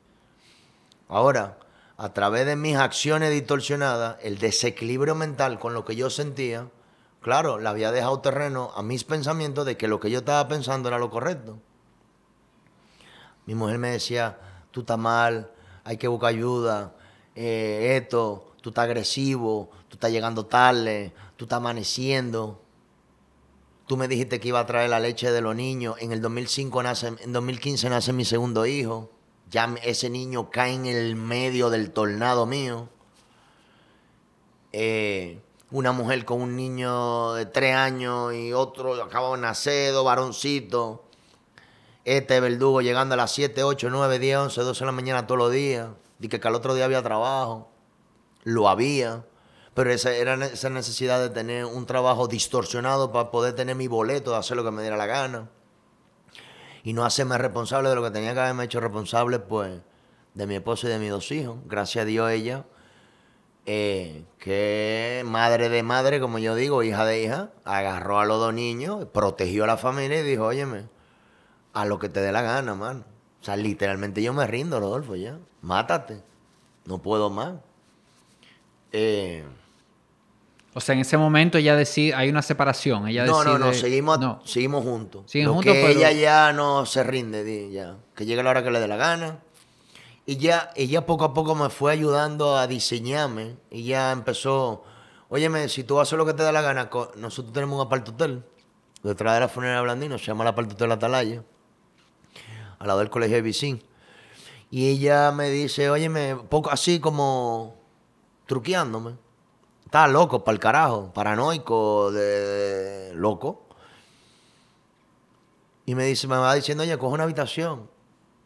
Ahora, 1.08 1.58
a 1.96 2.12
través 2.12 2.46
de 2.46 2.56
mis 2.56 2.76
acciones 2.76 3.30
distorsionadas, 3.30 4.16
el 4.22 4.38
desequilibrio 4.38 5.14
mental 5.14 5.58
con 5.58 5.74
lo 5.74 5.84
que 5.84 5.96
yo 5.96 6.08
sentía, 6.08 6.68
claro, 7.20 7.58
le 7.58 7.68
había 7.68 7.92
dejado 7.92 8.20
terreno 8.20 8.72
a 8.74 8.82
mis 8.82 9.04
pensamientos 9.04 9.66
de 9.66 9.76
que 9.76 9.88
lo 9.88 10.00
que 10.00 10.10
yo 10.10 10.20
estaba 10.20 10.46
pensando 10.48 10.88
era 10.88 10.98
lo 10.98 11.10
correcto. 11.10 11.58
Mi 13.46 13.54
mujer 13.54 13.78
me 13.78 13.90
decía, 13.90 14.38
tú 14.70 14.80
estás 14.80 14.98
mal, 14.98 15.50
hay 15.84 15.96
que 15.96 16.08
buscar 16.08 16.30
ayuda, 16.30 16.94
eh, 17.34 17.96
esto, 18.02 18.52
tú 18.60 18.70
estás 18.70 18.84
agresivo, 18.84 19.70
tú 19.88 19.96
estás 19.96 20.12
llegando 20.12 20.46
tarde, 20.46 21.12
tú 21.36 21.46
estás 21.46 21.58
amaneciendo. 21.58 22.60
Tú 23.86 23.96
me 23.96 24.06
dijiste 24.06 24.38
que 24.38 24.48
iba 24.48 24.60
a 24.60 24.66
traer 24.66 24.90
la 24.90 25.00
leche 25.00 25.32
de 25.32 25.40
los 25.40 25.56
niños. 25.56 25.96
En 25.98 26.12
el 26.12 26.20
2005 26.20 26.82
nace, 26.82 27.08
en 27.08 27.32
2015 27.32 27.90
nace 27.90 28.12
mi 28.12 28.24
segundo 28.24 28.66
hijo 28.66 29.10
ya 29.50 29.74
ese 29.82 30.08
niño 30.10 30.50
cae 30.50 30.74
en 30.74 30.86
el 30.86 31.16
medio 31.16 31.70
del 31.70 31.90
tornado 31.90 32.46
mío. 32.46 32.88
Eh, 34.72 35.40
una 35.70 35.92
mujer 35.92 36.24
con 36.24 36.40
un 36.40 36.56
niño 36.56 37.34
de 37.34 37.46
tres 37.46 37.74
años 37.74 38.34
y 38.34 38.52
otro 38.52 39.02
acaba 39.02 39.34
de 39.36 39.42
nacer, 39.42 39.92
dos 39.92 40.04
varoncitos. 40.04 41.00
Este 42.04 42.40
verdugo 42.40 42.80
llegando 42.80 43.14
a 43.14 43.16
las 43.16 43.32
7, 43.32 43.62
8, 43.62 43.88
9, 43.90 44.18
10, 44.18 44.36
11, 44.36 44.60
12 44.62 44.80
de 44.80 44.86
la 44.86 44.92
mañana 44.92 45.26
todos 45.26 45.38
los 45.38 45.52
días. 45.52 45.88
Dije 46.18 46.40
que 46.40 46.48
al 46.48 46.54
otro 46.54 46.74
día 46.74 46.86
había 46.86 47.02
trabajo. 47.02 47.70
Lo 48.42 48.68
había. 48.68 49.24
Pero 49.74 49.92
esa 49.92 50.12
era 50.12 50.34
esa 50.46 50.70
necesidad 50.70 51.20
de 51.20 51.30
tener 51.30 51.66
un 51.66 51.86
trabajo 51.86 52.26
distorsionado 52.26 53.12
para 53.12 53.30
poder 53.30 53.54
tener 53.54 53.76
mi 53.76 53.86
boleto, 53.86 54.32
de 54.32 54.38
hacer 54.38 54.56
lo 54.56 54.64
que 54.64 54.70
me 54.70 54.82
diera 54.82 54.96
la 54.96 55.06
gana 55.06 55.48
y 56.82 56.92
no 56.92 57.04
hacerme 57.04 57.38
responsable 57.38 57.88
de 57.88 57.94
lo 57.94 58.02
que 58.02 58.10
tenía 58.10 58.34
que 58.34 58.40
haberme 58.40 58.64
hecho 58.64 58.80
responsable, 58.80 59.38
pues, 59.38 59.80
de 60.34 60.46
mi 60.46 60.56
esposo 60.56 60.86
y 60.86 60.90
de 60.90 60.98
mis 60.98 61.10
dos 61.10 61.30
hijos. 61.32 61.58
Gracias 61.66 62.02
a 62.02 62.06
Dios 62.06 62.30
ella, 62.30 62.64
eh, 63.66 64.24
que 64.38 65.22
madre 65.26 65.68
de 65.68 65.82
madre, 65.82 66.20
como 66.20 66.38
yo 66.38 66.54
digo, 66.54 66.82
hija 66.82 67.04
de 67.04 67.22
hija, 67.22 67.50
agarró 67.64 68.20
a 68.20 68.24
los 68.24 68.38
dos 68.38 68.54
niños, 68.54 69.06
protegió 69.12 69.64
a 69.64 69.66
la 69.66 69.76
familia 69.76 70.20
y 70.20 70.22
dijo, 70.22 70.44
óyeme, 70.44 70.88
a 71.72 71.84
lo 71.84 71.98
que 71.98 72.08
te 72.08 72.20
dé 72.20 72.32
la 72.32 72.42
gana, 72.42 72.74
mano. 72.74 73.04
O 73.40 73.44
sea, 73.44 73.56
literalmente 73.56 74.22
yo 74.22 74.32
me 74.32 74.46
rindo, 74.46 74.80
Rodolfo, 74.80 75.16
ya. 75.16 75.38
Mátate. 75.62 76.22
No 76.84 76.98
puedo 76.98 77.30
más. 77.30 77.54
Eh, 78.92 79.44
o 80.72 80.80
sea, 80.80 80.94
en 80.94 81.00
ese 81.00 81.16
momento 81.16 81.58
ella 81.58 81.74
decide, 81.74 82.14
hay 82.14 82.28
una 82.28 82.42
separación. 82.42 83.08
Ella 83.08 83.24
no, 83.24 83.42
no, 83.42 83.58
no, 83.58 83.74
seguimos, 83.74 84.18
seguimos 84.44 84.84
juntos. 84.84 85.24
Juntos, 85.32 85.64
que 85.64 85.90
ella 85.90 86.12
ya 86.12 86.52
no 86.52 86.86
se 86.86 87.02
rinde, 87.02 87.70
ya, 87.72 87.96
que 88.14 88.24
llegue 88.24 88.42
la 88.42 88.50
hora 88.50 88.62
que 88.62 88.70
le 88.70 88.78
dé 88.78 88.86
la 88.86 88.96
gana. 88.96 89.40
Y 90.30 90.36
ya, 90.36 90.70
ella 90.76 91.06
poco 91.06 91.24
a 91.24 91.34
poco 91.34 91.56
me 91.56 91.70
fue 91.70 91.90
ayudando 91.90 92.56
a 92.56 92.68
diseñarme. 92.68 93.56
Y 93.68 93.82
ya 93.82 94.12
empezó, 94.12 94.84
óyeme, 95.28 95.68
si 95.68 95.82
tú 95.82 95.98
haces 95.98 96.16
lo 96.16 96.24
que 96.24 96.34
te 96.34 96.44
da 96.44 96.52
la 96.52 96.62
gana, 96.62 96.88
nosotros 97.16 97.52
tenemos 97.52 97.74
un 97.80 97.84
aparto 97.84 98.12
hotel 98.12 98.44
detrás 99.02 99.34
de 99.34 99.40
la 99.40 99.48
funeraria 99.48 99.82
Blandino, 99.82 100.18
se 100.18 100.26
llama 100.26 100.44
el 100.44 100.50
aparto 100.50 100.74
hotel 100.74 100.92
Atalaya, 100.92 101.42
al 102.78 102.86
lado 102.86 103.00
del 103.00 103.10
colegio 103.10 103.34
de 103.34 103.42
Vicín. 103.42 103.82
Y 104.70 104.88
ella 104.90 105.32
me 105.32 105.50
dice, 105.50 105.90
óyeme, 105.90 106.36
poco 106.36 106.70
así 106.70 107.00
como 107.00 107.74
truqueándome 108.46 109.16
estaba 109.84 110.06
loco, 110.06 110.44
para 110.44 110.54
el 110.54 110.60
carajo, 110.60 111.12
paranoico, 111.12 112.12
de, 112.12 113.10
loco. 113.16 113.66
Y 115.86 115.96
me 115.96 116.04
dice, 116.04 116.28
me 116.28 116.36
va 116.36 116.54
diciendo, 116.54 116.84
oye, 116.84 116.96
coge 116.98 117.14
una 117.14 117.24
habitación. 117.24 117.89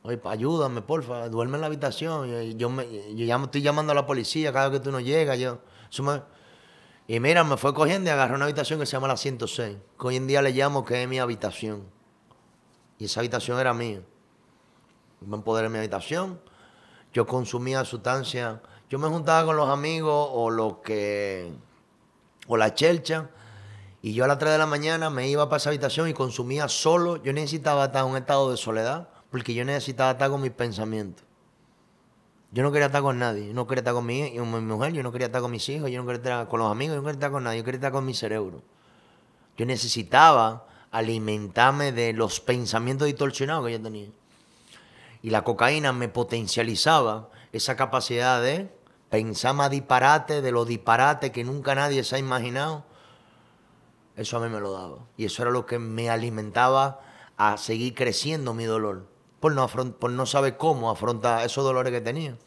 Oye, 0.04 0.20
ayúdame, 0.24 0.82
porfa, 0.82 1.28
duerme 1.28 1.56
en 1.56 1.62
la 1.62 1.66
habitación. 1.66 2.28
Y 2.28 2.54
yo, 2.56 2.68
me, 2.68 2.86
yo 3.16 3.36
estoy 3.36 3.62
llamando 3.62 3.92
a 3.92 3.94
la 3.94 4.06
policía 4.06 4.52
cada 4.52 4.68
vez 4.68 4.78
que 4.78 4.84
tú 4.84 4.92
no 4.92 5.00
llegas. 5.00 5.38
Yo, 5.38 5.58
y 7.08 7.20
mira, 7.20 7.42
me 7.42 7.56
fue 7.56 7.74
cogiendo 7.74 8.08
y 8.10 8.12
agarré 8.12 8.34
una 8.34 8.44
habitación 8.44 8.78
que 8.78 8.86
se 8.86 8.92
llama 8.92 9.08
la 9.08 9.16
106, 9.16 9.76
que 9.98 10.06
hoy 10.06 10.16
en 10.16 10.26
día 10.26 10.42
le 10.42 10.52
llamo 10.52 10.84
que 10.84 11.02
es 11.02 11.08
mi 11.08 11.18
habitación. 11.18 11.84
Y 12.98 13.06
esa 13.06 13.20
habitación 13.20 13.58
era 13.58 13.72
mía. 13.72 14.02
Me 15.20 15.36
empoderé 15.36 15.66
en 15.66 15.72
mi 15.72 15.78
habitación. 15.78 16.38
Yo 17.12 17.26
consumía 17.26 17.84
sustancias 17.84 18.58
yo 18.90 18.98
me 18.98 19.08
juntaba 19.08 19.44
con 19.44 19.56
los 19.56 19.68
amigos 19.68 20.28
o 20.32 20.50
lo 20.50 20.80
que. 20.82 21.52
o 22.46 22.56
la 22.56 22.74
chelcha. 22.74 23.30
Y 24.02 24.12
yo 24.12 24.24
a 24.24 24.28
las 24.28 24.38
3 24.38 24.52
de 24.52 24.58
la 24.58 24.66
mañana 24.66 25.08
me 25.08 25.28
iba 25.28 25.48
para 25.48 25.56
esa 25.56 25.70
habitación 25.70 26.08
y 26.08 26.14
consumía 26.14 26.68
solo. 26.68 27.16
Yo 27.22 27.32
necesitaba 27.32 27.86
estar 27.86 28.04
en 28.04 28.10
un 28.10 28.16
estado 28.18 28.50
de 28.50 28.56
soledad 28.56 29.08
porque 29.34 29.52
yo 29.52 29.64
necesitaba 29.64 30.12
estar 30.12 30.30
con 30.30 30.40
mis 30.40 30.52
pensamientos. 30.52 31.24
Yo 32.52 32.62
no 32.62 32.70
quería 32.70 32.86
estar 32.86 33.02
con 33.02 33.18
nadie. 33.18 33.48
Yo 33.48 33.52
no 33.52 33.66
quería 33.66 33.80
estar 33.80 33.92
con 33.92 34.06
mi, 34.06 34.30
mi 34.30 34.60
mujer, 34.60 34.92
yo 34.92 35.02
no 35.02 35.10
quería 35.10 35.26
estar 35.26 35.42
con 35.42 35.50
mis 35.50 35.68
hijos, 35.70 35.90
yo 35.90 36.00
no 36.00 36.06
quería 36.06 36.22
estar 36.22 36.48
con 36.48 36.60
los 36.60 36.70
amigos, 36.70 36.94
yo 36.94 37.00
no 37.00 37.02
quería 37.02 37.14
estar 37.14 37.32
con 37.32 37.42
nadie, 37.42 37.58
yo 37.58 37.64
quería 37.64 37.78
estar 37.78 37.90
con 37.90 38.06
mi 38.06 38.14
cerebro. 38.14 38.62
Yo 39.56 39.66
necesitaba 39.66 40.68
alimentarme 40.92 41.90
de 41.90 42.12
los 42.12 42.38
pensamientos 42.38 43.06
distorsionados 43.06 43.66
que 43.66 43.72
yo 43.72 43.82
tenía. 43.82 44.06
Y 45.20 45.30
la 45.30 45.42
cocaína 45.42 45.92
me 45.92 46.08
potencializaba 46.08 47.28
esa 47.50 47.74
capacidad 47.74 48.40
de 48.40 48.72
pensar 49.10 49.56
más 49.56 49.68
disparate 49.68 50.42
de 50.42 50.52
los 50.52 50.68
disparates 50.68 51.32
que 51.32 51.42
nunca 51.42 51.74
nadie 51.74 52.04
se 52.04 52.14
ha 52.14 52.18
imaginado, 52.20 52.84
eso 54.14 54.36
a 54.36 54.40
mí 54.40 54.48
me 54.48 54.60
lo 54.60 54.70
daba. 54.70 54.98
Y 55.16 55.24
eso 55.24 55.42
era 55.42 55.50
lo 55.50 55.66
que 55.66 55.80
me 55.80 56.08
alimentaba 56.08 57.00
a 57.36 57.56
seguir 57.56 57.96
creciendo 57.96 58.54
mi 58.54 58.62
dolor, 58.62 59.12
por 59.44 59.52
no, 59.52 59.68
por 59.68 60.10
no 60.10 60.24
saber 60.24 60.56
cómo 60.56 60.90
afrontar 60.90 61.44
esos 61.44 61.62
dolores 61.62 61.92
que 61.92 62.00
tenía. 62.00 62.38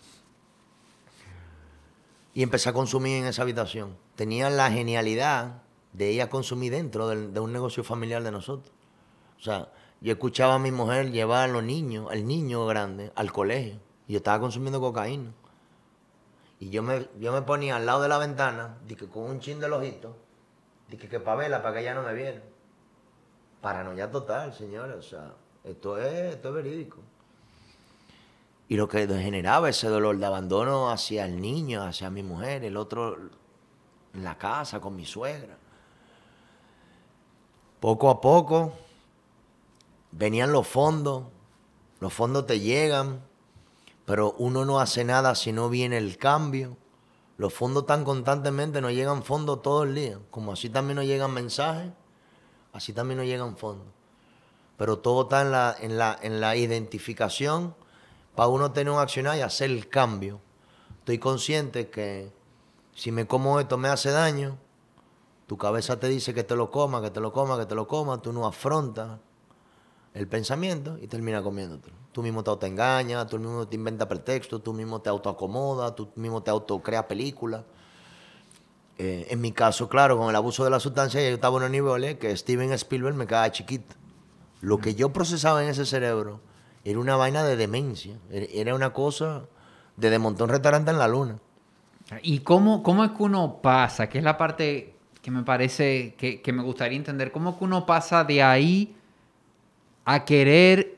Y 2.34 2.42
empecé 2.42 2.70
a 2.70 2.74
consumir 2.74 3.18
en 3.18 3.28
esa 3.28 3.44
habitación. 3.44 3.96
Tenía 4.16 4.50
la 4.50 4.72
genialidad 4.72 5.62
de 5.94 6.12
ir 6.12 6.24
a 6.24 6.30
consumir 6.32 6.72
dentro 6.72 7.08
de 7.08 7.40
un 7.40 7.54
negocio 7.54 7.84
familiar 7.84 8.24
de 8.24 8.32
nosotros. 8.32 8.74
O 9.38 9.44
sea, 9.44 9.72
yo 10.02 10.14
escuchaba 10.14 10.56
a 10.56 10.58
mi 10.58 10.72
mujer 10.72 11.12
llevar 11.12 11.48
a 11.48 11.54
los 11.54 11.62
niños, 11.62 12.08
al 12.10 12.26
niño 12.26 12.66
grande, 12.66 13.12
al 13.14 13.32
colegio. 13.32 13.80
Y 14.08 14.14
yo 14.14 14.18
estaba 14.18 14.40
consumiendo 14.40 14.82
cocaína. 14.82 15.34
Y 16.60 16.72
yo 16.72 16.82
me, 16.82 17.08
yo 17.20 17.32
me 17.32 17.44
ponía 17.44 17.76
al 17.76 17.86
lado 17.86 18.02
de 18.02 18.08
la 18.08 18.18
ventana, 18.18 18.80
dije, 18.88 19.08
con 19.08 19.22
un 19.22 19.40
chin 19.40 19.60
del 19.60 19.74
ojito, 19.74 20.16
dije 20.90 21.08
que 21.08 21.20
para 21.20 21.38
verla, 21.38 21.62
para 21.62 21.76
que 21.76 21.82
ella 21.82 21.94
no 21.94 22.02
me 22.02 22.16
viera. 22.16 22.42
Paranoia 23.62 24.10
total, 24.10 24.52
señores. 24.52 24.96
O 24.96 25.04
sea, 25.04 25.34
esto 25.70 25.98
es, 25.98 26.36
esto 26.36 26.50
es 26.50 26.56
verídico. 26.56 26.98
Y 28.70 28.76
lo 28.76 28.88
que 28.88 29.08
generaba 29.08 29.70
ese 29.70 29.88
dolor 29.88 30.18
de 30.18 30.26
abandono 30.26 30.90
hacia 30.90 31.26
el 31.26 31.40
niño, 31.40 31.84
hacia 31.84 32.10
mi 32.10 32.24
mujer, 32.24 32.64
el 32.64 32.76
otro 32.76 33.18
en 34.14 34.24
la 34.24 34.38
casa 34.38 34.80
con 34.82 34.96
mi 34.96 35.06
suegra. 35.06 35.58
Poco 37.80 38.10
a 38.10 38.20
poco 38.20 38.74
venían 40.12 40.52
los 40.52 40.68
fondos, 40.68 41.26
los 42.00 42.14
fondos 42.14 42.46
te 42.46 42.60
llegan, 42.60 43.22
pero 44.06 44.34
uno 44.38 44.66
no 44.66 44.80
hace 44.80 45.04
nada 45.04 45.36
si 45.36 45.52
no 45.52 45.70
viene 45.70 45.98
el 45.98 46.18
cambio. 46.18 46.76
Los 47.38 47.54
fondos 47.54 47.86
tan 47.86 48.04
constantemente, 48.04 48.82
nos 48.82 48.94
llegan 48.94 49.22
fondos 49.22 49.62
todo 49.62 49.84
el 49.84 49.94
día, 49.94 50.20
como 50.32 50.54
así 50.54 50.70
también 50.70 50.96
nos 50.96 51.06
llegan 51.06 51.32
mensajes, 51.32 51.92
así 52.74 52.94
también 52.94 53.20
nos 53.20 53.28
llegan 53.28 53.56
fondos. 53.58 53.97
Pero 54.78 55.00
todo 55.00 55.24
está 55.24 55.42
en 55.42 55.52
la, 55.52 55.76
en 55.80 55.98
la, 55.98 56.18
en 56.22 56.40
la 56.40 56.56
identificación 56.56 57.76
para 58.36 58.50
uno 58.50 58.72
tener 58.72 58.94
un 58.94 59.00
accionar 59.00 59.38
y 59.38 59.42
hacer 59.42 59.72
el 59.72 59.90
cambio. 59.90 60.40
Estoy 61.00 61.18
consciente 61.18 61.90
que 61.90 62.32
si 62.94 63.12
me 63.12 63.26
como 63.28 63.60
esto 63.60 63.78
me 63.78 63.90
hace 63.90 64.12
daño, 64.12 64.58
tu 65.48 65.58
cabeza 65.58 66.00
te 66.00 66.08
dice 66.08 66.34
que 66.34 66.44
te 66.44 66.56
lo 66.56 66.70
coma, 66.70 67.02
que 67.02 67.10
te 67.10 67.20
lo 67.20 67.32
coma, 67.32 67.58
que 67.58 67.66
te 67.66 67.74
lo 67.74 67.88
coma, 67.88 68.22
tú 68.22 68.34
no 68.34 68.46
afrontas 68.46 69.20
el 70.14 70.28
pensamiento 70.28 70.98
y 71.02 71.08
termina 71.08 71.42
comiéndotelo. 71.42 71.96
Tú 72.12 72.22
mismo 72.22 72.44
te 72.44 72.50
autoengañas, 72.50 73.28
tú 73.28 73.40
mismo 73.40 73.68
te 73.68 73.76
inventas 73.76 74.08
pretextos, 74.08 74.64
tú 74.64 74.74
mismo 74.74 75.00
te 75.00 75.10
autoacomodas, 75.10 75.96
tú 75.96 76.10
mismo 76.16 76.42
te 76.42 76.52
autocreas 76.52 77.04
películas. 77.06 77.64
Eh, 78.98 79.28
en 79.30 79.40
mi 79.40 79.52
caso, 79.52 79.88
claro, 79.88 80.18
con 80.18 80.30
el 80.30 80.36
abuso 80.36 80.64
de 80.64 80.72
la 80.72 80.80
sustancia, 80.80 81.22
yo 81.22 81.36
estaba 81.36 81.58
en 81.58 81.64
un 81.66 81.72
nivel 81.72 82.18
que 82.18 82.36
Steven 82.36 82.74
Spielberg 82.74 83.16
me 83.16 83.28
quedaba 83.28 83.52
chiquito. 83.52 83.96
Lo 84.62 84.80
que 84.80 84.96
yo 84.96 85.14
procesaba 85.14 85.64
en 85.64 85.70
ese 85.70 85.86
cerebro 85.86 86.42
era 86.84 87.00
una 87.00 87.16
vaina 87.16 87.44
de 87.44 87.56
demencia, 87.56 88.18
era 88.32 88.74
una 88.74 88.92
cosa 88.92 89.46
de 89.96 90.10
desmontar 90.10 90.46
un 90.46 90.50
restaurante 90.50 90.92
en 90.92 91.00
la 91.00 91.08
luna. 91.08 91.40
¿Y 92.22 92.40
cómo, 92.40 92.84
cómo 92.84 93.04
es 93.04 93.12
que 93.12 93.24
uno 93.24 93.60
pasa? 93.62 94.08
Que 94.08 94.20
es 94.20 94.24
la 94.24 94.38
parte 94.38 94.96
que 95.22 95.32
me 95.32 95.44
parece 95.44 96.16
que, 96.18 96.42
que 96.42 96.54
me 96.54 96.64
gustaría 96.64 96.98
entender. 96.98 97.32
¿Cómo 97.32 97.52
es 97.52 97.56
que 97.58 97.66
uno 97.66 97.86
pasa 97.86 98.24
de 98.24 98.42
ahí 98.42 98.96
a 100.06 100.24
querer 100.24 100.98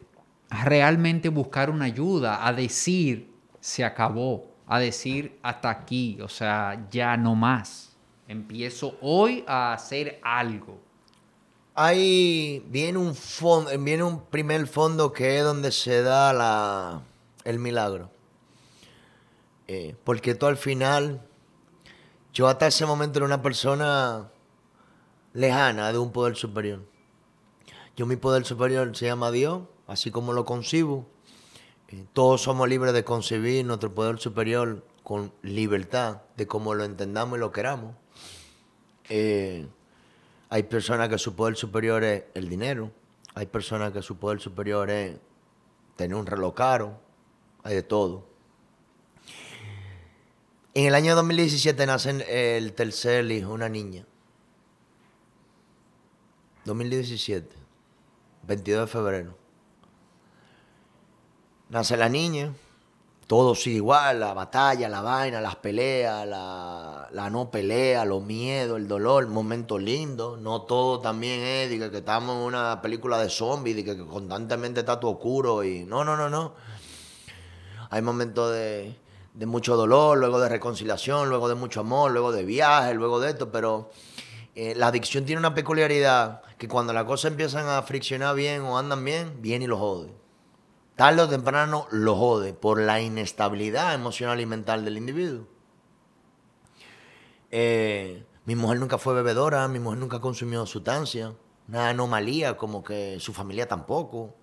realmente 0.49 1.30
buscar 1.30 1.70
una 1.70 1.86
ayuda, 1.86 2.45
a 2.45 2.53
decir 2.53 3.30
se 3.60 3.84
acabó, 3.84 4.47
a 4.68 4.80
decir 4.80 5.39
hasta 5.41 5.70
aquí, 5.70 6.20
o 6.22 6.30
sea, 6.30 6.88
ya 6.91 7.18
no 7.18 7.36
más. 7.36 7.97
Empiezo 8.28 8.97
hoy 9.01 9.43
a 9.47 9.74
hacer 9.74 10.20
algo. 10.24 10.80
Ahí 11.82 12.62
viene 12.68 12.98
un 12.98 13.16
fondo, 13.16 13.72
viene 13.80 14.04
un 14.04 14.26
primer 14.26 14.68
fondo 14.68 15.14
que 15.14 15.38
es 15.38 15.46
donde 15.46 15.72
se 15.72 16.02
da 16.02 16.34
la, 16.34 17.04
el 17.46 17.58
milagro. 17.58 18.12
Eh, 19.70 19.96
porque 20.04 20.36
tú 20.36 20.48
al 20.48 20.58
final, 20.58 21.26
yo 22.34 22.50
hasta 22.50 22.68
ese 22.68 22.86
momento 22.86 23.20
era 23.20 23.26
una 23.26 23.42
persona 23.42 24.30
lejana 25.32 25.94
de 25.94 26.00
un 26.00 26.12
poder 26.12 26.36
superior. 26.36 26.82
Yo 27.96 28.06
mi 28.06 28.18
poder 28.18 28.44
superior 28.44 28.94
se 28.94 29.06
llama 29.06 29.32
Dios, 29.32 29.62
así 29.88 30.12
como 30.12 30.34
lo 30.34 30.44
concibo. 30.44 31.08
Eh, 31.88 32.04
todos 32.12 32.42
somos 32.42 32.68
libres 32.68 32.94
de 32.94 33.06
concebir 33.06 33.66
nuestro 33.66 33.96
poder 33.96 34.20
superior 34.20 34.86
con 35.02 35.32
libertad 35.44 36.24
de 36.36 36.46
cómo 36.46 36.74
lo 36.74 36.84
entendamos 36.84 37.38
y 37.38 37.40
lo 37.40 37.54
queramos. 37.54 37.96
Eh, 39.08 39.66
hay 40.50 40.64
personas 40.64 41.10
que 41.10 41.18
su 41.18 41.36
poder 41.36 41.56
superior 41.56 42.04
es 42.04 42.24
el 42.34 42.50
dinero. 42.50 42.91
Hay 43.36 43.45
personas 43.45 43.93
que 43.93 44.02
su 44.02 44.18
poder 44.18 44.39
superior 44.39 44.89
es 44.89 45.18
tener 45.95 46.16
un 46.16 46.26
reloj 46.26 46.56
caro. 46.56 47.00
Hay 47.64 47.76
de 47.76 47.84
todo. 47.84 48.26
En 50.74 50.86
el 50.86 50.95
año 50.95 51.16
2017 51.16 51.86
nace 51.86 52.58
el 52.58 52.74
tercer 52.74 53.30
hijo, 53.32 53.54
una 53.54 53.70
niña. 53.70 54.06
2017. 56.66 57.56
22 58.43 58.82
de 58.82 58.88
febrero. 58.88 59.38
Nace 61.70 61.95
la 61.95 62.10
niña, 62.10 62.52
todo 63.30 63.54
sigue 63.54 63.76
igual, 63.76 64.22
la 64.22 64.34
batalla, 64.34 64.90
la 64.90 65.04
vaina, 65.04 65.40
las 65.40 65.56
peleas, 65.58 66.28
la, 66.28 67.30
no 67.32 67.52
pelea, 67.52 68.04
los 68.04 68.24
miedos, 68.24 68.80
el 68.80 68.88
dolor, 68.88 69.28
momentos 69.28 69.80
lindos. 69.80 70.42
No 70.42 70.64
todo 70.64 71.00
también 71.00 71.42
es 71.42 71.70
que, 71.70 71.98
estamos 71.98 72.38
en 72.38 72.42
una 72.42 72.82
película 72.82 73.20
de 73.20 73.30
zombies, 73.30 73.76
de 73.76 73.86
que, 73.86 73.98
constantemente 74.08 74.80
está 74.80 75.00
todo 75.00 75.12
oscuro 75.12 75.64
y 75.64 75.86
no, 75.86 76.04
no, 76.04 76.18
no, 76.18 76.28
no. 76.28 76.56
Hay 77.92 78.02
momentos 78.02 78.52
de, 78.52 78.96
de 79.36 79.46
mucho 79.46 79.76
dolor, 79.76 80.18
luego 80.18 80.40
de 80.40 80.50
reconciliación, 80.50 81.30
luego 81.30 81.50
de 81.50 81.54
mucho 81.54 81.82
amor, 81.82 82.10
luego 82.10 82.32
de 82.32 82.44
viaje, 82.46 82.96
luego 82.96 83.20
de 83.20 83.30
esto, 83.30 83.52
pero 83.52 83.92
eh, 84.56 84.74
la 84.76 84.88
adicción 84.88 85.26
tiene 85.26 85.38
una 85.38 85.54
peculiaridad 85.54 86.42
que 86.58 86.68
cuando 86.68 86.94
las 86.94 87.04
cosas 87.04 87.30
empiezan 87.30 87.68
a 87.68 87.84
friccionar 87.84 88.36
bien 88.36 88.64
o 88.64 88.80
andan 88.80 89.06
bien, 89.06 89.40
viene 89.40 89.66
y 89.66 89.68
lo 89.68 89.78
jode. 89.78 90.18
Tarde 91.00 91.22
o 91.22 91.30
temprano 91.30 91.88
lo 91.91 92.14
jode 92.14 92.52
por 92.52 92.78
la 92.82 93.00
inestabilidad 93.00 93.93
emocional 93.93 94.41
y 94.41 94.45
mental 94.45 94.84
del 94.84 94.97
individuo. 94.97 95.47
Eh, 97.52 98.26
mi 98.43 98.56
mujer 98.56 98.82
nunca 98.82 98.97
fue 98.97 99.14
bebedora, 99.14 99.66
mi 99.70 99.80
mujer 99.80 99.97
nunca 99.97 100.20
consumió 100.20 100.66
sustancia, 100.66 101.34
una 101.70 101.88
anomalía 101.88 102.58
como 102.58 102.84
que 102.84 103.18
su 103.22 103.32
familia 103.32 103.66
tampoco, 103.66 104.36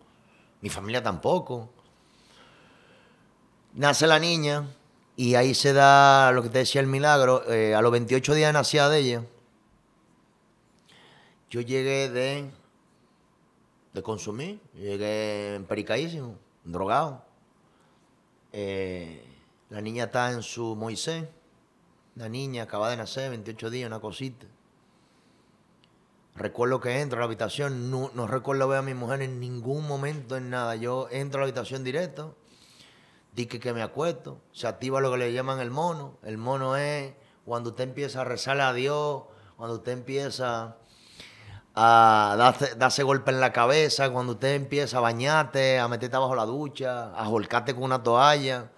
mi 0.62 0.70
familia 0.70 1.02
tampoco. 1.02 1.68
Nace 3.74 4.06
la 4.06 4.18
niña 4.18 4.66
y 5.14 5.34
ahí 5.34 5.52
se 5.52 5.74
da 5.74 6.32
lo 6.32 6.42
que 6.42 6.48
te 6.48 6.60
decía 6.60 6.80
el 6.80 6.86
milagro. 6.86 7.46
Eh, 7.52 7.74
a 7.74 7.82
los 7.82 7.92
28 7.92 8.32
días 8.32 8.54
nacía 8.54 8.88
de 8.88 8.98
ella 8.98 9.22
yo 11.50 11.60
llegué 11.60 12.08
de, 12.08 12.50
de 13.92 14.02
consumir, 14.02 14.58
llegué 14.72 15.54
empericaísimo, 15.56 16.45
drogado. 16.66 17.24
Eh, 18.52 19.24
la 19.70 19.80
niña 19.80 20.04
está 20.04 20.30
en 20.32 20.42
su 20.42 20.76
Moisés, 20.76 21.24
la 22.14 22.28
niña 22.28 22.64
acaba 22.64 22.90
de 22.90 22.96
nacer, 22.96 23.30
28 23.30 23.70
días, 23.70 23.86
una 23.86 24.00
cosita. 24.00 24.46
Recuerdo 26.34 26.80
que 26.80 27.00
entro 27.00 27.18
a 27.18 27.20
la 27.20 27.26
habitación, 27.26 27.90
no, 27.90 28.10
no 28.14 28.26
recuerdo 28.26 28.68
ver 28.68 28.78
a 28.78 28.82
mi 28.82 28.94
mujer 28.94 29.22
en 29.22 29.40
ningún 29.40 29.86
momento, 29.86 30.36
en 30.36 30.50
nada. 30.50 30.76
Yo 30.76 31.08
entro 31.10 31.38
a 31.38 31.42
la 31.42 31.44
habitación 31.46 31.82
directo, 31.82 32.36
dije 33.34 33.58
que 33.58 33.72
me 33.72 33.82
acuesto, 33.82 34.40
se 34.52 34.66
activa 34.66 35.00
lo 35.00 35.10
que 35.10 35.18
le 35.18 35.32
llaman 35.32 35.60
el 35.60 35.70
mono. 35.70 36.18
El 36.22 36.36
mono 36.36 36.76
es 36.76 37.14
cuando 37.44 37.70
usted 37.70 37.84
empieza 37.84 38.20
a 38.20 38.24
rezarle 38.24 38.64
a 38.64 38.72
Dios, 38.72 39.24
cuando 39.56 39.76
usted 39.76 39.92
empieza 39.92 40.76
a 41.78 42.34
darse, 42.78 43.02
golpe 43.02 43.30
en 43.30 43.40
la 43.40 43.52
cabeza, 43.52 44.10
cuando 44.10 44.32
usted 44.32 44.54
empieza 44.54 44.96
a 44.96 45.00
bañarte, 45.00 45.78
a 45.78 45.88
meterte 45.88 46.16
bajo 46.16 46.34
la 46.34 46.46
ducha, 46.46 47.12
a 47.14 47.28
holcarte 47.28 47.74
con 47.74 47.84
una 47.84 48.02
toalla, 48.02 48.70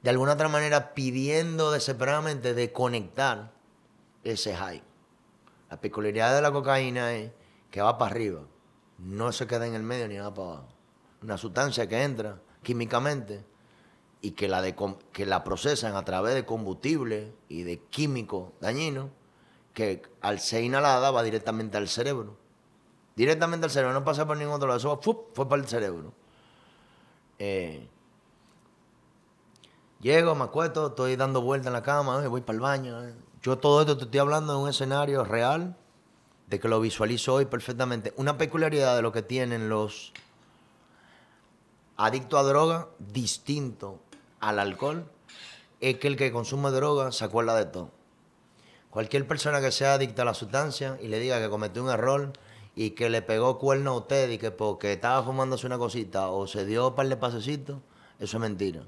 de 0.00 0.10
alguna 0.10 0.34
otra 0.34 0.48
manera 0.48 0.94
pidiendo 0.94 1.72
desesperadamente 1.72 2.54
de 2.54 2.72
conectar 2.72 3.50
ese 4.22 4.54
high. 4.54 4.80
La 5.70 5.80
peculiaridad 5.80 6.36
de 6.36 6.42
la 6.42 6.52
cocaína 6.52 7.14
es 7.14 7.32
que 7.72 7.82
va 7.82 7.98
para 7.98 8.12
arriba, 8.12 8.42
no 8.98 9.32
se 9.32 9.48
queda 9.48 9.66
en 9.66 9.74
el 9.74 9.82
medio 9.82 10.06
ni 10.06 10.18
va 10.18 10.32
para 10.32 10.48
abajo. 10.48 10.68
Una 11.20 11.36
sustancia 11.36 11.88
que 11.88 12.00
entra 12.00 12.38
químicamente 12.62 13.44
y 14.20 14.32
que 14.32 14.46
la, 14.46 14.62
que 15.12 15.26
la 15.26 15.42
procesan 15.42 15.96
a 15.96 16.04
través 16.04 16.34
de 16.34 16.44
combustible 16.44 17.34
y 17.48 17.64
de 17.64 17.80
químicos 17.80 18.52
dañinos 18.60 19.10
que 19.74 20.02
al 20.20 20.40
ser 20.40 20.64
inhalada 20.64 21.10
va 21.10 21.22
directamente 21.22 21.76
al 21.76 21.88
cerebro. 21.88 22.36
Directamente 23.16 23.66
al 23.66 23.70
cerebro, 23.70 23.94
no 23.94 24.04
pasa 24.04 24.26
por 24.26 24.36
ningún 24.36 24.54
otro 24.54 24.68
lado, 24.68 24.78
eso 24.78 25.00
fue 25.34 25.48
para 25.48 25.62
el 25.62 25.68
cerebro. 25.68 26.12
Eh, 27.38 27.88
llego, 30.00 30.34
me 30.34 30.44
acuesto, 30.44 30.88
estoy 30.88 31.16
dando 31.16 31.42
vueltas 31.42 31.68
en 31.68 31.72
la 31.74 31.82
cama, 31.82 32.22
eh, 32.24 32.28
voy 32.28 32.40
para 32.40 32.54
el 32.54 32.60
baño. 32.60 33.04
Eh. 33.04 33.14
Yo 33.42 33.58
todo 33.58 33.80
esto 33.80 33.96
te 33.96 34.04
estoy 34.04 34.20
hablando 34.20 34.54
de 34.54 34.62
un 34.62 34.68
escenario 34.68 35.24
real, 35.24 35.76
de 36.46 36.60
que 36.60 36.68
lo 36.68 36.80
visualizo 36.80 37.34
hoy 37.34 37.46
perfectamente. 37.46 38.12
Una 38.16 38.38
peculiaridad 38.38 38.96
de 38.96 39.02
lo 39.02 39.12
que 39.12 39.22
tienen 39.22 39.68
los 39.68 40.12
adictos 41.96 42.40
a 42.40 42.42
droga, 42.42 42.88
distinto 42.98 44.00
al 44.40 44.58
alcohol, 44.58 45.10
es 45.80 45.98
que 45.98 46.08
el 46.08 46.16
que 46.16 46.30
consume 46.30 46.70
droga 46.70 47.10
se 47.10 47.24
acuerda 47.24 47.56
de 47.56 47.66
todo. 47.66 47.90
Cualquier 48.92 49.26
persona 49.26 49.62
que 49.62 49.72
sea 49.72 49.94
adicta 49.94 50.20
a 50.20 50.26
la 50.26 50.34
sustancia 50.34 50.98
y 51.00 51.08
le 51.08 51.18
diga 51.18 51.40
que 51.40 51.48
cometió 51.48 51.82
un 51.82 51.88
error 51.88 52.34
y 52.74 52.90
que 52.90 53.08
le 53.08 53.22
pegó 53.22 53.58
cuerno 53.58 53.92
a 53.92 53.96
usted 53.96 54.28
y 54.28 54.36
que 54.36 54.50
porque 54.50 54.92
estaba 54.92 55.22
fumándose 55.22 55.66
una 55.66 55.78
cosita 55.78 56.28
o 56.28 56.46
se 56.46 56.66
dio 56.66 56.88
un 56.88 56.94
par 56.94 57.08
de 57.08 57.16
pasecitos, 57.16 57.78
eso 58.18 58.36
es 58.36 58.40
mentira. 58.42 58.82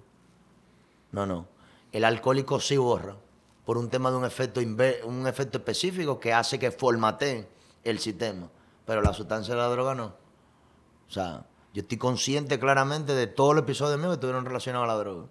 No, 1.10 1.24
no. 1.24 1.48
El 1.90 2.04
alcohólico 2.04 2.60
sí 2.60 2.76
borra 2.76 3.16
por 3.64 3.78
un 3.78 3.88
tema 3.88 4.10
de 4.10 4.18
un 4.18 4.26
efecto, 4.26 4.60
un 4.60 5.26
efecto 5.26 5.56
específico 5.56 6.20
que 6.20 6.34
hace 6.34 6.58
que 6.58 6.70
formate 6.70 7.48
el 7.82 7.98
sistema. 7.98 8.50
Pero 8.84 9.00
la 9.00 9.14
sustancia 9.14 9.54
de 9.54 9.60
la 9.62 9.68
droga 9.68 9.94
no. 9.94 10.16
O 11.08 11.10
sea, 11.10 11.46
yo 11.72 11.80
estoy 11.80 11.96
consciente 11.96 12.60
claramente 12.60 13.14
de 13.14 13.26
todos 13.26 13.54
los 13.54 13.62
episodios 13.62 13.96
míos 13.96 14.10
que 14.10 14.14
estuvieron 14.16 14.44
relacionados 14.44 14.84
a 14.84 14.92
la 14.92 14.98
droga. 14.98 15.28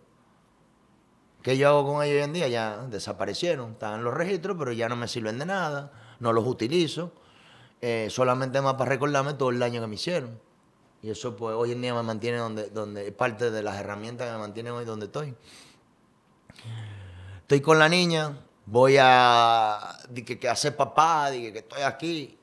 ¿Qué 1.44 1.58
yo 1.58 1.68
hago 1.68 1.86
con 1.86 2.04
ellos 2.04 2.16
hoy 2.16 2.24
en 2.24 2.32
día? 2.32 2.48
Ya 2.48 2.78
desaparecieron, 2.90 3.74
están 3.74 4.02
los 4.02 4.14
registros, 4.14 4.56
pero 4.58 4.72
ya 4.72 4.88
no 4.88 4.96
me 4.96 5.10
sirven 5.10 5.38
de 5.38 5.46
nada, 5.46 5.92
no 6.22 6.32
los 6.32 6.48
utilizo, 6.48 7.12
eh, 7.82 8.08
solamente 8.10 8.62
más 8.62 8.76
para 8.76 8.90
recordarme 8.90 9.34
todo 9.34 9.50
el 9.50 9.60
daño 9.60 9.82
que 9.82 9.88
me 9.88 9.96
hicieron. 9.96 10.40
Y 11.02 11.10
eso 11.10 11.36
pues 11.36 11.54
hoy 11.54 11.74
en 11.74 11.82
día 11.82 11.94
me 11.94 12.02
mantiene 12.02 12.38
donde, 12.38 12.70
donde 12.70 13.08
es 13.10 13.14
parte 13.14 13.52
de 13.52 13.62
las 13.62 13.78
herramientas 13.78 14.26
que 14.26 14.34
me 14.34 14.40
mantienen 14.40 14.72
hoy 14.72 14.86
donde 14.86 15.08
estoy. 15.08 15.36
Estoy 17.42 17.60
con 17.60 17.78
la 17.78 17.90
niña, 17.90 18.40
voy 18.66 18.96
a 19.02 19.98
que, 20.16 20.40
que 20.40 20.48
hacer 20.48 20.78
papá, 20.78 21.30
dije 21.30 21.52
que 21.52 21.60
estoy 21.60 21.82
aquí. 21.82 22.38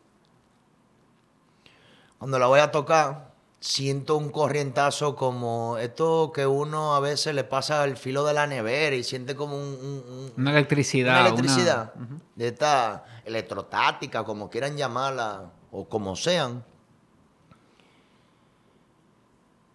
Cuando 2.18 2.38
la 2.38 2.48
voy 2.48 2.60
a 2.60 2.70
tocar, 2.70 3.29
siento 3.60 4.16
un 4.16 4.30
corrientazo 4.30 5.14
como 5.14 5.76
esto 5.76 6.32
que 6.34 6.46
uno 6.46 6.94
a 6.94 7.00
veces 7.00 7.34
le 7.34 7.44
pasa 7.44 7.82
al 7.82 7.98
filo 7.98 8.24
de 8.24 8.32
la 8.32 8.46
nevera 8.46 8.96
y 8.96 9.04
siente 9.04 9.36
como 9.36 9.56
un, 9.56 10.32
una 10.36 10.50
electricidad. 10.50 11.20
Una 11.20 11.28
electricidad. 11.28 11.94
De 12.34 12.48
esta 12.48 13.04
electrotática, 13.24 14.24
como 14.24 14.48
quieran 14.48 14.76
llamarla, 14.76 15.52
o 15.70 15.84
como 15.84 16.16
sean. 16.16 16.64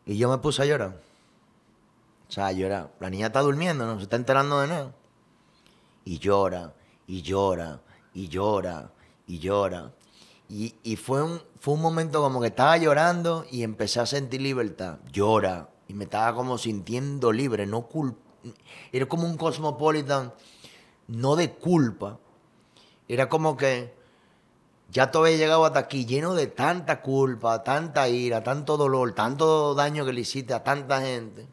Y 0.05 0.17
yo 0.17 0.29
me 0.29 0.39
puse 0.39 0.63
a 0.63 0.65
llorar. 0.65 0.99
O 2.27 2.31
sea, 2.31 2.51
llorar. 2.51 2.91
La 2.99 3.09
niña 3.09 3.27
está 3.27 3.41
durmiendo, 3.41 3.85
no 3.85 3.97
se 3.97 4.03
está 4.03 4.15
enterando 4.15 4.61
de 4.61 4.67
nada. 4.67 4.91
Y 6.03 6.17
llora, 6.19 6.73
y 7.07 7.21
llora, 7.21 7.81
y 8.13 8.27
llora, 8.27 8.91
y 9.27 9.39
llora. 9.39 9.91
Y, 10.47 10.95
fue, 10.97 11.23
un, 11.23 11.41
fue 11.59 11.73
un 11.73 11.81
momento 11.81 12.21
como 12.21 12.39
que 12.39 12.47
estaba 12.47 12.77
llorando 12.77 13.45
y 13.49 13.63
empecé 13.63 13.99
a 13.99 14.05
sentir 14.05 14.41
libertad. 14.41 14.99
Llora. 15.11 15.69
Y 15.87 15.93
me 15.93 16.05
estaba 16.05 16.35
como 16.35 16.57
sintiendo 16.57 17.31
libre, 17.31 17.65
no 17.65 17.87
culpa. 17.87 18.19
Era 18.91 19.07
como 19.07 19.25
un 19.25 19.37
cosmopolitan, 19.37 20.33
no 21.07 21.35
de 21.35 21.51
culpa. 21.53 22.19
Era 23.07 23.27
como 23.29 23.57
que 23.57 23.93
ya 24.89 25.11
todo 25.11 25.25
había 25.25 25.37
llegado 25.37 25.65
hasta 25.65 25.79
aquí 25.79 26.05
lleno 26.05 26.35
de 26.35 26.47
tanta 26.47 27.01
culpa, 27.01 27.63
tanta 27.63 28.07
ira, 28.07 28.43
tanto 28.43 28.77
dolor, 28.77 29.13
tanto 29.13 29.73
daño 29.73 30.05
que 30.05 30.13
le 30.13 30.21
hiciste 30.21 30.53
a 30.53 30.63
tanta 30.63 31.01
gente. 31.01 31.47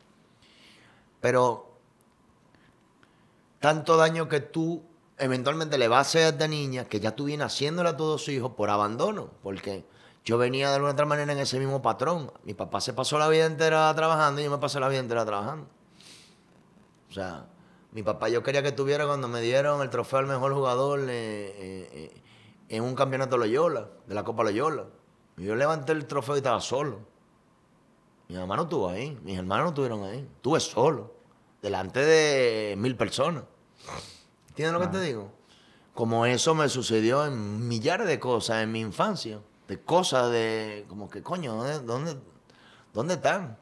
Pero 1.20 1.72
tanto 3.59 3.97
daño 3.97 4.28
que 4.28 4.40
tú 4.40 4.82
eventualmente 5.23 5.79
le 5.79 5.87
va 5.87 5.99
a 5.99 6.01
hacer 6.01 6.25
a 6.25 6.29
esta 6.31 6.49
niña 6.49 6.85
que 6.87 6.99
ya 6.99 7.14
tú 7.14 7.27
vienes 7.27 7.47
haciéndole 7.47 7.89
a 7.91 7.97
todos 7.97 8.25
sus 8.25 8.35
hijos 8.35 8.53
por 8.57 8.70
abandono, 8.70 9.31
porque 9.43 9.85
yo 10.25 10.37
venía 10.37 10.68
de 10.68 10.75
alguna 10.75 10.93
otra 10.93 11.07
manera 11.07 11.33
en 11.33 11.39
ese 11.39 11.61
mismo 11.61 11.81
patrón. 11.81 12.33
Mi 12.43 12.55
papá 12.55 12.81
se 12.81 12.93
pasó 12.93 13.18
la 13.18 13.29
vida 13.29 13.47
entera 13.47 13.95
trabajando 13.95 14.41
y 14.41 14.45
yo 14.45 14.51
me 14.51 14.59
pasé 14.59 14.81
la 14.81 14.89
vida 14.89 14.99
entera 14.99 15.25
trabajando. 15.25 15.68
O 17.09 17.12
sea, 17.12 17.47
mi 17.93 18.03
papá 18.03 18.29
yo 18.31 18.43
quería 18.43 18.64
que 18.64 18.73
tuviera 18.73 19.07
cuando 19.07 19.29
me 19.29 19.41
dieron 19.41 19.81
el 19.81 19.91
trofeo 19.91 20.18
al 20.18 20.27
mejor 20.27 20.55
jugador 20.55 21.01
eh, 21.03 21.07
eh, 21.09 22.23
en 22.68 22.83
un 22.83 22.97
campeonato 22.97 23.37
Loyola, 23.37 23.89
de 24.07 24.14
la 24.14 24.25
Copa 24.25 24.43
Loyola. 24.43 24.87
yo 25.37 25.55
levanté 25.55 25.93
el 25.93 26.07
trofeo 26.07 26.35
y 26.35 26.39
estaba 26.39 26.61
solo. 26.61 27.01
Mi 28.29 28.37
mamá 28.37 28.57
no 28.57 28.62
estuvo 28.62 28.89
ahí, 28.89 29.16
mis 29.23 29.39
hermanos 29.39 29.64
no 29.64 29.68
estuvieron 29.68 30.03
ahí. 30.03 30.29
Estuve 30.37 30.59
solo, 30.59 31.14
delante 31.61 32.01
de 32.01 32.75
mil 32.77 32.97
personas. 32.97 33.45
¿Entiendes 34.53 34.75
lo 34.75 34.81
que 34.81 34.99
te 34.99 35.01
digo? 35.01 35.33
Como 35.95 36.27
eso 36.27 36.55
me 36.55 36.69
sucedió 36.69 37.25
en 37.25 37.67
millares 37.69 38.07
de 38.07 38.21
cosas 38.21 38.63
en 38.63 38.71
mi 38.71 38.81
infancia. 38.81 39.41
De 39.67 39.81
cosas 39.81 40.31
de, 40.31 40.85
como 40.91 41.09
que, 41.09 41.23
coño, 41.23 41.55
¿dónde, 41.81 42.19
dónde 42.93 43.15
están? 43.15 43.57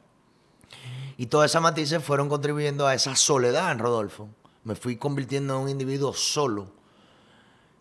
Y 1.16 1.26
todas 1.26 1.49
esas 1.49 1.62
matices 1.62 2.03
fueron 2.03 2.28
contribuyendo 2.28 2.88
a 2.88 2.95
esa 2.95 3.14
soledad 3.14 3.70
en 3.70 3.78
Rodolfo. 3.78 4.30
Me 4.64 4.74
fui 4.74 4.97
convirtiendo 4.97 5.55
en 5.55 5.62
un 5.62 5.68
individuo 5.68 6.12
solo. 6.12 6.72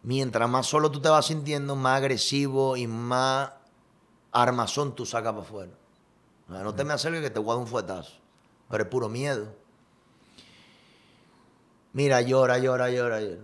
Mientras 0.03 0.47
más 0.47 0.67
solo 0.67 0.91
tú 0.91 1.01
te 1.01 1.09
vas 1.09 1.25
sintiendo, 1.25 1.75
más 1.75 1.97
agresivo 1.97 2.77
y 2.77 2.85
más 2.85 3.53
armazón 4.31 4.93
tú 4.93 5.07
sacas 5.07 5.31
para 5.31 5.43
afuera. 5.43 5.71
no 6.47 6.75
te 6.75 6.83
me 6.83 6.93
acerques 6.93 7.23
que 7.23 7.31
te 7.31 7.39
voy 7.39 7.49
a 7.49 7.53
dar 7.53 7.63
un 7.63 7.67
fuetazo. 7.67 8.19
Pero 8.69 8.83
es 8.83 8.89
puro 8.91 9.09
miedo. 9.09 9.47
Mira, 11.93 12.21
llora, 12.21 12.57
llora, 12.59 12.89
llora, 12.89 13.19
llora. 13.19 13.43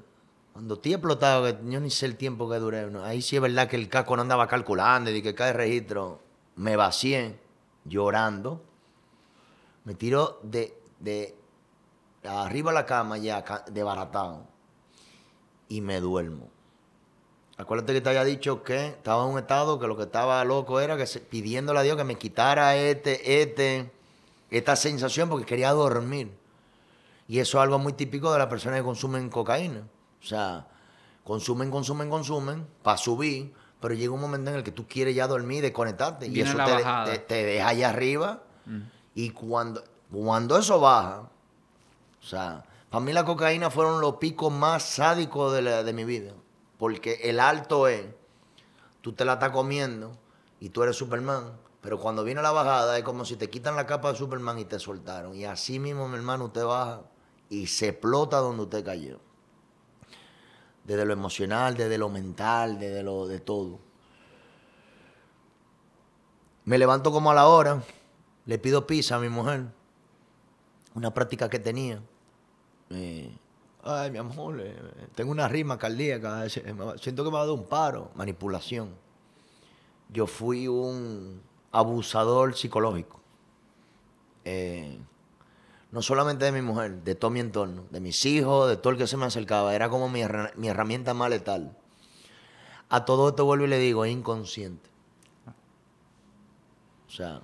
Cuando 0.53 0.75
estoy 0.75 0.93
explotado, 0.93 1.43
que 1.43 1.69
yo 1.69 1.79
ni 1.79 1.89
sé 1.89 2.05
el 2.05 2.15
tiempo 2.15 2.49
que 2.49 2.57
duré, 2.59 2.89
ahí 3.03 3.21
sí 3.21 3.35
es 3.35 3.41
verdad 3.41 3.67
que 3.67 3.75
el 3.75 3.89
casco 3.89 4.15
no 4.15 4.21
andaba 4.21 4.47
calculando 4.47 5.11
y 5.11 5.21
que 5.21 5.35
cae 5.35 5.51
registro. 5.51 6.21
Me 6.55 6.77
vacié 6.77 7.37
llorando. 7.83 8.61
Me 9.83 9.95
tiro 9.95 10.39
de, 10.43 11.35
arriba 12.23 12.71
a 12.71 12.73
la 12.73 12.85
cama 12.85 13.17
ya 13.17 13.43
desbaratado 13.69 14.47
y 15.67 15.81
me 15.81 15.99
duermo. 15.99 16.49
Acuérdate 17.57 17.93
que 17.93 18.01
te 18.01 18.09
había 18.09 18.23
dicho 18.23 18.63
que 18.63 18.87
estaba 18.87 19.25
en 19.25 19.31
un 19.31 19.39
estado 19.39 19.79
que 19.79 19.87
lo 19.87 19.97
que 19.97 20.03
estaba 20.03 20.43
loco 20.45 20.79
era 20.79 20.97
que 20.97 21.05
pidiéndole 21.19 21.79
a 21.79 21.83
Dios 21.83 21.97
que 21.97 22.03
me 22.03 22.15
quitara 22.15 22.75
este, 22.77 23.41
este, 23.41 23.91
esta 24.49 24.75
sensación 24.75 25.29
porque 25.29 25.45
quería 25.45 25.71
dormir. 25.71 26.31
Y 27.27 27.39
eso 27.39 27.57
es 27.57 27.63
algo 27.63 27.79
muy 27.79 27.93
típico 27.93 28.31
de 28.31 28.39
las 28.39 28.47
personas 28.47 28.79
que 28.79 28.85
consumen 28.85 29.29
cocaína. 29.29 29.87
O 30.21 30.25
sea, 30.25 30.67
consumen, 31.23 31.71
consumen, 31.71 32.09
consumen 32.09 32.67
para 32.83 32.97
subir, 32.97 33.53
pero 33.81 33.93
llega 33.93 34.13
un 34.13 34.21
momento 34.21 34.51
en 34.51 34.57
el 34.57 34.63
que 34.63 34.71
tú 34.71 34.87
quieres 34.87 35.15
ya 35.15 35.27
dormir, 35.27 35.61
desconectarte. 35.61 36.27
y 36.27 36.39
eso 36.39 36.57
te, 37.05 37.19
te, 37.19 37.45
deja 37.45 37.67
allá 37.67 37.89
arriba. 37.89 38.43
Y 39.13 39.31
cuando, 39.31 39.83
cuando 40.11 40.57
eso 40.57 40.79
baja, 40.79 41.29
o 42.21 42.25
sea, 42.25 42.65
para 42.89 43.03
mí 43.03 43.13
la 43.13 43.25
cocaína 43.25 43.69
fueron 43.69 44.01
los 44.01 44.15
picos 44.15 44.51
más 44.51 44.83
sádicos 44.83 45.53
de, 45.53 45.83
de 45.83 45.93
mi 45.93 46.03
vida. 46.03 46.33
Porque 46.77 47.19
el 47.23 47.39
alto 47.39 47.87
es, 47.87 48.05
tú 49.01 49.13
te 49.13 49.25
la 49.25 49.33
estás 49.33 49.51
comiendo 49.51 50.11
y 50.59 50.69
tú 50.69 50.83
eres 50.83 50.95
Superman. 50.95 51.53
Pero 51.81 51.99
cuando 51.99 52.23
viene 52.23 52.41
la 52.41 52.51
bajada 52.51 52.97
es 52.97 53.03
como 53.03 53.25
si 53.25 53.35
te 53.35 53.49
quitan 53.49 53.75
la 53.75 53.85
capa 53.85 54.11
de 54.11 54.17
Superman 54.17 54.57
y 54.59 54.65
te 54.65 54.79
soltaron. 54.79 55.35
Y 55.35 55.45
así 55.45 55.79
mismo, 55.79 56.07
mi 56.07 56.15
hermano, 56.15 56.45
usted 56.45 56.65
baja 56.65 57.01
y 57.55 57.67
se 57.67 57.89
explota 57.89 58.37
donde 58.39 58.63
usted 58.63 58.83
cayó. 58.83 59.19
Desde 60.83 61.05
lo 61.05 61.13
emocional, 61.13 61.75
desde 61.75 61.97
lo 61.97 62.09
mental, 62.09 62.77
desde 62.77 63.01
lo 63.01 63.27
de 63.27 63.39
todo. 63.39 63.79
Me 66.65 66.77
levanto 66.77 67.11
como 67.11 67.31
a 67.31 67.33
la 67.33 67.47
hora, 67.47 67.81
le 68.45 68.59
pido 68.59 68.85
pizza 68.85 69.15
a 69.15 69.19
mi 69.19 69.29
mujer. 69.29 69.65
Una 70.95 71.13
práctica 71.13 71.49
que 71.49 71.59
tenía. 71.59 72.01
Eh, 72.89 73.35
ay, 73.83 74.11
mi 74.11 74.17
amor, 74.17 74.59
eh, 74.59 74.75
tengo 75.15 75.31
una 75.31 75.47
rima 75.47 75.77
cardíaca, 75.77 76.47
siento 76.49 77.23
que 77.23 77.29
me 77.29 77.37
va 77.37 77.43
a 77.43 77.45
dar 77.45 77.55
un 77.55 77.65
paro. 77.65 78.11
Manipulación. 78.15 78.89
Yo 80.09 80.27
fui 80.27 80.67
un 80.67 81.41
abusador 81.71 82.55
psicológico. 82.55 83.21
Eh, 84.43 84.99
no 85.95 86.01
solamente 86.01 86.43
de 86.43 86.51
mi 86.51 86.61
mujer, 86.61 87.05
de 87.05 87.15
todo 87.15 87.31
mi 87.31 87.39
entorno, 87.39 87.85
de 87.89 88.01
mis 88.01 88.25
hijos, 88.25 88.67
de 88.67 88.75
todo 88.75 88.91
el 88.91 88.99
que 88.99 89.07
se 89.07 89.15
me 89.15 89.27
acercaba. 89.27 89.73
Era 89.73 89.87
como 89.87 90.09
mi, 90.09 90.19
herramienta 90.21 91.13
más 91.13 91.29
letal. 91.29 91.77
A 92.89 93.05
todo 93.05 93.29
esto 93.29 93.45
vuelvo 93.45 93.63
y 93.63 93.69
le 93.69 93.79
digo, 93.79 94.03
es 94.03 94.11
inconsciente. 94.11 94.89
O 97.07 97.11
sea, 97.11 97.43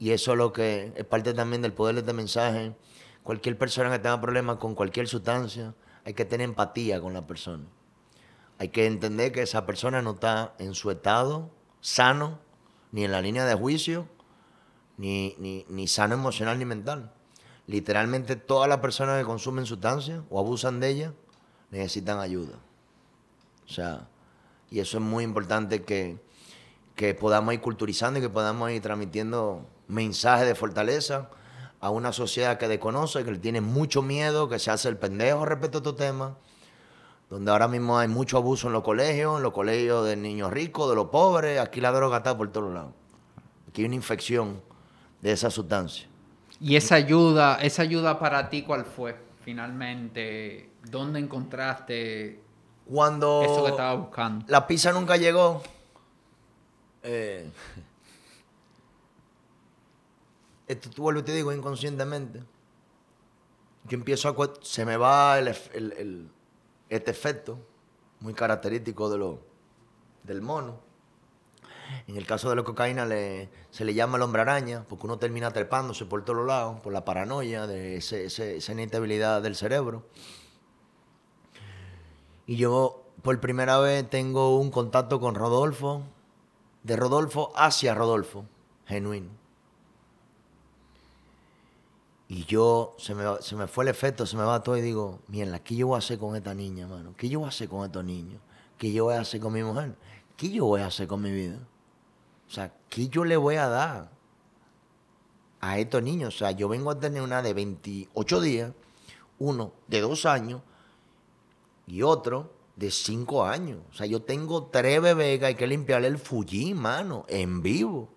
y 0.00 0.10
eso 0.10 0.32
es 0.32 0.38
lo 0.38 0.52
que 0.52 0.94
es 0.96 1.04
parte 1.04 1.32
también 1.32 1.62
del 1.62 1.72
poder 1.72 1.94
de 1.94 2.00
este 2.00 2.12
mensaje. 2.12 2.74
Cualquier 3.22 3.56
persona 3.56 3.88
que 3.88 4.00
tenga 4.00 4.20
problemas 4.20 4.56
con 4.56 4.74
cualquier 4.74 5.06
sustancia, 5.06 5.72
hay 6.04 6.14
que 6.14 6.24
tener 6.24 6.46
empatía 6.46 7.00
con 7.00 7.14
la 7.14 7.24
persona. 7.24 7.66
Hay 8.58 8.70
que 8.70 8.86
entender 8.86 9.30
que 9.30 9.42
esa 9.42 9.64
persona 9.64 10.02
no 10.02 10.14
está 10.14 10.56
en 10.58 10.74
su 10.74 10.90
estado 10.90 11.52
sano, 11.80 12.40
ni 12.90 13.04
en 13.04 13.12
la 13.12 13.22
línea 13.22 13.44
de 13.44 13.54
juicio, 13.54 14.08
ni, 14.96 15.36
ni, 15.38 15.64
ni 15.68 15.86
sano 15.86 16.14
emocional 16.14 16.58
ni 16.58 16.64
mental 16.64 17.12
literalmente 17.66 18.36
todas 18.36 18.68
las 18.68 18.78
personas 18.78 19.18
que 19.18 19.24
consumen 19.24 19.66
sustancias 19.66 20.20
o 20.30 20.38
abusan 20.38 20.80
de 20.80 20.88
ellas 20.88 21.12
necesitan 21.70 22.20
ayuda. 22.20 22.54
O 23.66 23.72
sea, 23.72 24.08
y 24.70 24.80
eso 24.80 24.98
es 24.98 25.02
muy 25.02 25.24
importante 25.24 25.82
que, 25.82 26.24
podamos 27.20 27.54
ir 27.54 27.60
culturizando 27.60 28.18
y 28.18 28.22
que 28.22 28.28
podamos 28.28 28.70
ir 28.70 28.80
transmitiendo 28.80 29.66
mensajes 29.88 30.46
de 30.46 30.54
fortaleza 30.54 31.30
a 31.80 31.90
una 31.90 32.12
sociedad 32.12 32.58
que 32.58 32.68
desconoce, 32.68 33.24
que 33.24 33.32
le 33.32 33.38
tiene 33.38 33.60
mucho 33.60 34.00
miedo, 34.02 34.48
que 34.48 34.58
se 34.58 34.70
hace 34.70 34.88
el 34.88 34.96
pendejo 34.96 35.44
respecto 35.44 35.78
a 35.78 35.80
estos 35.80 35.96
temas. 35.96 36.32
donde 37.28 37.50
ahora 37.50 37.66
mismo 37.66 37.98
hay 37.98 38.06
mucho 38.06 38.36
abuso 38.36 38.68
en 38.68 38.72
los 38.72 38.84
colegios, 38.84 39.36
en 39.36 39.42
los 39.42 39.52
colegios 39.52 40.06
de 40.06 40.16
niños 40.16 40.52
ricos, 40.52 40.88
de 40.88 40.94
los 40.94 41.08
pobres, 41.08 41.58
aquí 41.58 41.80
la 41.80 41.90
droga 41.90 42.18
está 42.18 42.36
por 42.36 42.52
todos 42.52 42.72
lados. 42.72 42.92
Aquí 43.68 43.82
hay 43.82 43.86
una 43.86 43.96
infección 43.96 44.62
de 45.22 45.32
esa 45.32 45.50
sustancia. 45.50 46.08
¿Y 46.60 46.76
esa 46.76 46.94
ayuda, 46.94 47.56
esa 47.62 47.82
ayuda 47.82 48.18
para 48.18 48.48
ti 48.48 48.62
cuál 48.62 48.84
fue 48.84 49.16
finalmente? 49.44 50.70
¿Dónde 50.84 51.18
encontraste 51.20 52.40
Cuando 52.86 53.42
eso 53.44 53.64
que 53.64 53.70
estaba 53.70 53.94
buscando? 53.94 54.44
la 54.48 54.66
pizza 54.66 54.92
nunca 54.92 55.16
llegó, 55.16 55.62
eh, 57.02 57.50
esto 60.66 60.90
tú 60.90 61.02
vuelvo 61.02 61.22
te 61.22 61.32
digo 61.32 61.52
inconscientemente, 61.52 62.42
yo 63.84 63.96
empiezo 63.98 64.28
a... 64.28 64.34
Se 64.62 64.84
me 64.84 64.96
va 64.96 65.38
el- 65.38 65.48
el- 65.74 66.30
este 66.88 67.10
efecto 67.10 67.58
muy 68.20 68.32
característico 68.34 69.08
de 69.10 69.18
lo, 69.18 69.40
del 70.24 70.40
mono. 70.42 70.80
En 72.08 72.16
el 72.16 72.26
caso 72.26 72.50
de 72.50 72.56
la 72.56 72.62
cocaína 72.62 73.06
se 73.70 73.84
le 73.84 73.94
llama 73.94 74.16
el 74.16 74.22
hombre 74.22 74.42
araña, 74.42 74.84
porque 74.88 75.06
uno 75.06 75.18
termina 75.18 75.50
trepándose 75.50 76.04
por 76.06 76.24
todos 76.24 76.46
lados, 76.46 76.80
por 76.80 76.92
la 76.92 77.04
paranoia, 77.04 77.66
de 77.66 77.96
ese- 77.96 78.26
ese- 78.26 78.56
esa 78.58 78.72
inestabilidad 78.72 79.42
del 79.42 79.56
cerebro. 79.56 80.04
Y 82.46 82.56
yo 82.56 83.02
por 83.22 83.40
primera 83.40 83.78
vez 83.78 84.08
tengo 84.08 84.58
un 84.58 84.70
contacto 84.70 85.18
con 85.20 85.34
Rodolfo, 85.34 86.02
de 86.84 86.96
Rodolfo 86.96 87.52
hacia 87.56 87.94
Rodolfo, 87.94 88.44
genuino. 88.86 89.30
Y 92.28 92.44
yo, 92.44 92.94
se 92.98 93.14
me, 93.14 93.24
se 93.40 93.54
me 93.54 93.66
fue 93.68 93.84
el 93.84 93.88
efecto, 93.88 94.26
se 94.26 94.36
me 94.36 94.42
va 94.42 94.62
todo 94.62 94.76
y 94.76 94.80
digo, 94.80 95.20
mierda, 95.28 95.60
¿qué 95.60 95.76
yo 95.76 95.88
voy 95.88 95.96
a 95.96 95.98
hacer 95.98 96.18
con 96.18 96.34
esta 96.34 96.54
niña, 96.54 96.88
mano? 96.88 97.14
¿Qué 97.16 97.28
yo 97.28 97.38
voy 97.40 97.46
a 97.46 97.50
hacer 97.50 97.68
con 97.68 97.84
estos 97.84 98.04
niños? 98.04 98.40
¿Qué 98.78 98.92
yo 98.92 99.04
voy 99.04 99.14
a 99.14 99.20
hacer 99.20 99.40
con 99.40 99.52
mi 99.52 99.62
mujer? 99.62 99.94
¿Qué 100.36 100.50
yo 100.50 100.64
voy 100.64 100.80
a 100.80 100.86
hacer 100.86 101.06
con 101.06 101.22
mi 101.22 101.30
vida? 101.30 101.58
O 102.48 102.50
sea, 102.50 102.72
¿qué 102.88 103.08
yo 103.08 103.24
le 103.24 103.36
voy 103.36 103.56
a 103.56 103.68
dar 103.68 104.10
a 105.60 105.78
estos 105.78 106.02
niños? 106.02 106.34
O 106.34 106.38
sea, 106.38 106.52
yo 106.52 106.68
vengo 106.68 106.90
a 106.90 106.98
tener 106.98 107.22
una 107.22 107.42
de 107.42 107.54
28 107.54 108.40
días, 108.40 108.72
uno 109.38 109.72
de 109.88 110.00
dos 110.00 110.26
años 110.26 110.62
y 111.86 112.02
otro 112.02 112.52
de 112.76 112.90
cinco 112.90 113.44
años. 113.44 113.80
O 113.90 113.94
sea, 113.94 114.06
yo 114.06 114.22
tengo 114.22 114.66
tres 114.66 115.00
bebés 115.00 115.38
que 115.38 115.46
hay 115.46 115.54
que 115.54 115.66
limpiarle 115.66 116.08
el 116.08 116.18
Fuji, 116.18 116.74
mano, 116.74 117.24
en 117.28 117.62
vivo. 117.62 118.08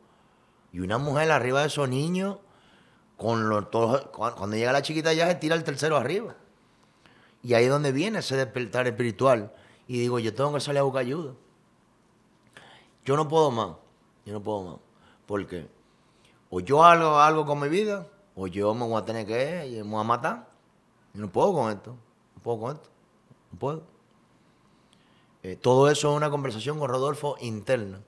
Y 0.71 0.82
una 0.82 0.97
mujer 0.97 1.32
arriba 1.32 1.61
de 1.61 1.67
esos 1.67 1.89
niños, 1.89 2.38
con 3.17 3.49
los, 3.49 3.65
cuando 4.11 4.55
llega 4.55 4.71
la 4.71 4.82
chiquita 4.82 5.13
ya 5.13 5.27
se 5.27 5.36
tira 5.36 5.55
el 5.55 5.63
tercero 5.63 5.97
arriba. 5.97 6.36
Y 7.41 7.53
ahí 7.53 7.65
es 7.65 7.69
donde 7.69 7.91
viene 7.91 8.19
ese 8.19 8.36
despertar 8.36 8.88
espiritual. 8.88 9.53
Y 9.88 9.99
digo, 9.99 10.19
yo 10.19 10.34
tengo 10.34 10.53
que 10.53 10.59
salir 10.59 10.80
a 10.80 10.84
buscar 10.84 11.01
ayuda. 11.01 11.34
Yo 13.05 13.15
no 13.15 13.27
puedo 13.27 13.49
más. 13.49 13.77
Yo 14.26 14.34
no 14.34 14.41
puedo 14.41 14.63
más. 14.63 14.76
Porque 15.26 15.67
o 16.49 16.59
yo 16.59 16.84
hago 16.84 17.20
algo 17.20 17.45
con 17.45 17.59
mi 17.59 17.70
vida, 17.70 18.07
o 18.36 18.47
yo 18.47 18.74
me 18.74 18.86
voy 18.86 19.01
a 19.01 19.05
tener 19.05 19.26
que 19.26 19.67
ir 19.67 19.74
y 19.74 19.84
me 19.84 19.91
voy 19.91 20.01
a 20.01 20.03
matar. 20.03 20.49
Yo 21.13 21.22
no 21.22 21.32
puedo 21.32 21.53
con 21.53 21.72
esto. 21.72 21.95
No 22.36 22.41
puedo 22.41 22.59
con 22.59 22.76
esto. 22.76 22.89
No 23.51 23.59
puedo. 23.59 23.84
Eh, 25.43 25.55
todo 25.55 25.89
eso 25.89 26.11
es 26.11 26.17
una 26.17 26.30
conversación 26.30 26.80
con 26.80 26.89
Rodolfo 26.89 27.38
interna. 27.39 28.01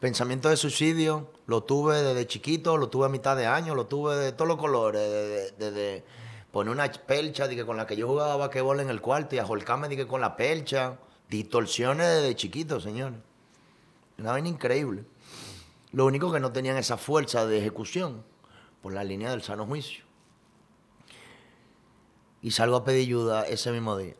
Pensamiento 0.00 0.48
de 0.48 0.56
suicidio 0.56 1.30
lo 1.46 1.62
tuve 1.62 2.02
desde 2.02 2.26
chiquito, 2.26 2.76
lo 2.76 2.88
tuve 2.88 3.06
a 3.06 3.08
mitad 3.08 3.36
de 3.36 3.46
año, 3.46 3.74
lo 3.74 3.86
tuve 3.86 4.16
de 4.16 4.32
todos 4.32 4.48
los 4.48 4.56
colores, 4.58 5.00
desde 5.00 5.52
de, 5.52 5.70
de 5.70 6.04
poner 6.52 6.72
una 6.72 6.90
pelcha 6.90 7.48
de 7.48 7.56
que 7.56 7.66
con 7.66 7.76
la 7.76 7.86
que 7.86 7.96
yo 7.96 8.06
jugaba 8.06 8.36
basquetbol 8.36 8.80
en 8.80 8.90
el 8.90 9.00
cuarto 9.00 9.34
y 9.34 9.38
ajolcarme 9.38 9.88
de 9.88 9.96
que 9.96 10.06
con 10.06 10.20
la 10.20 10.36
pelcha, 10.36 10.98
distorsiones 11.28 12.06
desde 12.06 12.36
chiquito, 12.36 12.80
señores. 12.80 13.18
Una 14.18 14.32
vaina 14.32 14.48
increíble. 14.48 15.04
Lo 15.92 16.06
único 16.06 16.32
que 16.32 16.40
no 16.40 16.52
tenían 16.52 16.76
esa 16.76 16.96
fuerza 16.96 17.46
de 17.46 17.58
ejecución 17.58 18.24
por 18.82 18.92
la 18.92 19.04
línea 19.04 19.30
del 19.30 19.42
sano 19.42 19.66
juicio. 19.66 20.04
Y 22.42 22.50
salgo 22.50 22.76
a 22.76 22.84
pedir 22.84 23.06
ayuda 23.06 23.46
ese 23.46 23.72
mismo 23.72 23.96
día. 23.96 24.14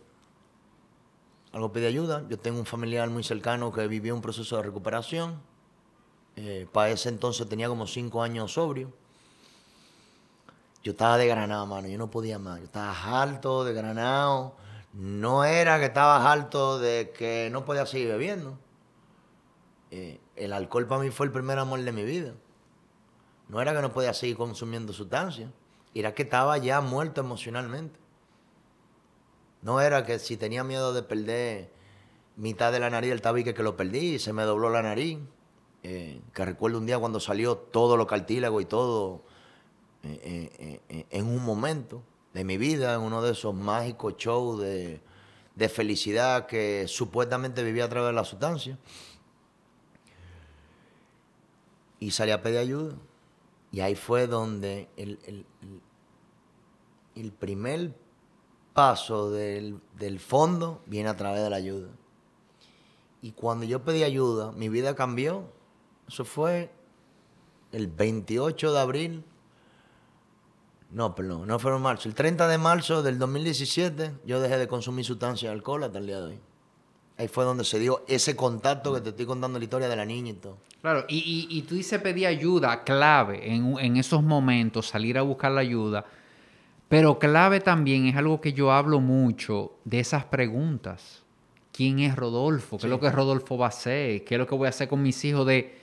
Algo 1.53 1.73
pedí 1.73 1.87
ayuda. 1.87 2.25
Yo 2.29 2.39
tengo 2.39 2.59
un 2.59 2.67
familiar 2.67 3.09
muy 3.09 3.23
cercano 3.23 3.73
que 3.73 3.87
vivió 3.89 4.15
un 4.15 4.21
proceso 4.21 4.57
de 4.57 4.63
recuperación. 4.63 5.41
Eh, 6.37 6.67
para 6.71 6.91
ese 6.91 7.09
entonces 7.09 7.49
tenía 7.49 7.69
como 7.69 7.87
cinco 7.87 8.23
años 8.23 8.53
sobrio. 8.53 8.93
Yo 10.83 10.93
estaba 10.93 11.17
de 11.17 11.27
granado, 11.27 11.67
mano. 11.67 11.89
Yo 11.89 11.97
no 11.97 12.11
podía 12.11 12.39
más. 12.39 12.59
Yo 12.59 12.67
estaba 12.67 13.23
harto 13.23 13.65
de 13.65 13.73
granado. 13.73 14.55
No 14.93 15.45
era 15.45 15.79
que 15.79 15.87
estaba 15.87 16.31
harto 16.31 16.79
de 16.79 17.13
que 17.17 17.49
no 17.51 17.65
podía 17.65 17.87
seguir 17.87 18.09
bebiendo. 18.09 18.59
Eh, 19.91 20.21
el 20.35 20.53
alcohol 20.53 20.87
para 20.87 21.03
mí 21.03 21.11
fue 21.11 21.27
el 21.27 21.33
primer 21.33 21.59
amor 21.59 21.81
de 21.81 21.93
mi 21.93 22.05
vida. 22.05 22.35
No 23.49 23.61
era 23.61 23.75
que 23.75 23.83
no 23.83 23.93
podía 23.93 24.13
seguir 24.13 24.37
consumiendo 24.37 24.93
sustancias. 24.93 25.51
Era 25.95 26.15
que 26.15 26.25
estaba 26.25 26.59
ya 26.59 26.81
muerto 26.81 27.21
emocionalmente. 27.21 27.99
No 29.63 29.81
era 29.81 30.05
que 30.05 30.19
si 30.19 30.37
tenía 30.37 30.65
miedo 30.65 30.93
de 30.93 31.03
perder 31.03 31.71
mitad 32.37 32.73
de 32.73 32.81
la 32.81 32.91
nariz 32.91 33.11
del 33.11 33.23
tabique 33.23 33.55
que 33.55 33.63
lo 33.63 33.77
perdí 33.77 34.15
y 34.15 34.19
se 34.19 34.33
me 34.33 34.43
dobló 34.43 34.71
la 34.71 34.83
nariz. 34.83 35.19
Eh, 35.83 36.21
que 36.35 36.45
recuerdo 36.45 36.79
un 36.79 36.87
día 36.87 36.99
cuando 36.99 37.21
salió 37.21 37.57
todo 37.57 37.97
lo 37.97 38.07
cartílago 38.07 38.61
y 38.61 38.65
todo 38.65 39.23
eh, 40.03 40.81
en 41.11 41.27
un 41.27 41.45
momento 41.45 42.03
de 42.35 42.45
mi 42.45 42.57
vida, 42.57 42.95
en 42.95 43.03
uno 43.03 43.23
de 43.23 43.33
esos 43.33 43.55
mágicos 43.55 44.17
shows 44.17 44.61
de, 44.61 45.01
de 45.57 45.69
felicidad 45.69 46.47
que 46.47 46.87
supuestamente 46.87 47.65
vivía 47.65 47.87
a 47.87 47.89
través 47.89 48.11
de 48.11 48.13
la 48.13 48.25
sustancia. 48.25 48.79
Y 51.99 52.11
salí 52.11 52.31
a 52.33 52.43
pedir 52.43 52.59
ayuda. 52.59 52.95
Y 53.73 53.81
ahí 53.81 53.95
fue 53.95 54.27
donde 54.27 54.89
el, 54.97 55.19
el- 55.27 55.47
el- 57.15 57.33
primer 57.33 57.95
paso 58.75 59.31
del, 59.31 59.81
del 59.99 60.21
fondo 60.21 60.83
viene 60.87 61.09
a 61.09 61.17
través 61.17 61.43
de 61.43 61.51
la 61.51 61.57
ayuda. 61.57 61.89
Y 63.23 63.33
cuando 63.33 63.65
yo 63.65 63.83
pedí 63.83 64.03
ayuda, 64.05 64.53
mi 64.53 64.69
vida 64.69 64.95
cambió. 64.95 65.45
Eso 66.07 66.25
fue 66.25 66.71
el 67.73 67.89
28 67.89 68.73
de 68.73 68.79
abril. 68.81 69.25
No, 70.91 71.15
perdón, 71.15 71.49
no 71.49 71.59
fue 71.59 71.75
en 71.75 71.83
marzo. 71.83 72.09
El 72.09 72.15
30 72.15 72.47
de 72.49 72.59
marzo 72.59 73.03
del 73.03 73.19
2017 73.19 74.15
yo 74.25 74.41
dejé 74.41 74.57
de 74.59 74.69
consumir 74.69 75.05
sustancias 75.05 75.51
de 75.51 75.55
alcohol 75.57 75.83
hasta 75.85 75.99
el 75.99 76.07
día 76.07 76.21
de 76.21 76.27
hoy. 76.27 76.41
Ahí 77.19 77.29
fue 77.29 77.45
donde 77.45 77.65
se 77.65 77.79
dio 77.79 78.05
ese 78.09 78.37
contacto 78.37 78.93
que 78.95 79.01
te 79.01 79.09
estoy 79.11 79.25
contando 79.25 79.59
la 79.59 79.65
historia 79.65 79.89
de 79.89 79.97
la 79.97 80.05
niña 80.05 80.31
y 80.31 80.35
todo. 80.35 80.59
Claro, 80.83 81.05
y, 81.09 81.17
y, 81.51 81.59
y 81.59 81.63
tú 81.63 81.75
dices 81.75 82.01
pedir 82.01 82.27
ayuda, 82.27 82.85
clave 82.85 83.53
en, 83.53 83.79
en 83.79 83.97
esos 83.97 84.23
momentos, 84.23 84.87
salir 84.89 85.17
a 85.17 85.23
buscar 85.23 85.53
la 85.53 85.63
ayuda. 85.63 86.05
Pero 86.89 87.19
clave 87.19 87.61
también 87.61 88.07
es 88.07 88.17
algo 88.17 88.41
que 88.41 88.53
yo 88.53 88.71
hablo 88.71 89.01
mucho 89.01 89.73
de 89.85 90.01
esas 90.01 90.25
preguntas. 90.27 91.23
¿Quién 91.73 91.99
es 91.99 92.15
Rodolfo? 92.15 92.79
¿Qué 92.79 92.87
es 92.87 92.91
lo 92.91 93.01
que 93.01 93.11
Rodolfo 93.11 93.59
va 93.59 93.67
a 93.67 93.69
hacer? 93.71 94.25
¿Qué 94.25 94.37
es 94.37 94.39
lo 94.39 94.47
que 94.47 94.55
voy 94.55 94.67
a 94.67 94.71
hacer 94.71 94.87
con 94.87 95.03
mis 95.03 95.25
hijos? 95.25 95.47
De... 95.47 95.77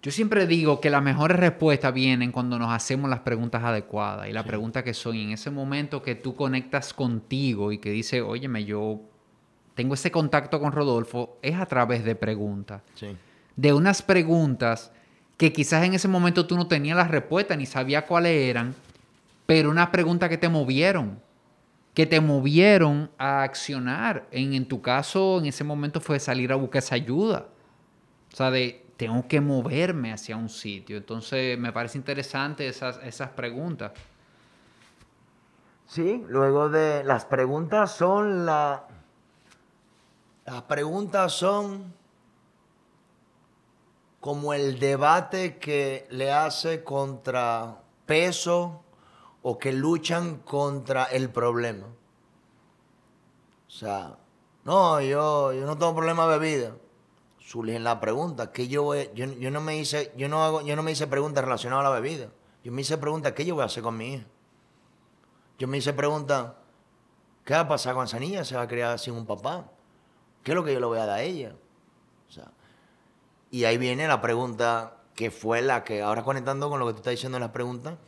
Yo 0.00 0.10
siempre 0.12 0.46
digo 0.46 0.80
que 0.80 0.88
las 0.88 1.02
mejores 1.02 1.36
respuestas 1.36 1.92
vienen 1.92 2.30
cuando 2.30 2.58
nos 2.58 2.70
hacemos 2.70 3.10
las 3.10 3.20
preguntas 3.20 3.64
adecuadas. 3.64 4.28
Y 4.28 4.32
la 4.32 4.44
pregunta 4.44 4.84
que 4.84 4.94
son, 4.94 5.16
y 5.16 5.24
en 5.24 5.30
ese 5.32 5.50
momento 5.50 6.02
que 6.02 6.14
tú 6.14 6.36
conectas 6.36 6.94
contigo 6.94 7.72
y 7.72 7.78
que 7.78 7.90
dices, 7.90 8.22
óyeme, 8.24 8.64
yo 8.64 9.00
tengo 9.78 9.94
ese 9.94 10.10
contacto 10.10 10.58
con 10.58 10.72
Rodolfo, 10.72 11.38
es 11.40 11.54
a 11.54 11.64
través 11.66 12.02
de 12.02 12.16
preguntas 12.16 12.82
Sí. 12.94 13.16
de 13.54 13.72
unas 13.72 14.02
preguntas 14.02 14.90
que 15.36 15.52
quizás 15.52 15.84
en 15.84 15.94
ese 15.94 16.08
momento 16.08 16.48
tú 16.48 16.56
no 16.56 16.66
tenías 16.66 16.96
la 16.96 17.06
respuesta 17.06 17.54
ni 17.54 17.64
sabías 17.64 18.02
cuáles 18.02 18.32
eran, 18.50 18.74
pero 19.46 19.70
unas 19.70 19.90
preguntas 19.90 20.28
que 20.30 20.36
te 20.36 20.48
movieron, 20.48 21.20
que 21.94 22.06
te 22.06 22.20
movieron 22.20 23.08
a 23.18 23.44
accionar. 23.44 24.26
En, 24.32 24.52
en 24.52 24.66
tu 24.66 24.82
caso, 24.82 25.38
en 25.38 25.46
ese 25.46 25.62
momento 25.62 26.00
fue 26.00 26.18
salir 26.18 26.50
a 26.50 26.56
buscar 26.56 26.80
esa 26.80 26.96
ayuda. 26.96 27.46
O 28.32 28.36
sea, 28.36 28.50
de 28.50 28.84
tengo 28.96 29.28
que 29.28 29.40
moverme 29.40 30.12
hacia 30.12 30.36
un 30.36 30.48
sitio. 30.48 30.96
Entonces, 30.96 31.56
me 31.56 31.72
parece 31.72 31.98
interesante 31.98 32.66
esas, 32.66 32.98
esas 33.04 33.30
preguntas. 33.30 33.92
Sí, 35.86 36.20
luego 36.28 36.68
de 36.68 37.04
las 37.04 37.24
preguntas 37.26 37.92
son 37.92 38.44
la... 38.44 38.87
Las 40.50 40.62
preguntas 40.62 41.34
son 41.34 41.92
como 44.18 44.54
el 44.54 44.78
debate 44.78 45.58
que 45.58 46.06
le 46.08 46.32
hace 46.32 46.82
contra 46.82 47.82
peso 48.06 48.82
o 49.42 49.58
que 49.58 49.74
luchan 49.74 50.38
contra 50.38 51.04
el 51.04 51.28
problema. 51.28 51.84
O 53.66 53.70
sea, 53.70 54.16
no, 54.64 55.02
yo, 55.02 55.52
yo 55.52 55.66
no 55.66 55.76
tengo 55.76 55.94
problema 55.94 56.26
de 56.26 56.38
bebida. 56.38 56.76
Surgen 57.38 57.84
la 57.84 58.00
pregunta, 58.00 58.50
que 58.50 58.68
yo 58.68 58.84
voy, 58.84 59.10
yo, 59.14 59.26
yo 59.26 59.50
no 59.50 59.60
me 59.60 59.76
hice, 59.76 60.14
yo 60.16 60.30
no 60.30 60.42
hago, 60.42 60.62
yo 60.62 60.76
no 60.76 60.82
me 60.82 60.92
hice 60.92 61.06
preguntas 61.06 61.44
relacionadas 61.44 61.84
a 61.84 61.90
la 61.90 62.00
bebida. 62.00 62.30
Yo 62.64 62.72
me 62.72 62.80
hice 62.80 62.96
preguntas, 62.96 63.32
¿qué 63.32 63.44
yo 63.44 63.54
voy 63.54 63.64
a 63.64 63.66
hacer 63.66 63.82
con 63.82 63.98
mi 63.98 64.14
hija? 64.14 64.24
Yo 65.58 65.68
me 65.68 65.76
hice 65.76 65.92
preguntas, 65.92 66.52
¿Qué 67.44 67.52
va 67.52 67.60
a 67.60 67.68
pasar 67.68 67.94
con 67.94 68.04
esa 68.04 68.18
niña? 68.18 68.44
Se 68.44 68.56
va 68.56 68.62
a 68.62 68.66
criar 68.68 68.98
sin 68.98 69.12
un 69.12 69.26
papá. 69.26 69.70
¿Qué 70.48 70.52
es 70.52 70.56
lo 70.56 70.64
que 70.64 70.72
yo 70.72 70.80
le 70.80 70.86
voy 70.86 70.96
a 70.96 71.04
dar 71.04 71.18
a 71.18 71.22
ella? 71.22 71.52
O 72.26 72.32
sea, 72.32 72.50
y 73.50 73.64
ahí 73.64 73.76
viene 73.76 74.08
la 74.08 74.22
pregunta 74.22 74.96
que 75.14 75.30
fue 75.30 75.60
la 75.60 75.84
que, 75.84 76.00
ahora 76.00 76.22
conectando 76.22 76.70
con 76.70 76.80
lo 76.80 76.86
que 76.86 76.94
tú 76.94 76.98
estás 77.00 77.10
diciendo 77.10 77.36
en 77.36 77.42
la 77.42 77.52
pregunta, 77.52 77.98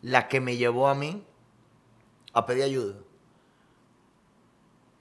la 0.00 0.28
que 0.28 0.40
me 0.40 0.56
llevó 0.56 0.86
a 0.86 0.94
mí 0.94 1.24
a 2.32 2.46
pedir 2.46 2.62
ayuda. 2.62 2.94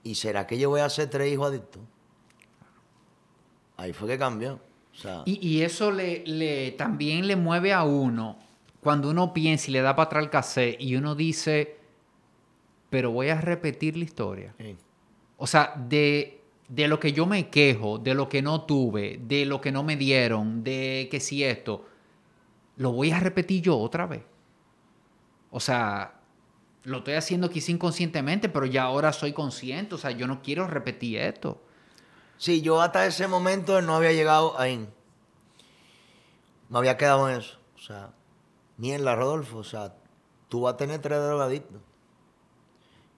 ¿Y 0.01 0.15
será 0.15 0.47
que 0.47 0.57
yo 0.57 0.71
voy 0.71 0.81
a 0.81 0.85
hacer 0.85 1.11
tres 1.11 1.31
hijos 1.31 1.49
adictos? 1.49 1.83
Ahí 3.77 3.93
fue 3.93 4.07
que 4.07 4.17
cambió. 4.17 4.59
y, 5.25 5.61
eso 5.61 5.91
le, 5.91 6.23
le, 6.25 6.71
también 6.71 7.27
le 7.27 7.35
mueve 7.35 7.71
a 7.71 7.83
uno 7.83 8.39
cuando 8.81 9.11
uno 9.11 9.31
piensa 9.31 9.69
y 9.69 9.73
le 9.73 9.81
da 9.81 9.95
para 9.95 10.07
atrás 10.07 10.23
el 10.23 10.31
cassette 10.31 10.81
y 10.81 10.95
uno 10.95 11.13
dice, 11.13 11.77
pero 12.89 13.11
voy 13.11 13.29
a 13.29 13.39
repetir 13.39 13.95
la 13.95 14.05
historia. 14.05 14.55
O 15.37 15.45
sea, 15.45 15.75
de, 15.87 16.38
de 16.69 16.87
lo 16.87 16.99
que 16.99 17.11
yo 17.11 17.25
me 17.25 17.49
quejo, 17.49 17.97
de 17.97 18.13
lo 18.13 18.29
que 18.29 18.41
no 18.41 18.61
tuve, 18.61 19.19
de 19.21 19.45
lo 19.45 19.59
que 19.59 19.71
no 19.71 19.83
me 19.83 19.97
dieron, 19.97 20.63
de 20.63 21.09
que 21.11 21.19
si 21.19 21.43
esto, 21.43 21.85
lo 22.77 22.91
voy 22.91 23.11
a 23.11 23.19
repetir 23.19 23.63
yo 23.63 23.77
otra 23.77 24.05
vez. 24.05 24.23
O 25.51 25.59
sea, 25.59 26.19
lo 26.83 26.99
estoy 26.99 27.15
haciendo 27.15 27.49
quizá 27.49 27.71
inconscientemente, 27.71 28.49
pero 28.49 28.67
ya 28.67 28.83
ahora 28.83 29.11
soy 29.11 29.33
consciente. 29.33 29.95
O 29.95 29.97
sea, 29.97 30.11
yo 30.11 30.27
no 30.27 30.41
quiero 30.41 30.67
repetir 30.67 31.17
esto. 31.17 31.59
Sí, 32.37 32.61
yo 32.61 32.81
hasta 32.81 33.05
ese 33.05 33.27
momento 33.27 33.81
no 33.81 33.95
había 33.95 34.13
llegado 34.13 34.57
ahí. 34.59 34.87
Me 36.69 36.77
había 36.77 36.97
quedado 36.97 37.29
en 37.29 37.39
eso. 37.39 37.57
O 37.75 37.79
sea, 37.79 38.13
la 38.77 39.15
Rodolfo. 39.15 39.57
O 39.57 39.63
sea, 39.63 39.95
tú 40.47 40.61
vas 40.61 40.75
a 40.75 40.77
tener 40.77 41.01
tres 41.01 41.19
drogadictos. 41.19 41.81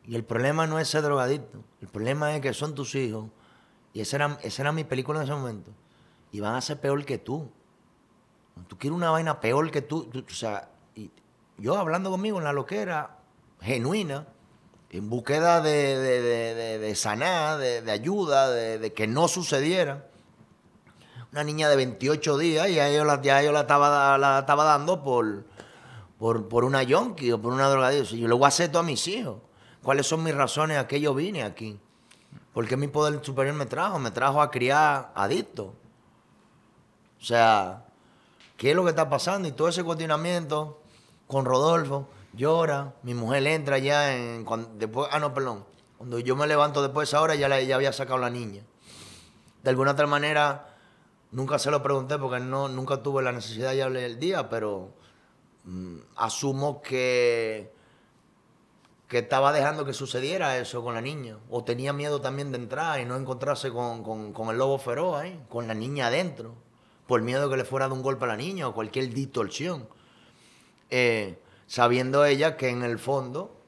Y 0.08 0.16
el 0.16 0.24
problema 0.24 0.66
no 0.66 0.80
es 0.80 0.88
ser 0.88 1.04
drogadicto. 1.04 1.60
El 1.82 1.90
problema 1.90 2.34
es 2.36 2.42
que 2.42 2.54
son 2.54 2.74
tus 2.74 2.96
hijos. 2.96 3.26
Y 3.94 4.02
esa 4.02 4.38
era, 4.44 4.72
mi 4.72 4.84
película 4.84 5.20
en 5.20 5.24
ese 5.24 5.34
momento. 5.34 5.72
Y 6.32 6.40
van 6.40 6.56
a 6.56 6.62
ser 6.62 6.80
peor 6.80 7.04
que 7.06 7.18
tú. 7.18 7.50
Tú 8.68 8.78
quieres 8.78 8.96
una 8.96 9.12
vaina 9.12 9.40
peor 9.42 9.70
que 9.72 9.82
tú. 9.82 10.10
o 10.14 10.34
sea, 10.34 10.70
y 10.96 11.12
yo 11.58 11.78
hablando 11.78 12.10
conmigo 12.10 12.38
en 12.38 12.46
la 12.46 12.54
loquera, 12.54 13.18
genuina, 13.60 14.28
en 14.90 15.10
búsqueda 15.10 15.62
de, 15.62 15.98
de, 15.98 16.80
de, 16.80 16.96
sanar, 16.96 17.60
de, 17.60 17.92
ayuda, 17.92 18.50
de, 18.50 18.94
que 18.94 19.08
no 19.08 19.28
sucediera. 19.28 20.08
Una 21.32 21.44
niña 21.44 21.70
de 21.70 21.78
28 21.78 22.38
días 22.38 22.70
y 22.70 22.76
ya 22.76 22.92
yo 22.92 23.06
la, 23.06 23.22
ya 23.22 23.42
yo 23.42 23.54
la, 23.54 23.62
estaba, 23.62 24.18
la 24.18 24.40
estaba 24.40 24.66
dando 24.66 25.02
por, 25.02 25.46
por, 26.20 26.50
por 26.50 26.66
una 26.66 26.84
yonki 26.84 27.32
o 27.32 27.42
por 27.42 27.54
una 27.54 27.70
drogadicta. 27.70 28.16
Yo 28.16 28.28
le 28.28 28.34
voy 28.34 28.46
a 28.46 28.48
hacer 28.50 28.70
todo 28.70 28.80
a 28.80 28.84
mis 28.84 29.08
hijos. 29.08 29.38
¿Cuáles 29.82 30.08
son 30.08 30.24
mis 30.24 30.36
razones 30.36 30.78
a 30.78 30.88
que 30.88 31.00
yo 31.00 31.14
vine 31.14 31.44
aquí? 31.44 31.80
Porque 32.54 32.78
mi 32.78 32.88
poder 32.88 33.24
superior 33.24 33.56
me 33.56 33.66
trajo? 33.66 34.00
Me 34.00 34.12
trajo 34.12 34.42
a 34.42 34.52
criar 34.52 35.12
adictos. 35.16 35.68
O 37.20 37.24
sea, 37.24 37.86
¿qué 38.58 38.72
es 38.72 38.76
lo 38.76 38.84
que 38.84 38.90
está 38.90 39.10
pasando? 39.10 39.48
Y 39.48 39.52
todo 39.52 39.70
ese 39.70 39.84
cuestionamiento 39.84 40.82
con 41.28 41.46
Rodolfo 41.46 42.08
llora, 42.34 42.94
mi 43.04 43.14
mujer 43.14 43.46
entra 43.48 43.78
ya 43.78 44.16
en... 44.16 44.46
después, 44.78 45.08
ah, 45.12 45.20
no, 45.20 45.34
perdón. 45.34 45.66
Cuando 45.98 46.20
yo 46.20 46.36
me 46.36 46.48
levanto 46.48 46.82
después 46.82 47.08
de 47.08 47.12
esa 47.12 47.22
hora, 47.22 47.36
ya, 47.36 47.48
la, 47.48 47.58
había 47.58 47.94
sacado 47.94 48.18
la 48.18 48.30
niña. 48.30 48.64
De 49.64 49.70
alguna 49.70 49.92
otra 49.92 50.08
manera, 50.08 50.76
nunca 51.32 51.60
se 51.60 51.70
lo 51.70 51.84
pregunté 51.84 52.18
porque 52.18 52.40
no, 52.40 52.68
nunca 52.68 53.04
tuve 53.04 53.22
la 53.22 53.32
necesidad 53.32 53.72
de 53.72 53.84
hablar 53.84 54.04
el 54.04 54.20
día, 54.20 54.50
pero 54.50 54.90
mm, 55.66 55.98
asumo 56.16 56.82
que, 56.82 57.72
que 59.12 59.18
estaba 59.18 59.52
dejando 59.52 59.84
que 59.84 59.92
sucediera 59.92 60.58
eso 60.58 60.82
con 60.86 60.94
la 60.94 61.02
niña. 61.02 61.38
O 61.50 61.66
tenía 61.66 61.92
miedo 61.92 62.22
también 62.22 62.54
de 62.54 62.58
entrar 62.58 62.98
y 63.02 63.04
no 63.04 63.18
encontrarse 63.18 63.70
con, 63.70 64.04
con 64.32 64.48
el 64.48 64.58
lobo 64.58 64.78
feroz 64.78 65.18
ahí, 65.18 65.38
con 65.50 65.68
la 65.68 65.74
niña 65.74 66.08
adentro, 66.08 66.56
por 67.08 67.22
miedo 67.22 67.50
que 67.50 67.58
le 67.58 67.66
fuera 67.66 67.90
de 67.90 67.94
un 67.94 68.04
golpe 68.04 68.24
a 68.24 68.30
la 68.30 68.38
niña 68.38 68.70
o 68.70 68.74
cualquier 68.74 69.14
distorsión. 69.14 69.90
Eh, 70.90 71.38
sabiendo 71.68 72.24
ella 72.24 72.56
que 72.56 72.70
en 72.70 72.84
el 72.84 73.00
fondo 73.00 73.62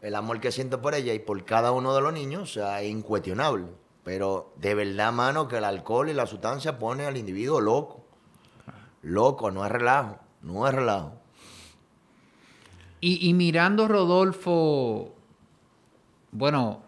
el 0.00 0.14
amor 0.14 0.40
que 0.40 0.52
siento 0.52 0.80
por 0.80 0.94
ella 0.94 1.12
y 1.12 1.18
por 1.18 1.44
cada 1.44 1.70
uno 1.72 1.94
de 1.94 2.00
los 2.00 2.14
niños 2.14 2.56
es 2.56 2.88
incuestionable. 2.88 3.66
Pero 4.04 4.54
de 4.56 4.74
verdad, 4.74 5.12
mano, 5.12 5.48
que 5.48 5.58
el 5.58 5.64
alcohol 5.64 6.08
y 6.08 6.14
la 6.14 6.24
sustancia 6.24 6.78
pone 6.78 7.04
al 7.04 7.18
individuo 7.18 7.60
loco. 7.60 8.06
Loco, 9.02 9.50
no 9.50 9.66
es 9.66 9.70
relajo, 9.70 10.16
no 10.40 10.66
es 10.66 10.72
relajo. 10.72 11.17
Y, 13.00 13.32
mirando, 13.34 13.86
Rodolfo, 13.86 15.14
bueno, 16.32 16.82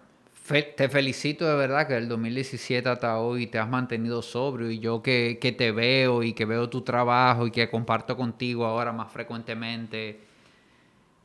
te 0.77 0.89
felicito 0.89 1.47
de 1.47 1.55
verdad 1.55 1.87
que 1.87 1.95
del 1.95 2.09
2017 2.09 2.89
hasta 2.89 3.19
hoy 3.21 3.47
te 3.47 3.59
has 3.59 3.69
mantenido 3.69 4.21
sobrio 4.21 4.71
y 4.71 4.81
yo 4.81 5.03
que, 5.03 5.39
que, 5.41 5.53
te 5.53 5.71
veo 5.71 6.25
y 6.25 6.33
que 6.33 6.45
veo 6.45 6.69
tu 6.69 6.83
trabajo 6.83 7.47
y 7.47 7.53
que 7.53 7.71
comparto 7.71 8.17
contigo 8.17 8.67
ahora 8.67 8.93
más 8.93 9.13
frecuentemente, 9.13 10.19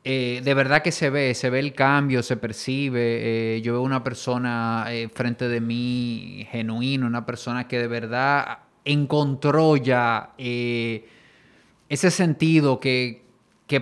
eh, 0.08 0.42
de 0.44 0.54
verdad 0.54 0.84
que 0.84 0.92
se 0.92 1.10
ve, 1.10 1.34
se 1.34 1.50
ve 1.50 1.58
el 1.60 1.74
cambio, 1.74 2.22
se 2.22 2.38
percibe. 2.38 3.56
Eh, 3.56 3.62
yo 3.62 3.74
veo 3.74 3.82
una 3.82 4.04
persona 4.04 4.86
eh, 4.90 5.10
frente 5.10 5.48
de 5.48 5.60
mí 5.60 6.46
genuino, 6.52 7.08
una 7.08 7.26
persona 7.26 7.68
que 7.68 7.80
de 7.80 7.88
verdad 7.88 8.60
encontró 8.86 9.78
ya 9.78 10.36
ese 10.38 11.02
sentido 11.90 12.80
que, 12.80 13.25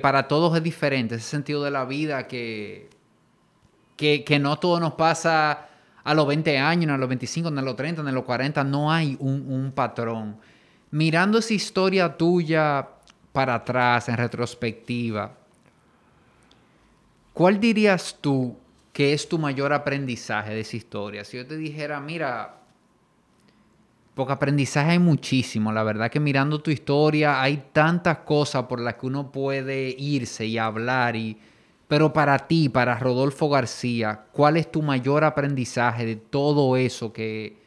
para 0.01 0.27
todos 0.27 0.55
es 0.55 0.63
diferente, 0.63 1.15
ese 1.15 1.29
sentido 1.29 1.63
de 1.63 1.71
la 1.71 1.85
vida 1.85 2.27
que, 2.27 2.89
que, 3.97 4.39
no 4.39 4.57
todo 4.57 4.79
nos 4.79 4.93
pasa 4.93 5.67
a 6.03 6.13
los 6.13 6.27
20 6.27 6.57
años, 6.57 6.91
a 6.91 6.97
los 6.97 7.09
25, 7.09 7.49
a 7.49 7.51
los 7.51 7.75
30, 7.75 8.01
a 8.01 8.11
los 8.11 8.23
40, 8.23 8.63
no 8.63 8.91
hay 8.91 9.17
un, 9.19 9.45
un 9.49 9.71
patrón. 9.71 10.37
Mirando 10.91 11.39
esa 11.39 11.53
historia 11.53 12.15
tuya 12.17 12.87
para 13.31 13.55
atrás, 13.55 14.09
en 14.09 14.17
retrospectiva, 14.17 15.31
¿Cuál 17.33 17.59
dirías 17.59 18.17
tú 18.21 18.55
que 18.93 19.13
es 19.13 19.27
tu 19.27 19.39
mayor 19.39 19.73
aprendizaje 19.73 20.53
de 20.53 20.59
esa 20.59 20.77
historia? 20.77 21.25
Si 21.25 21.35
yo 21.35 21.47
te 21.47 21.57
dijera, 21.57 21.99
mira, 21.99 22.57
porque 24.15 24.33
aprendizaje 24.33 24.91
hay 24.91 24.99
muchísimo, 24.99 25.71
la 25.71 25.83
verdad 25.83 26.11
que 26.11 26.19
mirando 26.19 26.61
tu 26.61 26.71
historia 26.71 27.41
hay 27.41 27.65
tantas 27.71 28.19
cosas 28.19 28.65
por 28.65 28.79
las 28.79 28.95
que 28.95 29.07
uno 29.07 29.31
puede 29.31 29.95
irse 29.97 30.45
y 30.45 30.57
hablar 30.57 31.15
y 31.15 31.37
pero 31.87 32.11
para 32.11 32.39
ti, 32.39 32.69
para 32.69 32.97
Rodolfo 32.97 33.49
García, 33.49 34.25
¿cuál 34.31 34.57
es 34.57 34.71
tu 34.71 34.81
mayor 34.81 35.23
aprendizaje 35.23 36.05
de 36.05 36.15
todo 36.15 36.75
eso 36.75 37.13
que, 37.13 37.57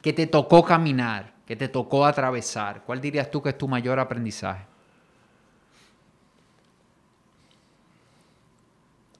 que 0.00 0.12
te 0.14 0.26
tocó 0.26 0.64
caminar, 0.64 1.34
que 1.46 1.54
te 1.56 1.68
tocó 1.68 2.06
atravesar? 2.06 2.82
¿Cuál 2.86 3.00
dirías 3.02 3.30
tú 3.30 3.42
que 3.42 3.50
es 3.50 3.58
tu 3.58 3.68
mayor 3.68 3.98
aprendizaje? 3.98 4.64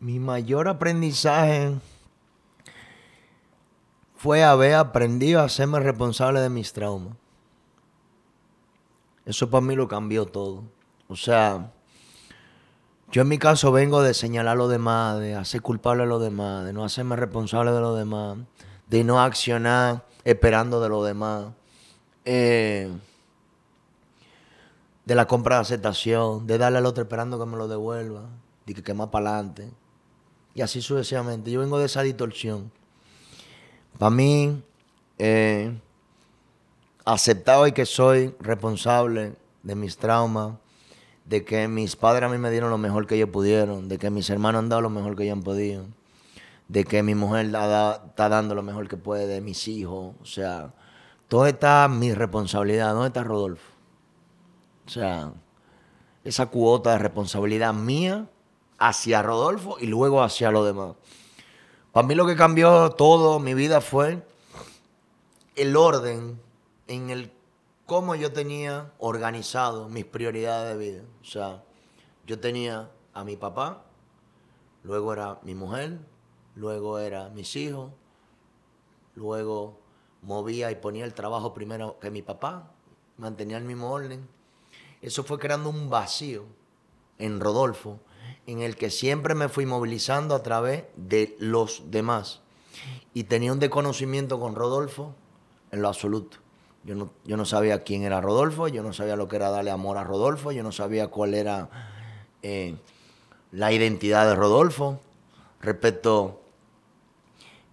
mi 0.05 0.19
mayor 0.19 0.69
aprendizaje 0.69 1.73
fue 4.25 4.43
haber 4.43 4.77
aprendido 4.77 5.43
a 5.43 5.45
hacerme 5.45 5.81
responsable 5.81 6.41
de 6.41 6.49
mis 6.49 6.73
traumas. 6.73 7.15
Eso 9.27 9.51
para 9.51 9.61
mí 9.61 9.75
lo 9.75 9.87
cambió 9.87 10.25
todo. 10.25 10.63
O 11.09 11.15
sea, 11.15 11.75
yo 13.13 13.21
en 13.21 13.29
mi 13.29 13.37
caso 13.37 13.71
vengo 13.71 14.01
de 14.01 14.15
señalar 14.15 14.55
a 14.55 14.57
los 14.57 14.71
demás, 14.71 15.21
de 15.21 15.35
hacer 15.35 15.61
culpable 15.61 16.05
a 16.05 16.07
los 16.07 16.23
demás, 16.23 16.65
de 16.65 16.73
no 16.73 16.87
hacerme 16.87 17.17
responsable 17.17 17.71
de 17.73 17.81
los 17.83 17.99
demás, 17.99 18.39
de 18.89 19.05
no 19.05 19.21
accionar 19.21 20.07
esperando 20.25 20.81
de 20.81 20.89
los 20.89 21.05
demás, 21.07 21.49
eh, 22.25 22.91
de 25.05 25.15
la 25.15 25.27
compra 25.27 25.57
de 25.57 25.61
aceptación, 25.61 26.47
de 26.47 26.57
darle 26.57 26.79
al 26.79 26.87
otro 26.87 27.03
esperando 27.03 27.39
que 27.39 27.45
me 27.45 27.59
lo 27.59 27.69
devuelva, 27.69 28.23
de 28.65 28.73
que, 28.73 28.83
que 28.83 28.95
más 28.95 29.09
para 29.09 29.35
adelante 29.35 29.71
y 30.55 30.63
así 30.63 30.81
sucesivamente. 30.81 31.51
Yo 31.51 31.61
vengo 31.61 31.79
de 31.79 31.85
esa 31.85 32.01
distorsión. 32.01 32.73
Para 33.99 34.11
mí, 34.11 34.63
eh, 35.19 35.73
aceptado 37.05 37.67
y 37.67 37.73
que 37.73 37.87
soy 37.87 38.35
responsable 38.41 39.35
de 39.63 39.75
mis 39.75 39.97
traumas, 39.97 40.55
de 41.25 41.45
que 41.45 41.69
mis 41.69 41.97
padres 41.97 42.25
a 42.25 42.33
mí 42.33 42.39
me 42.39 42.51
dieron 42.51 42.71
lo 42.71 42.79
mejor 42.79 43.07
que 43.07 43.15
ellos 43.15 43.31
pudieron, 43.31 43.89
de 43.89 43.99
que 43.99 44.11
mis 44.11 44.29
hermanos 44.31 44.61
han 44.61 44.69
dado 44.69 44.83
lo 44.83 44.91
mejor 44.91 45.17
que 45.17 45.25
ellos 45.25 45.37
han 45.37 45.43
podido, 45.43 45.85
de 46.69 46.85
que 46.85 47.03
mi 47.03 47.15
mujer 47.15 47.47
está 47.47 48.29
dando 48.29 48.55
lo 48.55 48.63
mejor 48.63 48.89
que 48.89 48.97
puede, 48.97 49.27
de 49.27 49.41
mis 49.41 49.69
hijos, 49.69 50.15
o 50.21 50.27
sea, 50.27 50.73
todo 51.29 51.47
está 51.47 51.89
mi 51.89 52.13
responsabilidad, 52.13 52.93
¿dónde 52.93 53.09
está 53.09 53.25
Rodolfo? 53.25 53.73
O 54.87 54.91
sea, 54.91 55.33
esa 56.25 56.47
cuota 56.47 56.93
de 56.93 56.99
responsabilidad 56.99 57.73
mía 57.73 58.27
hacia 58.79 59.23
Rodolfo 59.23 59.77
y 59.81 59.87
luego 59.87 60.23
hacia 60.23 60.51
los 60.51 60.67
demás. 60.67 60.95
Para 61.95 62.09
mí 62.09 62.17
lo 62.17 62.27
que 62.27 62.35
cambió 62.35 62.91
todo 62.91 63.39
mi 63.39 63.55
vida 63.55 63.81
fue 63.81 64.21
el 65.55 65.77
orden 65.77 66.41
en 66.89 67.11
el 67.11 67.33
cómo 67.87 68.17
yo 68.17 68.33
tenía 68.33 68.93
organizado 68.99 69.89
mis 69.89 70.05
prioridades 70.05 70.77
de 70.77 70.85
vida. 70.91 71.03
O 71.23 71.25
sea, 71.25 71.63
yo 72.27 72.41
tenía 72.41 72.91
a 73.13 73.23
mi 73.23 73.37
papá, 73.37 73.85
luego 74.83 75.13
era 75.13 75.39
mi 75.45 75.55
mujer, 75.55 76.01
luego 76.57 76.99
era 76.99 77.29
mis 77.29 77.55
hijos, 77.55 77.93
luego 79.15 79.79
movía 80.21 80.73
y 80.73 80.75
ponía 80.75 81.05
el 81.05 81.15
trabajo 81.15 81.55
primero 81.55 82.01
que 82.01 82.11
mi 82.11 82.23
papá, 82.23 82.73
mantenía 83.19 83.57
el 83.57 83.65
mismo 83.65 83.93
orden. 83.93 84.29
Eso 85.01 85.23
fue 85.23 85.39
creando 85.39 85.71
un 85.71 85.89
vacío 85.89 86.45
en 87.19 87.39
Rodolfo, 87.39 88.01
en 88.47 88.61
el 88.61 88.77
que 88.77 88.91
siempre 88.91 89.35
me 89.35 89.49
fui 89.49 89.67
movilizando 89.67 90.35
a 90.35 90.43
través 90.43 90.85
de 90.97 91.37
los 91.39 91.91
demás. 91.91 92.41
Y 93.13 93.25
tenía 93.25 93.53
un 93.53 93.61
desconocimiento 93.61 94.41
con 94.41 94.55
Rodolfo 94.55 95.15
en 95.71 95.83
lo 95.83 95.89
absoluto. 95.89 96.39
Yo 96.85 96.95
no, 96.95 97.11
yo 97.25 97.37
no 97.37 97.45
sabía 97.47 97.83
quién 97.83 98.03
era 98.03 98.21
Rodolfo, 98.21 98.69
yo 98.69 98.83
no 98.83 98.93
sabía 98.93 99.17
lo 99.17 99.29
que 99.29 99.37
era 99.37 99.51
darle 99.51 99.71
amor 99.71 99.97
a 99.97 100.05
Rodolfo, 100.05 100.53
yo 100.53 100.63
no 100.63 100.73
sabía 100.73 101.09
cuál 101.09 101.33
era 101.33 101.71
eh, 102.43 102.77
la 103.53 103.73
identidad 103.73 104.29
de 104.29 104.35
Rodolfo 104.35 105.01
respecto 105.61 106.43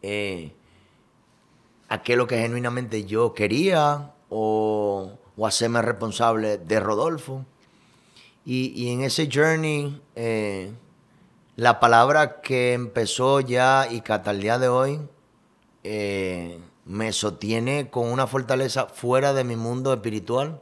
eh, 0.01 0.53
a 1.89 2.01
qué 2.03 2.15
lo 2.15 2.25
que 2.25 2.37
genuinamente 2.37 3.03
yo 3.03 3.33
quería 3.33 4.13
o, 4.29 5.17
hacerme 5.45 5.81
responsable 5.81 6.57
de 6.57 6.79
Rodolfo. 6.79 7.45
Y, 8.43 8.91
en 8.91 9.01
ese 9.01 9.29
journey, 9.31 10.01
eh, 10.15 10.73
la 11.55 11.79
palabra 11.79 12.41
que 12.41 12.73
empezó 12.73 13.39
ya 13.39 13.87
y 13.89 14.01
que 14.01 14.13
hasta 14.13 14.31
el 14.31 14.41
día 14.41 14.57
de 14.57 14.67
hoy 14.67 14.99
eh, 15.83 16.59
me 16.85 17.13
sostiene 17.13 17.89
con 17.91 18.07
una 18.11 18.25
fortaleza 18.25 18.87
fuera 18.87 19.33
de 19.33 19.43
mi 19.43 19.55
mundo 19.55 19.93
espiritual. 19.93 20.59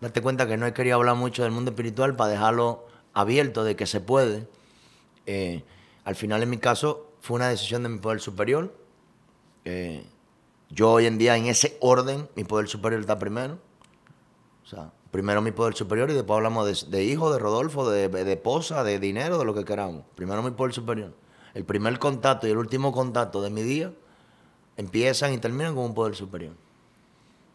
Date 0.00 0.20
cuenta 0.20 0.46
que 0.46 0.58
no 0.58 0.66
he 0.66 0.74
querido 0.74 0.96
hablar 0.96 1.16
mucho 1.16 1.44
del 1.44 1.52
mundo 1.52 1.70
espiritual 1.70 2.14
para 2.14 2.30
dejarlo 2.30 2.86
abierto 3.14 3.64
de 3.64 3.74
que 3.74 3.86
se 3.86 4.00
puede. 4.00 4.46
Eh, 5.24 5.64
al 6.04 6.16
final, 6.16 6.42
en 6.42 6.50
mi 6.50 6.58
caso, 6.58 7.10
fue 7.22 7.36
una 7.36 7.48
decisión 7.48 7.82
de 7.84 7.88
mi 7.88 7.98
poder 8.00 8.20
superior. 8.20 8.74
yo 10.68 10.90
hoy 10.90 11.06
en 11.06 11.16
día, 11.16 11.36
en 11.38 11.46
ese 11.46 11.78
orden, 11.80 12.28
mi 12.36 12.44
poder 12.44 12.68
superior 12.68 13.00
está 13.00 13.18
primero. 13.18 13.58
O 14.62 14.66
sea, 14.66 14.92
primero 15.14 15.40
mi 15.40 15.52
poder 15.52 15.76
superior 15.76 16.10
y 16.10 16.14
después 16.14 16.38
hablamos 16.38 16.90
de, 16.90 17.04
hijo, 17.04 17.32
de 17.32 17.38
Rodolfo, 17.38 17.88
de, 17.88 18.08
de, 18.08 18.32
esposa, 18.32 18.82
de 18.82 18.98
dinero, 18.98 19.38
de 19.38 19.44
lo 19.44 19.54
que 19.54 19.64
queramos. 19.64 20.02
Primero 20.16 20.42
mi 20.42 20.50
poder 20.50 20.74
superior. 20.74 21.14
El 21.54 21.64
primer 21.64 22.00
contacto 22.00 22.48
y 22.48 22.50
el 22.50 22.56
último 22.56 22.90
contacto 22.90 23.40
de 23.40 23.48
mi 23.48 23.62
día 23.62 23.92
empiezan 24.76 25.32
y 25.32 25.38
terminan 25.38 25.76
con 25.76 25.84
un 25.84 25.94
poder 25.94 26.16
superior. 26.16 26.54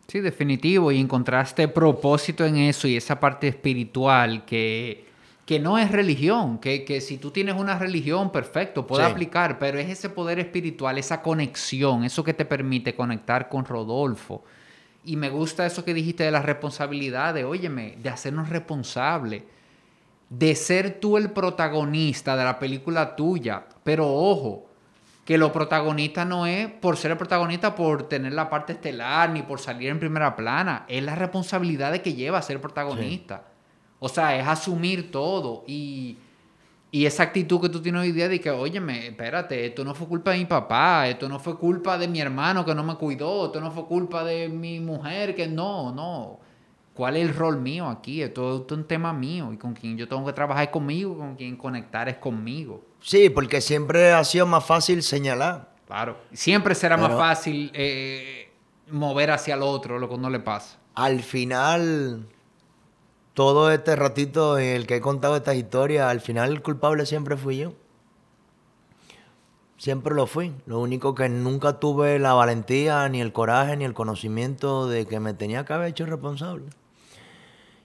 Sí, 0.08 0.22
definitivo. 0.22 0.90
Y 0.90 1.02
encontraste 1.02 1.68
propósito 1.68 2.46
en 2.46 2.56
eso 2.56 2.88
y 2.88 2.96
esa 2.96 3.20
parte 3.20 3.50
espiritual 3.50 4.46
que, 4.46 5.08
que 5.46 5.60
no 5.60 5.78
es 5.78 5.92
religión, 5.92 6.60
que, 6.60 6.86
que, 6.86 7.02
si 7.02 7.18
tú 7.18 7.30
tienes 7.30 7.56
una 7.56 7.78
religión, 7.78 8.32
perfecto, 8.32 8.88
puede 8.88 9.04
aplicar, 9.04 9.60
pero 9.60 9.78
es 9.80 9.90
ese 9.90 10.10
poder 10.10 10.40
espiritual, 10.40 10.98
esa 10.98 11.22
conexión, 11.22 12.06
eso 12.06 12.24
que 12.24 12.34
te 12.34 12.46
permite 12.46 12.96
conectar 12.96 13.50
con 13.50 13.66
Rodolfo 13.66 14.46
y 15.04 15.16
me 15.16 15.30
gusta 15.30 15.66
eso 15.66 15.86
que 15.86 15.94
dijiste 15.94 16.24
de 16.24 16.32
la 16.32 16.42
responsabilidad, 16.42 17.34
de, 17.34 17.46
óyeme, 17.46 17.96
de 18.02 18.10
hacernos 18.10 18.50
responsables, 18.50 19.44
de 20.30 20.56
ser 20.56 21.00
tú 21.00 21.18
el 21.18 21.32
protagonista 21.32 22.36
de 22.36 22.44
la 22.44 22.60
película 22.60 23.16
tuya. 23.16 23.66
Pero 23.84 24.08
ojo, 24.08 24.70
que 25.26 25.38
lo 25.38 25.52
protagonista 25.52 26.26
no 26.26 26.46
es 26.46 26.68
por 26.68 26.98
ser 26.98 27.12
el 27.12 27.18
protagonista, 27.18 27.76
por 27.76 28.10
tener 28.10 28.34
la 28.34 28.50
parte 28.50 28.74
estelar, 28.74 29.30
ni 29.30 29.42
por 29.42 29.60
salir 29.60 29.90
en 29.90 30.00
primera 30.00 30.36
plana. 30.36 30.86
Es 30.88 31.04
la 31.04 31.16
responsabilidad 31.16 31.92
de 31.92 32.02
que 32.02 32.14
lleva 32.14 32.40
a 32.40 32.42
ser 32.42 32.60
protagonista. 32.60 33.44
O 34.00 34.10
sea, 34.10 34.38
es 34.38 34.48
asumir 34.48 35.12
todo. 35.12 35.64
Y 35.68 36.18
y 36.92 37.06
esa 37.06 37.24
actitud 37.24 37.62
que 37.62 37.70
tú 37.70 37.82
tienes 37.82 38.02
hoy 38.02 38.12
día 38.12 38.28
de 38.28 38.42
que, 38.42 38.50
óyeme, 38.50 39.08
espérate, 39.08 39.68
esto 39.68 39.86
no 39.86 39.94
fue 39.94 40.08
culpa 40.08 40.32
de 40.32 40.40
mi 40.40 40.46
papá, 40.46 41.08
esto 41.08 41.30
no 41.30 41.40
fue 41.40 41.56
culpa 41.56 41.98
de 42.00 42.08
mi 42.08 42.20
hermano 42.20 42.66
que 42.66 42.74
no 42.74 42.84
me 42.84 42.96
cuidó, 42.96 43.48
esto 43.48 43.62
no 43.62 43.70
fue 43.70 43.86
culpa 43.86 44.24
de 44.24 44.50
mi 44.50 44.80
mujer 44.80 45.36
que 45.36 45.48
no, 45.48 45.92
no. 45.92 46.40
¿Cuál 46.96 47.16
es 47.18 47.30
el 47.30 47.36
rol 47.36 47.62
mío 47.62 47.88
aquí? 47.88 48.24
Esto, 48.24 48.66
es 48.66 48.72
un 48.76 48.86
tema 48.86 49.14
mío 49.14 49.54
y 49.54 49.58
con 49.58 49.74
quien 49.74 49.98
yo 49.98 50.08
tengo 50.08 50.26
que 50.26 50.34
trabajar 50.34 50.64
es 50.64 50.70
conmigo, 50.70 51.16
con 51.16 51.36
quien 51.36 51.56
conectar 51.56 52.10
es 52.10 52.18
conmigo. 52.18 52.84
Sí, 53.02 53.30
porque 53.30 53.62
siempre 53.62 54.12
ha 54.12 54.24
sido 54.24 54.48
más 54.48 54.66
fácil 54.66 55.04
señalar. 55.04 55.70
Claro, 55.86 56.18
siempre 56.34 56.76
será 56.76 56.98
más 56.98 57.14
fácil 57.14 57.72
eh, 57.74 58.52
mover 58.90 59.32
hacia 59.32 59.56
el 59.56 59.62
otro 59.62 60.00
lo 60.00 60.10
que 60.10 60.18
no 60.18 60.30
le 60.30 60.40
pasa. 60.40 60.78
Al 60.96 61.22
final 61.22 62.28
todo 63.40 63.72
este 63.72 63.96
ratito 63.96 64.60
en 64.60 64.76
el 64.76 64.86
que 64.86 64.98
he 64.98 65.00
contado 65.00 65.38
estas 65.38 65.56
historias, 65.56 66.12
al 66.12 66.20
final 66.20 66.52
el 66.52 66.62
culpable 66.62 67.06
siempre 67.06 67.38
fui 67.38 67.60
yo. 67.60 67.72
Siempre 69.78 70.14
lo 70.14 70.28
fui. 70.28 70.54
Lo 70.66 70.82
único 70.82 71.16
que 71.16 71.30
nunca 71.30 71.80
tuve 71.80 72.20
la 72.20 72.34
valentía, 72.34 73.08
ni 73.08 73.22
el 73.22 73.32
coraje, 73.32 73.78
ni 73.78 73.86
el 73.86 73.94
conocimiento 73.94 74.90
de 74.90 75.06
que 75.06 75.22
me 75.22 75.34
tenía 75.34 75.64
que 75.64 75.72
haber 75.72 75.88
hecho 75.88 76.06
responsable. 76.06 76.66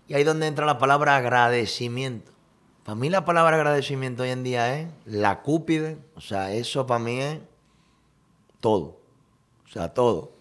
Y 0.09 0.15
ahí 0.15 0.23
es 0.23 0.27
donde 0.27 0.49
entra 0.49 0.67
la 0.67 0.79
palabra 0.79 1.15
agradecimiento. 1.15 2.33
Para 2.83 2.97
mí 2.97 3.09
la 3.09 3.25
palabra 3.25 3.55
agradecimiento 3.55 4.25
hoy 4.25 4.31
en 4.31 4.43
día 4.43 4.81
es 4.81 4.89
la 5.05 5.43
cúpide. 5.43 5.99
O 6.17 6.21
sea, 6.21 6.53
eso 6.53 6.85
para 6.85 6.99
mí 6.99 7.21
es 7.21 7.39
todo. 8.59 8.99
O 9.65 9.69
sea, 9.73 9.95
todo. 9.95 10.33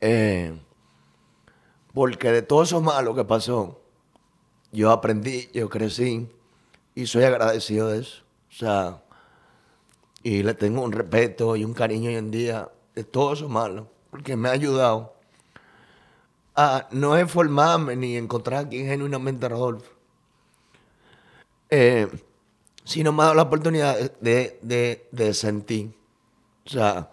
Eh, 0.00 0.58
porque 1.92 2.30
de 2.30 2.42
todo 2.42 2.62
eso 2.62 2.80
malo 2.80 3.14
que 3.14 3.24
pasó, 3.24 3.80
yo 4.72 4.90
aprendí, 4.90 5.48
yo 5.52 5.68
crecí 5.68 6.28
y 6.94 7.06
soy 7.06 7.24
agradecido 7.24 7.88
de 7.88 8.00
eso. 8.00 8.22
O 8.50 8.52
sea, 8.52 9.02
y 10.22 10.42
le 10.42 10.54
tengo 10.54 10.82
un 10.82 10.92
respeto 10.92 11.56
y 11.56 11.64
un 11.64 11.74
cariño 11.74 12.10
hoy 12.10 12.16
en 12.16 12.30
día 12.30 12.68
de 12.94 13.04
todo 13.04 13.32
eso 13.32 13.48
malo, 13.48 13.88
porque 14.10 14.36
me 14.36 14.48
ha 14.48 14.52
ayudado 14.52 15.14
a 16.54 16.88
no 16.90 17.18
informarme 17.18 17.96
ni 17.96 18.16
encontrar 18.16 18.66
a 18.66 18.68
quien 18.68 18.86
genuinamente 18.86 19.48
Rodolfo, 19.48 19.90
eh, 21.70 22.08
sino 22.84 23.12
me 23.12 23.22
ha 23.22 23.26
dado 23.26 23.36
la 23.36 23.42
oportunidad 23.42 24.12
de, 24.20 25.08
de 25.10 25.34
sentir. 25.34 25.94
O 26.66 26.68
sea, 26.68 27.10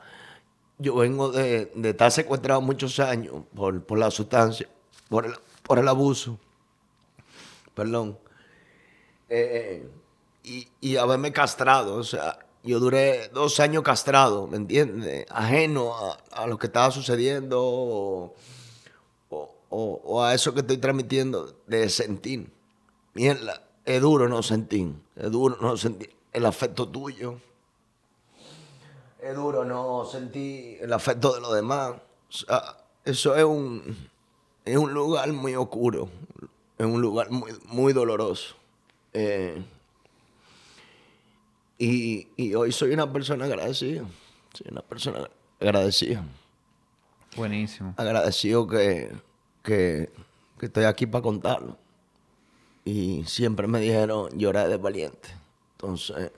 yo 0.78 0.95
vengo 0.95 1.32
de, 1.32 1.71
estar 1.84 2.11
secuestrado 2.11 2.61
muchos 2.61 2.99
años 2.99 3.43
por, 3.55 3.97
la 3.97 4.11
sustancia, 4.11 4.67
por 5.09 5.25
el, 5.25 5.34
por 5.63 5.80
el 5.80 5.88
abuso, 5.88 6.38
perdón, 7.73 8.17
eh, 9.30 9.89
y, 10.43 10.67
y, 10.80 10.95
haberme 10.95 11.34
castrado, 11.34 11.95
o 11.95 12.03
sea, 12.03 12.39
yo 12.63 12.80
duré 12.80 13.30
dos 13.30 13.59
años 13.59 13.84
castrado, 13.84 14.47
¿me 14.47 14.57
entiendes? 14.57 15.25
Ajeno 15.30 15.93
a, 16.32 16.47
lo 16.47 16.57
que 16.57 16.67
estaba 16.67 16.91
sucediendo 16.91 17.61
o, 17.61 18.36
o, 19.69 20.23
a 20.23 20.34
eso 20.34 20.53
que 20.53 20.61
estoy 20.61 20.78
transmitiendo 20.78 21.55
de 21.65 21.89
sentir. 21.89 22.49
Mierda, 23.13 23.63
es 23.84 24.01
duro 24.01 24.30
no 24.30 24.43
sentir, 24.43 24.93
es 25.15 25.32
duro 25.32 25.57
no 25.59 25.75
sentir 25.75 26.15
el 26.34 26.45
afecto 26.45 26.88
tuyo 26.88 27.41
es 29.22 29.36
duro 29.36 29.65
no 29.65 30.05
sentir 30.05 30.80
el 30.82 30.93
afecto 30.93 31.34
de 31.34 31.41
los 31.41 31.53
demás. 31.53 31.91
O 31.91 32.32
sea, 32.32 32.78
eso 33.05 33.36
es 33.36 33.43
un, 33.43 34.09
es 34.65 34.78
un 34.78 34.93
lugar 34.93 35.32
muy 35.32 35.55
oscuro, 35.55 36.09
es 36.78 36.86
un 36.86 37.01
lugar 37.01 37.32
muy, 37.32 37.51
muy 37.65 37.93
doloroso. 37.93 38.55
Eh, 39.13 39.63
y, 41.80 42.53
hoy 42.55 42.72
soy 42.72 42.91
una 42.91 43.11
persona 43.11 43.45
agradecida. 43.45 44.03
Soy 44.53 44.68
una 44.72 44.82
persona 44.82 45.30
agradecida. 45.59 46.24
Buenísimo. 47.36 47.93
Agradecido 47.97 48.68
que, 48.68 49.11
que, 49.63 50.09
que 50.59 50.65
estoy 50.65 50.86
aquí 50.86 51.05
para 51.05 51.22
contarlo. 51.22 51.78
Y 52.84 53.24
siempre 53.26 53.68
me 53.68 53.80
dijeron, 53.80 54.30
llorar 54.38 54.70
de 54.70 54.78
valiente. 54.78 55.30
Entonces, 55.74 56.32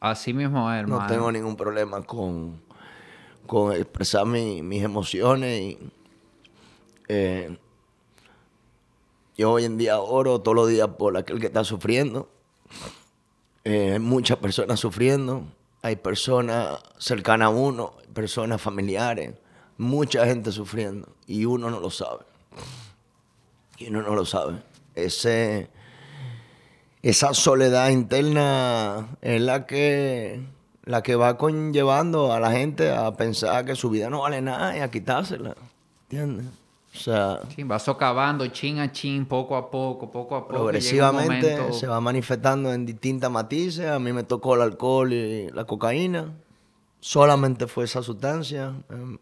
Así 0.00 0.32
mismo 0.32 0.70
hermano. 0.72 1.02
No 1.02 1.06
tengo 1.06 1.32
ningún 1.32 1.56
problema 1.56 2.02
con, 2.02 2.60
con 3.46 3.72
expresar 3.72 4.26
mis 4.26 4.82
emociones. 4.82 5.60
Y, 5.60 5.78
eh, 7.08 7.58
yo 9.36 9.52
hoy 9.52 9.64
en 9.64 9.78
día 9.78 10.00
oro 10.00 10.40
todos 10.40 10.54
los 10.54 10.68
días 10.68 10.88
por 10.88 11.16
aquel 11.16 11.40
que 11.40 11.46
está 11.46 11.64
sufriendo. 11.64 12.28
Eh, 13.64 13.92
hay 13.92 13.98
muchas 13.98 14.38
personas 14.38 14.80
sufriendo. 14.80 15.44
Hay 15.82 15.96
personas 15.96 16.80
cercanas 16.98 17.46
a 17.46 17.50
uno, 17.50 17.92
personas 18.12 18.60
familiares, 18.60 19.34
mucha 19.76 20.26
gente 20.26 20.50
sufriendo 20.50 21.08
y 21.26 21.44
uno 21.44 21.70
no 21.70 21.78
lo 21.78 21.90
sabe. 21.90 22.24
Y 23.76 23.88
uno 23.88 24.02
no 24.02 24.14
lo 24.16 24.26
sabe. 24.26 24.60
Ese, 24.96 25.70
esa 27.02 27.34
soledad 27.34 27.90
interna 27.90 29.08
es 29.20 29.40
la 29.40 29.66
que, 29.66 30.40
la 30.84 31.02
que 31.02 31.14
va 31.16 31.36
conllevando 31.38 32.32
a 32.32 32.40
la 32.40 32.50
gente 32.52 32.90
a 32.90 33.12
pensar 33.16 33.64
que 33.64 33.74
su 33.76 33.90
vida 33.90 34.10
no 34.10 34.22
vale 34.22 34.40
nada 34.40 34.76
y 34.76 34.80
a 34.80 34.90
quitársela. 34.90 35.54
¿Entiendes? 36.10 36.46
O 36.94 36.98
sea, 36.98 37.40
Sí, 37.54 37.62
va 37.62 37.78
socavando 37.78 38.46
chin 38.48 38.78
a 38.80 38.90
chin, 38.90 39.26
poco 39.26 39.56
a 39.56 39.70
poco, 39.70 40.10
poco 40.10 40.34
a 40.36 40.40
poco. 40.48 40.54
progresivamente 40.54 41.56
momento- 41.56 41.72
se 41.78 41.86
va 41.86 42.00
manifestando 42.00 42.72
en 42.72 42.86
distintas 42.86 43.30
matices. 43.30 43.86
A 43.88 43.98
mí 43.98 44.12
me 44.12 44.24
tocó 44.24 44.54
el 44.56 44.62
alcohol 44.62 45.12
y 45.12 45.48
la 45.50 45.64
cocaína. 45.64 46.32
Solamente 47.00 47.66
fue 47.68 47.84
esa 47.84 48.02
sustancia. 48.02 48.72
em, 48.90 49.18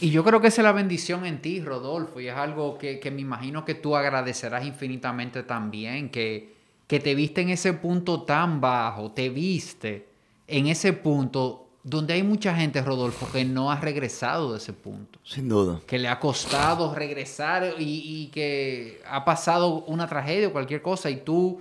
Y 0.00 0.10
yo 0.10 0.24
creo 0.24 0.40
que 0.40 0.48
esa 0.48 0.60
es 0.62 0.64
la 0.64 0.72
bendición 0.72 1.24
en 1.26 1.40
ti, 1.40 1.60
Rodolfo, 1.60 2.20
y 2.20 2.28
es 2.28 2.34
algo 2.36 2.76
que, 2.78 3.00
que 3.00 3.10
me 3.10 3.20
imagino 3.20 3.64
que 3.64 3.74
tú 3.74 3.96
agradecerás 3.96 4.64
infinitamente 4.66 5.42
también, 5.44 6.10
que, 6.10 6.57
que 6.88 6.98
te 6.98 7.14
viste 7.14 7.42
en 7.42 7.50
ese 7.50 7.74
punto 7.74 8.22
tan 8.22 8.60
bajo, 8.60 9.12
te 9.12 9.28
viste 9.28 10.08
en 10.48 10.66
ese 10.66 10.94
punto 10.94 11.68
donde 11.84 12.14
hay 12.14 12.22
mucha 12.22 12.54
gente, 12.56 12.82
Rodolfo, 12.82 13.30
que 13.30 13.44
no 13.44 13.70
ha 13.70 13.78
regresado 13.78 14.52
de 14.52 14.58
ese 14.58 14.72
punto, 14.72 15.18
sin 15.22 15.48
duda. 15.48 15.80
que 15.86 15.98
le 15.98 16.08
ha 16.08 16.18
costado 16.18 16.94
regresar 16.94 17.74
y, 17.78 18.02
y 18.04 18.26
que 18.28 19.00
ha 19.06 19.24
pasado 19.24 19.84
una 19.84 20.06
tragedia 20.06 20.48
o 20.48 20.52
cualquier 20.52 20.82
cosa 20.82 21.10
y 21.10 21.18
tú, 21.18 21.60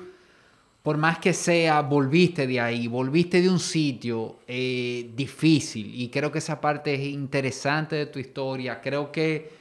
por 0.81 0.97
más 0.97 1.19
que 1.19 1.33
sea, 1.33 1.81
volviste 1.81 2.47
de 2.47 2.61
ahí, 2.61 2.87
volviste 2.87 3.41
de 3.41 3.49
un 3.49 3.59
sitio 3.59 4.37
eh, 4.47 5.11
difícil. 5.13 5.93
Y 5.93 6.07
creo 6.07 6.31
que 6.31 6.39
esa 6.39 6.59
parte 6.59 6.93
es 6.93 7.01
interesante 7.01 7.97
de 7.97 8.05
tu 8.05 8.17
historia, 8.19 8.79
creo 8.81 9.11
que, 9.11 9.51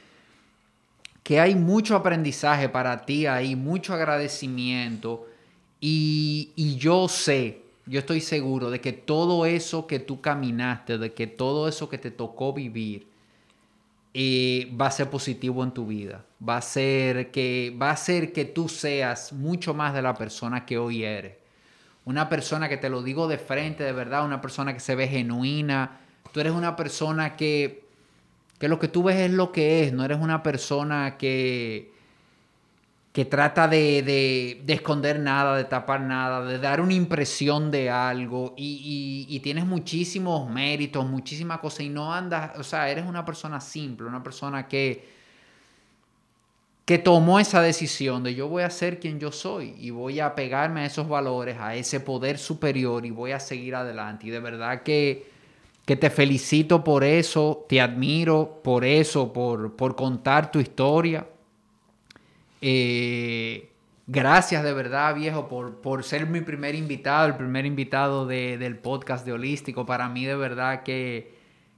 que 1.23 1.41
hay 1.41 1.55
mucho 1.55 1.95
aprendizaje 1.95 2.69
para 2.69 3.05
ti 3.05 3.25
ahí, 3.25 3.55
mucho 3.55 3.93
agradecimiento 3.93 5.27
y, 5.79 6.77
yo 6.77 7.07
sé, 7.07 7.61
yo 7.85 7.99
estoy 7.99 8.21
seguro 8.21 8.69
de 8.69 8.81
que 8.81 8.93
todo 8.93 9.45
eso 9.45 9.87
que 9.87 9.99
tú 9.99 10.21
caminaste, 10.21 10.97
de 10.97 11.13
que 11.13 11.27
todo 11.27 11.67
eso 11.67 11.89
que 11.89 11.97
te 11.97 12.11
tocó 12.11 12.53
vivir, 12.53 13.07
eh, 14.13 14.75
va 14.79 14.87
a 14.87 14.91
ser 14.91 15.09
positivo 15.09 15.63
en 15.63 15.71
tu 15.71 15.85
vida. 15.85 16.25
Va 16.47 16.57
a 16.57 16.61
ser 16.61 17.31
que 17.31 17.75
va 17.79 17.89
a 17.89 17.93
hacer 17.93 18.33
que 18.33 18.45
tú 18.45 18.67
seas 18.67 19.33
mucho 19.33 19.73
más 19.73 19.93
de 19.93 20.01
la 20.01 20.15
persona 20.15 20.65
que 20.65 20.77
hoy 20.77 21.03
eres. 21.03 21.37
Una 22.05 22.29
persona 22.29 22.69
que 22.69 22.77
te 22.77 22.89
lo 22.89 23.03
digo 23.03 23.27
de 23.27 23.37
frente, 23.37 23.83
de 23.83 23.91
verdad, 23.91 24.25
una 24.25 24.41
persona 24.41 24.73
que 24.73 24.79
se 24.79 24.95
ve 24.95 25.07
genuina. 25.07 25.99
Tú 26.31 26.39
eres 26.39 26.53
una 26.53 26.75
persona 26.75 27.35
que 27.35 27.87
que 28.59 28.67
lo 28.67 28.79
que 28.79 28.87
tú 28.87 29.03
ves 29.03 29.17
es 29.17 29.31
lo 29.31 29.51
que 29.51 29.83
es, 29.83 29.93
no 29.93 30.03
eres 30.03 30.19
una 30.19 30.41
persona 30.43 31.17
que 31.17 31.91
que 33.17 33.25
trata 33.25 33.67
de, 33.67 34.03
de- 34.03 34.61
de 34.63 34.73
esconder 34.73 35.17
nada, 35.19 35.57
de 35.57 35.63
tapar 35.63 36.01
nada, 36.01 36.45
de 36.45 36.59
dar 36.59 36.79
una 36.81 36.93
impresión 36.93 37.71
de 37.71 37.89
algo 37.89 38.53
y, 38.55 39.25
y- 39.27 39.39
tienes 39.39 39.65
muchísimos 39.65 40.47
méritos, 40.51 41.03
muchísimas 41.03 41.57
cosas 41.59 41.79
y 41.81 41.89
no 41.89 42.13
andas, 42.13 42.51
o 42.59 42.63
sea, 42.63 42.89
eres 42.91 43.05
una 43.07 43.25
persona 43.25 43.59
simple, 43.59 44.05
una 44.07 44.21
persona 44.21 44.67
que, 44.67 45.03
que 46.85 46.97
tomó 46.97 47.39
esa 47.39 47.61
decisión 47.61 48.23
de 48.23 48.33
yo 48.33 48.47
voy 48.47 48.63
a 48.63 48.69
ser 48.69 48.99
quien 48.99 49.19
yo 49.19 49.31
soy 49.31 49.75
y 49.77 49.89
voy 49.89 50.19
a 50.21 50.35
pegarme 50.35 50.81
a 50.81 50.85
esos 50.85 51.07
valores, 51.09 51.57
a 51.59 51.75
ese 51.75 51.99
poder 51.99 52.37
superior 52.37 53.05
y 53.05 53.11
voy 53.11 53.31
a 53.33 53.39
seguir 53.41 53.75
adelante. 53.75 54.27
Y 54.27 54.29
de 54.29 54.39
verdad 54.39 54.83
que, 54.83 55.29
que 55.85 55.97
te 55.97 56.09
felicito 56.09 56.83
por 56.83 57.03
eso, 57.03 57.65
te 57.67 57.81
admiro 57.81 58.61
por 58.63 58.85
eso, 58.85 59.33
por, 59.33 59.75
por 59.75 59.95
contar 59.97 60.49
tu 60.51 60.59
historia. 60.61 61.27
Eh, 62.61 63.69
gracias 64.07 64.63
de 64.63 64.73
verdad, 64.73 65.15
viejo, 65.15 65.47
por, 65.47 65.81
por 65.81 66.03
ser 66.03 66.25
mi 66.27 66.41
primer 66.41 66.75
invitado, 66.75 67.27
el 67.27 67.35
primer 67.35 67.65
invitado 67.65 68.25
de- 68.25 68.57
del 68.57 68.77
podcast 68.77 69.25
de 69.25 69.33
Holístico. 69.33 69.85
Para 69.85 70.09
mí, 70.09 70.25
de 70.25 70.35
verdad, 70.35 70.83
que, 70.83 71.35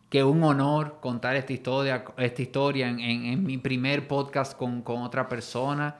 que 0.09 0.23
un 0.23 0.43
honor 0.43 0.99
contar 1.01 1.35
esta 1.35 1.53
historia, 1.53 2.05
esta 2.17 2.41
historia 2.41 2.89
en, 2.89 2.99
en- 2.99 3.43
mi 3.43 3.57
primer 3.57 4.07
podcast 4.07 4.57
con, 4.57 4.81
con 4.81 5.01
otra 5.01 5.27
persona. 5.27 5.97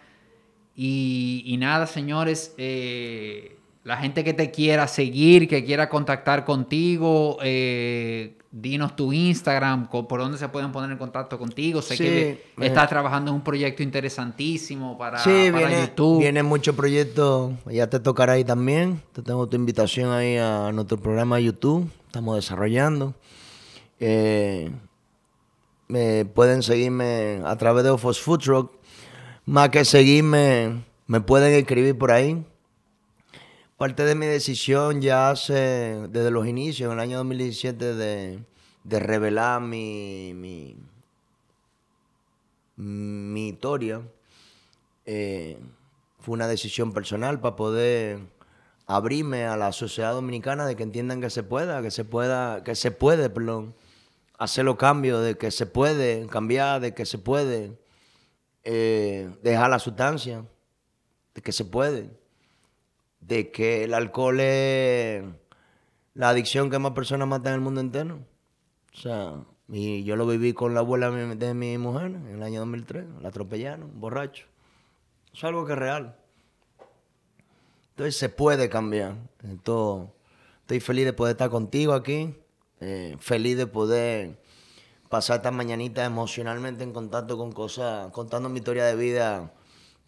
Y, 0.76 1.44
y 1.46 1.58
nada, 1.58 1.86
señores, 1.88 2.56
eh, 2.58 3.58
la 3.90 3.98
gente 3.98 4.24
que 4.24 4.36
te 4.36 4.52
quiera 4.52 4.88
seguir, 4.88 5.48
que 5.48 5.66
quiera 5.66 5.90
contactar 5.90 6.46
contigo, 6.46 7.40
eh, 7.42 8.38
dinos 8.52 8.96
tu 8.96 9.12
Instagram, 9.12 9.90
por 9.90 10.20
dónde 10.20 10.38
se 10.38 10.48
pueden 10.48 10.72
poner 10.72 10.92
en 10.92 11.00
contacto 11.00 11.40
contigo. 11.40 11.82
Sé 11.82 11.98
Sí, 11.98 12.04
que 12.04 12.30
eh. 12.30 12.44
estás 12.62 12.88
trabajando 12.88 13.32
en 13.32 13.36
un 13.38 13.44
proyecto 13.44 13.82
interesantísimo 13.82 14.96
para, 14.96 15.18
Sí, 15.18 15.50
para 15.52 15.68
viene, 15.70 15.82
YouTube. 15.88 16.20
viene 16.20 16.44
mucho 16.44 16.76
proyecto. 16.76 17.54
Ya 17.66 17.90
te 17.90 18.00
tocará 18.00 18.34
ahí 18.34 18.44
también. 18.44 19.02
Te 19.12 19.24
tengo 19.24 19.50
tu 19.50 19.56
invitación 19.56 20.12
ahí 20.12 20.38
a 20.38 20.72
nuestro 20.72 21.00
programa 21.00 21.38
de 21.38 21.46
YouTube. 21.46 21.90
Estamos 22.06 22.36
desarrollando. 22.36 23.16
Eh, 24.00 24.70
me 25.88 26.26
pueden 26.26 26.62
seguirme 26.62 27.42
a 27.44 27.56
través 27.56 27.84
de 27.86 27.90
Ofos 27.90 28.22
Food 28.22 28.40
Truck. 28.42 28.72
Más 29.48 29.70
que 29.70 29.84
seguirme, 29.84 30.84
me 31.08 31.22
pueden 31.22 31.54
escribir 31.56 31.98
por 31.98 32.12
ahí. 32.12 32.46
Parte 33.80 34.04
de 34.04 34.14
mi 34.14 34.26
decisión 34.26 35.02
ya 35.02 35.30
hace, 35.30 36.06
desde 36.10 36.32
los 36.32 36.46
inicios, 36.46 36.92
en 36.92 36.98
el 36.98 37.00
año 37.00 37.18
2017, 37.20 37.96
de, 37.96 38.44
de 38.84 39.00
revelar 39.00 39.62
mi, 39.62 40.34
mi, 40.36 40.76
mi 42.76 43.48
historia, 43.48 44.02
eh, 45.06 45.58
fue 46.20 46.34
una 46.34 46.50
decisión 46.50 46.92
personal 46.92 47.40
para 47.40 47.56
poder 47.56 48.20
abrirme 48.86 49.46
a 49.46 49.56
la 49.56 49.72
sociedad 49.72 50.12
dominicana 50.12 50.66
de 50.66 50.76
que 50.76 50.84
entiendan 50.84 51.22
que 51.22 51.30
se 51.30 51.44
pueda, 51.44 51.82
que 51.82 51.90
se 51.90 52.04
pueda, 52.04 52.66
que 52.66 52.76
se 52.76 52.92
puede, 52.92 53.30
perdón, 53.30 53.74
hacer 54.38 54.66
los 54.66 54.76
cambios, 54.76 55.24
de 55.24 55.38
que 55.38 55.52
se 55.52 55.66
puede 55.66 56.28
cambiar, 56.28 56.82
de 56.82 56.94
que 56.94 57.06
se 57.06 57.18
puede 57.18 57.80
eh, 58.66 59.34
dejar 59.42 59.70
la 59.70 59.80
sustancia, 59.80 60.44
de 61.34 61.42
que 61.42 61.54
se 61.54 61.64
puede, 61.64 62.19
de 63.22 63.52
que 63.52 63.84
el 63.84 63.94
alcohol 63.94 64.40
es 64.40 65.24
la 66.14 66.30
adicción 66.30 66.70
que 66.70 66.80
más 66.80 66.94
personas 66.94 67.28
mata 67.28 67.50
en 67.50 67.56
el 67.56 67.62
mundo 67.62 67.82
entero. 67.82 68.20
O 68.94 68.98
sea, 68.98 69.36
y 69.68 70.04
yo 70.04 70.16
lo 70.16 70.26
viví 70.26 70.54
con 70.54 70.74
la 70.74 70.80
abuela 70.80 71.12
de 71.12 71.54
mi- 71.54 71.78
mujer 71.78 72.08
en 72.08 72.28
el 72.28 72.44
año 72.44 72.60
2003, 72.62 73.06
la 73.22 73.30
atropellaron, 73.30 74.00
borracho. 74.00 74.46
Es 75.34 75.44
algo 75.44 75.66
que 75.66 75.74
es 75.74 75.80
real. 75.80 76.16
Entonces 77.92 78.16
se 78.18 78.30
puede 78.30 78.70
cambiar. 78.70 79.16
Entonces, 79.44 80.10
estoy 80.62 80.80
feliz 80.80 81.06
de 81.06 81.14
poder 81.14 81.34
estar 81.34 81.50
contigo 81.50 81.94
aquí, 81.94 82.34
eh, 82.80 83.16
feliz 83.20 83.58
de 83.58 83.68
poder 83.68 84.40
pasar 85.10 85.38
esta 85.38 85.52
mañanita 85.52 86.06
emocionalmente 86.06 86.84
en 86.84 86.94
contacto 86.94 87.38
con 87.38 87.52
cosas, 87.52 88.12
contando 88.12 88.48
mi 88.50 88.60
historia 88.60 88.86
de 88.86 88.96
vida 88.96 89.52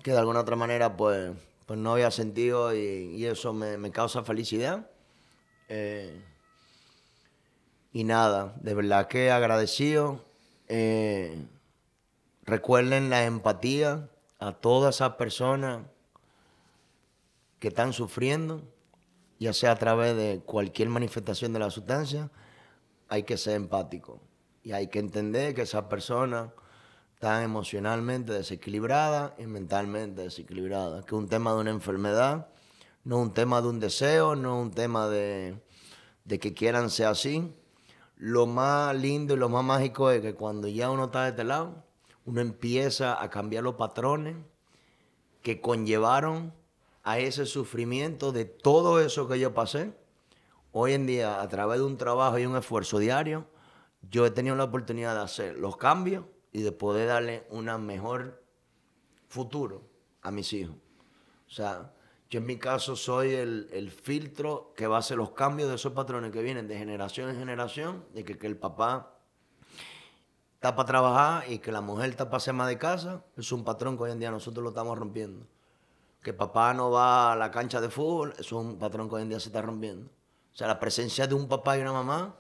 que 0.04 0.12
de 0.12 0.18
alguna 0.18 0.40
otra 0.42 0.56
manera 0.56 0.96
pues, 0.96 1.32
pues 1.72 1.80
no 1.80 1.94
había 1.94 2.12
sentido 2.12 2.76
y, 2.76 3.26
eso 3.26 3.54
me, 3.54 3.78
me 3.78 3.92
causa 3.92 4.26
felicidad. 4.26 4.90
Eh, 5.70 6.22
y 7.94 8.04
nada, 8.04 8.56
de 8.60 8.74
verdad 8.74 9.08
que 9.08 9.32
agradecido. 9.32 10.22
Eh, 10.68 11.46
recuerden 12.44 13.10
la 13.10 13.24
empatía 13.24 14.10
a 14.38 14.52
todas 14.52 14.96
esas 14.96 15.14
personas 15.16 15.86
que 17.60 17.70
están 17.70 17.94
sufriendo, 17.94 18.62
ya 19.40 19.54
sea 19.54 19.72
a 19.72 19.78
través 19.78 20.18
de 20.18 20.42
cualquier 20.46 20.90
manifestación 20.90 21.54
de 21.54 21.60
la 21.60 21.70
sustancia, 21.70 22.30
hay 23.08 23.24
que 23.24 23.38
ser 23.38 23.56
empático. 23.56 24.20
Y 24.62 24.74
hay 24.74 24.88
que 24.88 25.00
entender 25.00 25.56
que 25.56 25.62
esas 25.62 25.86
personas 25.86 26.50
están 27.22 27.44
emocionalmente 27.44 28.34
desequilibradas 28.34 29.34
y 29.38 29.46
mentalmente 29.46 30.24
desequilibradas. 30.24 31.06
Que 31.06 31.14
es 31.14 31.22
un 31.22 31.30
tema 31.30 31.54
de 31.54 31.60
una 31.60 31.70
enfermedad, 31.70 32.48
no 33.04 33.20
un 33.20 33.32
tema 33.32 33.62
de 33.62 33.68
un 33.68 33.80
deseo, 33.80 34.36
no 34.36 34.60
un 34.60 34.72
tema 34.72 35.08
de, 35.08 35.62
de 36.26 36.40
que 36.40 36.56
quieran 36.56 36.90
ser 36.90 37.06
así. 37.06 37.54
Lo 38.18 38.48
más 38.48 38.96
lindo 38.96 39.36
y 39.36 39.38
lo 39.38 39.50
más 39.50 39.64
mágico 39.64 40.10
es 40.10 40.24
que 40.24 40.34
cuando 40.34 40.68
ya 40.68 40.90
uno 40.90 41.06
está 41.06 41.26
de 41.26 41.30
este 41.30 41.44
lado, 41.44 41.84
uno 42.26 42.42
empieza 42.42 43.22
a 43.22 43.30
cambiar 43.30 43.66
los 43.66 43.76
patrones 43.76 44.36
que 45.44 45.62
conllevaron 45.62 46.52
a 47.04 47.20
ese 47.20 47.46
sufrimiento 47.46 48.32
de 48.32 48.46
todo 48.46 49.00
eso 49.00 49.28
que 49.28 49.40
yo 49.40 49.54
pasé. 49.54 49.94
Hoy 50.72 50.94
en 50.94 51.06
día, 51.06 51.40
a 51.40 51.48
través 51.50 51.82
de 51.82 51.86
un 51.86 51.98
trabajo 51.98 52.40
y 52.40 52.48
un 52.48 52.58
esfuerzo 52.58 52.98
diario, 52.98 53.46
yo 54.10 54.26
he 54.26 54.32
tenido 54.32 54.56
la 54.56 54.64
oportunidad 54.64 55.14
de 55.14 55.22
hacer 55.22 55.60
los 55.60 55.78
cambios 55.78 56.26
y 56.52 56.62
de 56.62 56.72
poder 56.72 57.08
darle 57.08 57.48
un 57.50 57.66
mejor 57.86 58.44
futuro 59.28 59.88
a 60.22 60.32
mis 60.32 60.52
hijos. 60.54 60.76
O 61.48 61.52
sea, 61.54 61.94
yo 62.30 62.40
en 62.40 62.46
mi 62.46 62.58
caso 62.58 62.96
soy 62.96 63.34
el, 63.34 63.70
el 63.72 63.92
filtro 63.92 64.74
que 64.76 64.88
va 64.88 64.98
a 64.98 65.00
hacer 65.00 65.18
los 65.18 65.32
cambios 65.32 65.70
de 65.70 65.76
esos 65.76 65.94
patrones 65.94 66.32
que 66.32 66.42
vienen 66.42 66.68
de 66.68 66.78
generación 66.78 67.30
en 67.30 67.38
generación, 67.38 68.06
de 68.14 68.24
que, 68.24 68.38
que 68.38 68.48
el 68.48 68.58
papá 68.58 69.18
está 70.54 70.76
para 70.76 70.86
trabajar 70.86 71.52
y 71.52 71.60
que 71.60 71.72
la 71.72 71.82
mujer 71.82 72.12
está 72.12 72.30
para 72.30 72.40
ser 72.40 72.54
más 72.54 72.68
de 72.68 72.78
casa, 72.78 73.26
es 73.36 73.52
un 73.52 73.64
patrón 73.64 73.98
que 73.98 74.04
hoy 74.04 74.12
en 74.12 74.20
día 74.20 74.32
nosotros 74.32 74.64
lo 74.64 74.70
estamos 74.70 74.98
rompiendo. 74.98 75.46
Que 76.22 76.34
papá 76.34 76.74
no 76.74 76.92
va 76.92 77.34
a 77.34 77.36
la 77.36 77.50
cancha 77.50 77.82
de 77.82 77.90
fútbol, 77.90 78.34
es 78.38 78.52
un 78.52 78.78
patrón 78.78 79.10
que 79.10 79.16
hoy 79.16 79.24
en 79.24 79.30
día 79.30 79.40
se 79.40 79.50
está 79.50 79.62
rompiendo. 79.62 80.06
O 80.54 80.56
sea, 80.56 80.68
la 80.68 80.80
presencia 80.80 81.26
de 81.26 81.34
un 81.34 81.48
papá 81.48 81.78
y 81.78 81.82
una 81.82 81.94
mamá, 81.94 82.36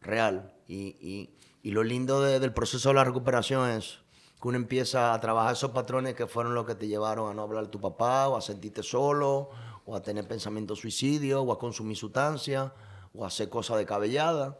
real. 0.00 0.54
Y- 0.68 1.30
y 1.62 1.70
lo 1.70 1.82
lindo 1.84 2.20
de- 2.20 2.40
del 2.40 2.52
proceso 2.52 2.88
de 2.90 2.94
la 2.96 3.04
recuperación 3.04 3.70
es 3.70 3.98
que 4.40 4.48
uno 4.48 4.56
empieza 4.56 5.14
a 5.14 5.20
trabajar 5.20 5.52
esos 5.52 5.70
patrones 5.70 6.14
que 6.14 6.26
fueron 6.26 6.54
los 6.54 6.66
que 6.66 6.74
te 6.74 6.88
llevaron 6.88 7.30
a 7.30 7.34
no 7.34 7.42
hablar 7.42 7.64
de 7.64 7.70
tu 7.70 7.80
papá, 7.80 8.28
o 8.28 8.36
a 8.36 8.40
sentirte 8.40 8.82
solo, 8.82 9.50
o 9.86 9.94
a 9.96 10.02
tener 10.02 10.26
pensamientos 10.26 10.80
suicidios, 10.80 11.44
o 11.46 11.52
a 11.52 11.58
consumir 11.58 11.96
sustancias, 11.96 12.72
o 13.14 13.24
a 13.24 13.28
hacer 13.28 13.48
cosas 13.48 13.76
de 13.78 13.86
cabellada. 13.86 14.58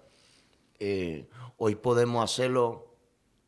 Eh, 0.78 1.28
hoy 1.56 1.74
podemos 1.74 2.22
hacerlo, 2.22 2.94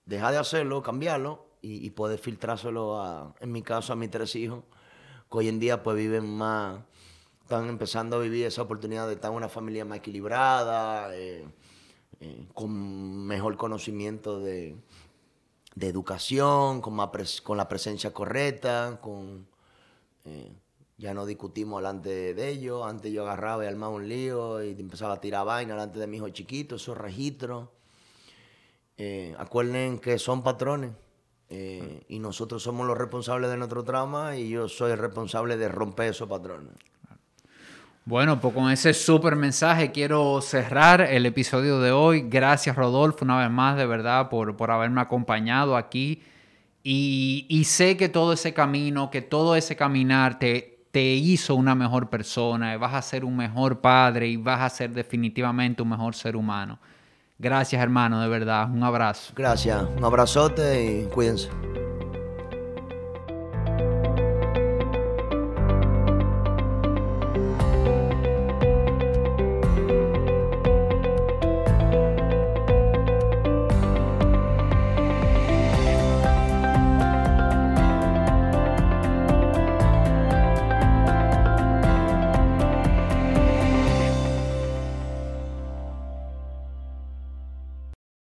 dejar 0.07 0.32
de 0.32 0.38
hacerlo, 0.38 0.82
cambiarlo, 0.82 1.46
y, 1.62 1.86
y 1.86 1.90
poder 1.90 2.18
filtrárselo, 2.18 3.00
a, 3.00 3.34
en 3.40 3.52
mi 3.52 3.62
caso, 3.62 3.92
a 3.92 3.96
mis 3.96 4.11
tres 4.11 4.34
hijos, 4.36 4.64
que 5.30 5.38
hoy 5.38 5.48
en 5.48 5.59
día 5.61 5.82
pues 5.82 5.96
viven 5.96 6.28
más, 6.36 6.80
están 7.42 7.68
empezando 7.68 8.16
a 8.16 8.20
vivir 8.20 8.46
esa 8.46 8.62
oportunidad 8.62 9.07
de 9.07 9.14
estar 9.14 9.30
en 9.30 9.36
una 9.36 9.48
familia 9.48 9.84
más 9.84 9.98
equilibrada, 9.98 11.14
eh, 11.16 11.46
eh, 12.24 12.46
con 12.54 13.26
mejor 13.26 13.56
conocimiento 13.58 14.40
de, 14.40 14.76
educación, 15.78 16.80
con 16.80 17.56
la 17.56 17.68
presencia 17.68 18.12
correcta, 18.12 18.98
con... 19.02 19.46
eh, 20.24 20.52
ya 20.96 21.12
no 21.12 21.26
discutimos 21.26 21.80
delante 21.80 22.34
de 22.34 22.48
ellos. 22.48 22.86
Antes 22.86 23.12
yo 23.12 23.22
agarraba 23.22 23.64
y 23.64 23.68
armaba 23.68 23.92
un 23.92 24.08
lío 24.08 24.62
y 24.62 24.70
empezaba 24.70 25.14
a 25.14 25.20
tirar 25.20 25.44
vaina 25.44 25.74
delante 25.74 25.98
de 25.98 26.06
mi 26.06 26.16
hijo 26.16 26.28
chiquito, 26.30 26.76
esos 26.76 26.96
registros. 26.96 27.68
Eh, 28.96 29.34
acuerden 29.38 29.98
que 29.98 30.18
son 30.18 30.42
patrones 30.42 30.92
eh, 31.50 32.04
y 32.08 32.20
nosotros 32.20 32.62
somos 32.62 32.86
los 32.86 32.96
responsables 32.96 33.50
de 33.50 33.56
nuestro 33.56 33.82
trauma 33.82 34.36
y 34.36 34.48
yo 34.48 34.68
soy 34.68 34.92
el 34.92 34.98
responsable 34.98 35.56
de 35.56 35.68
romper 35.68 36.10
esos 36.10 36.28
patrones. 36.28 36.72
Bueno, 38.07 38.38
pues 38.38 38.52
con 38.52 38.70
ese 38.70 38.92
súper 38.92 39.34
mensaje 39.34 39.90
quiero 39.90 40.42
cerrar 40.42 41.00
el 41.00 41.24
episodio 41.24 41.80
de 41.80 41.90
hoy. 41.90 42.26
Gracias 42.28 42.76
Rodolfo 42.76 43.24
una 43.24 43.38
vez 43.38 43.50
más 43.50 43.78
de 43.78 43.86
verdad 43.86 44.28
por, 44.28 44.57
por 44.57 44.70
haberme 44.70 45.00
acompañado 45.00 45.74
aquí. 45.74 46.22
Y, 46.82 47.46
y 47.48 47.64
sé 47.64 47.96
que 47.96 48.11
todo 48.11 48.34
ese 48.34 48.52
camino, 48.52 49.11
que 49.11 49.22
todo 49.22 49.57
ese 49.57 49.74
caminar 49.74 50.38
te, 50.38 50.84
te 50.90 51.02
hizo 51.02 51.55
una 51.55 51.74
mejor 51.74 52.11
persona, 52.11 52.74
y 52.74 52.76
vas 52.76 52.92
a 52.92 53.00
ser 53.00 53.24
un 53.24 53.38
mejor 53.38 53.80
padre 53.80 54.28
y 54.28 54.36
vas 54.36 54.61
a 54.61 54.68
ser 54.68 54.90
definitivamente 54.90 55.80
un 55.80 55.88
mejor 55.88 56.14
ser 56.14 56.36
humano. 56.36 56.78
Gracias 57.38 57.82
hermano, 57.82 58.20
de 58.20 58.28
verdad. 58.28 58.70
Un 58.70 58.82
abrazo. 58.82 59.32
Gracias, 59.34 59.82
un 59.96 60.05
abrazote 60.05 60.84
y 60.84 61.05
cuídense. 61.07 61.48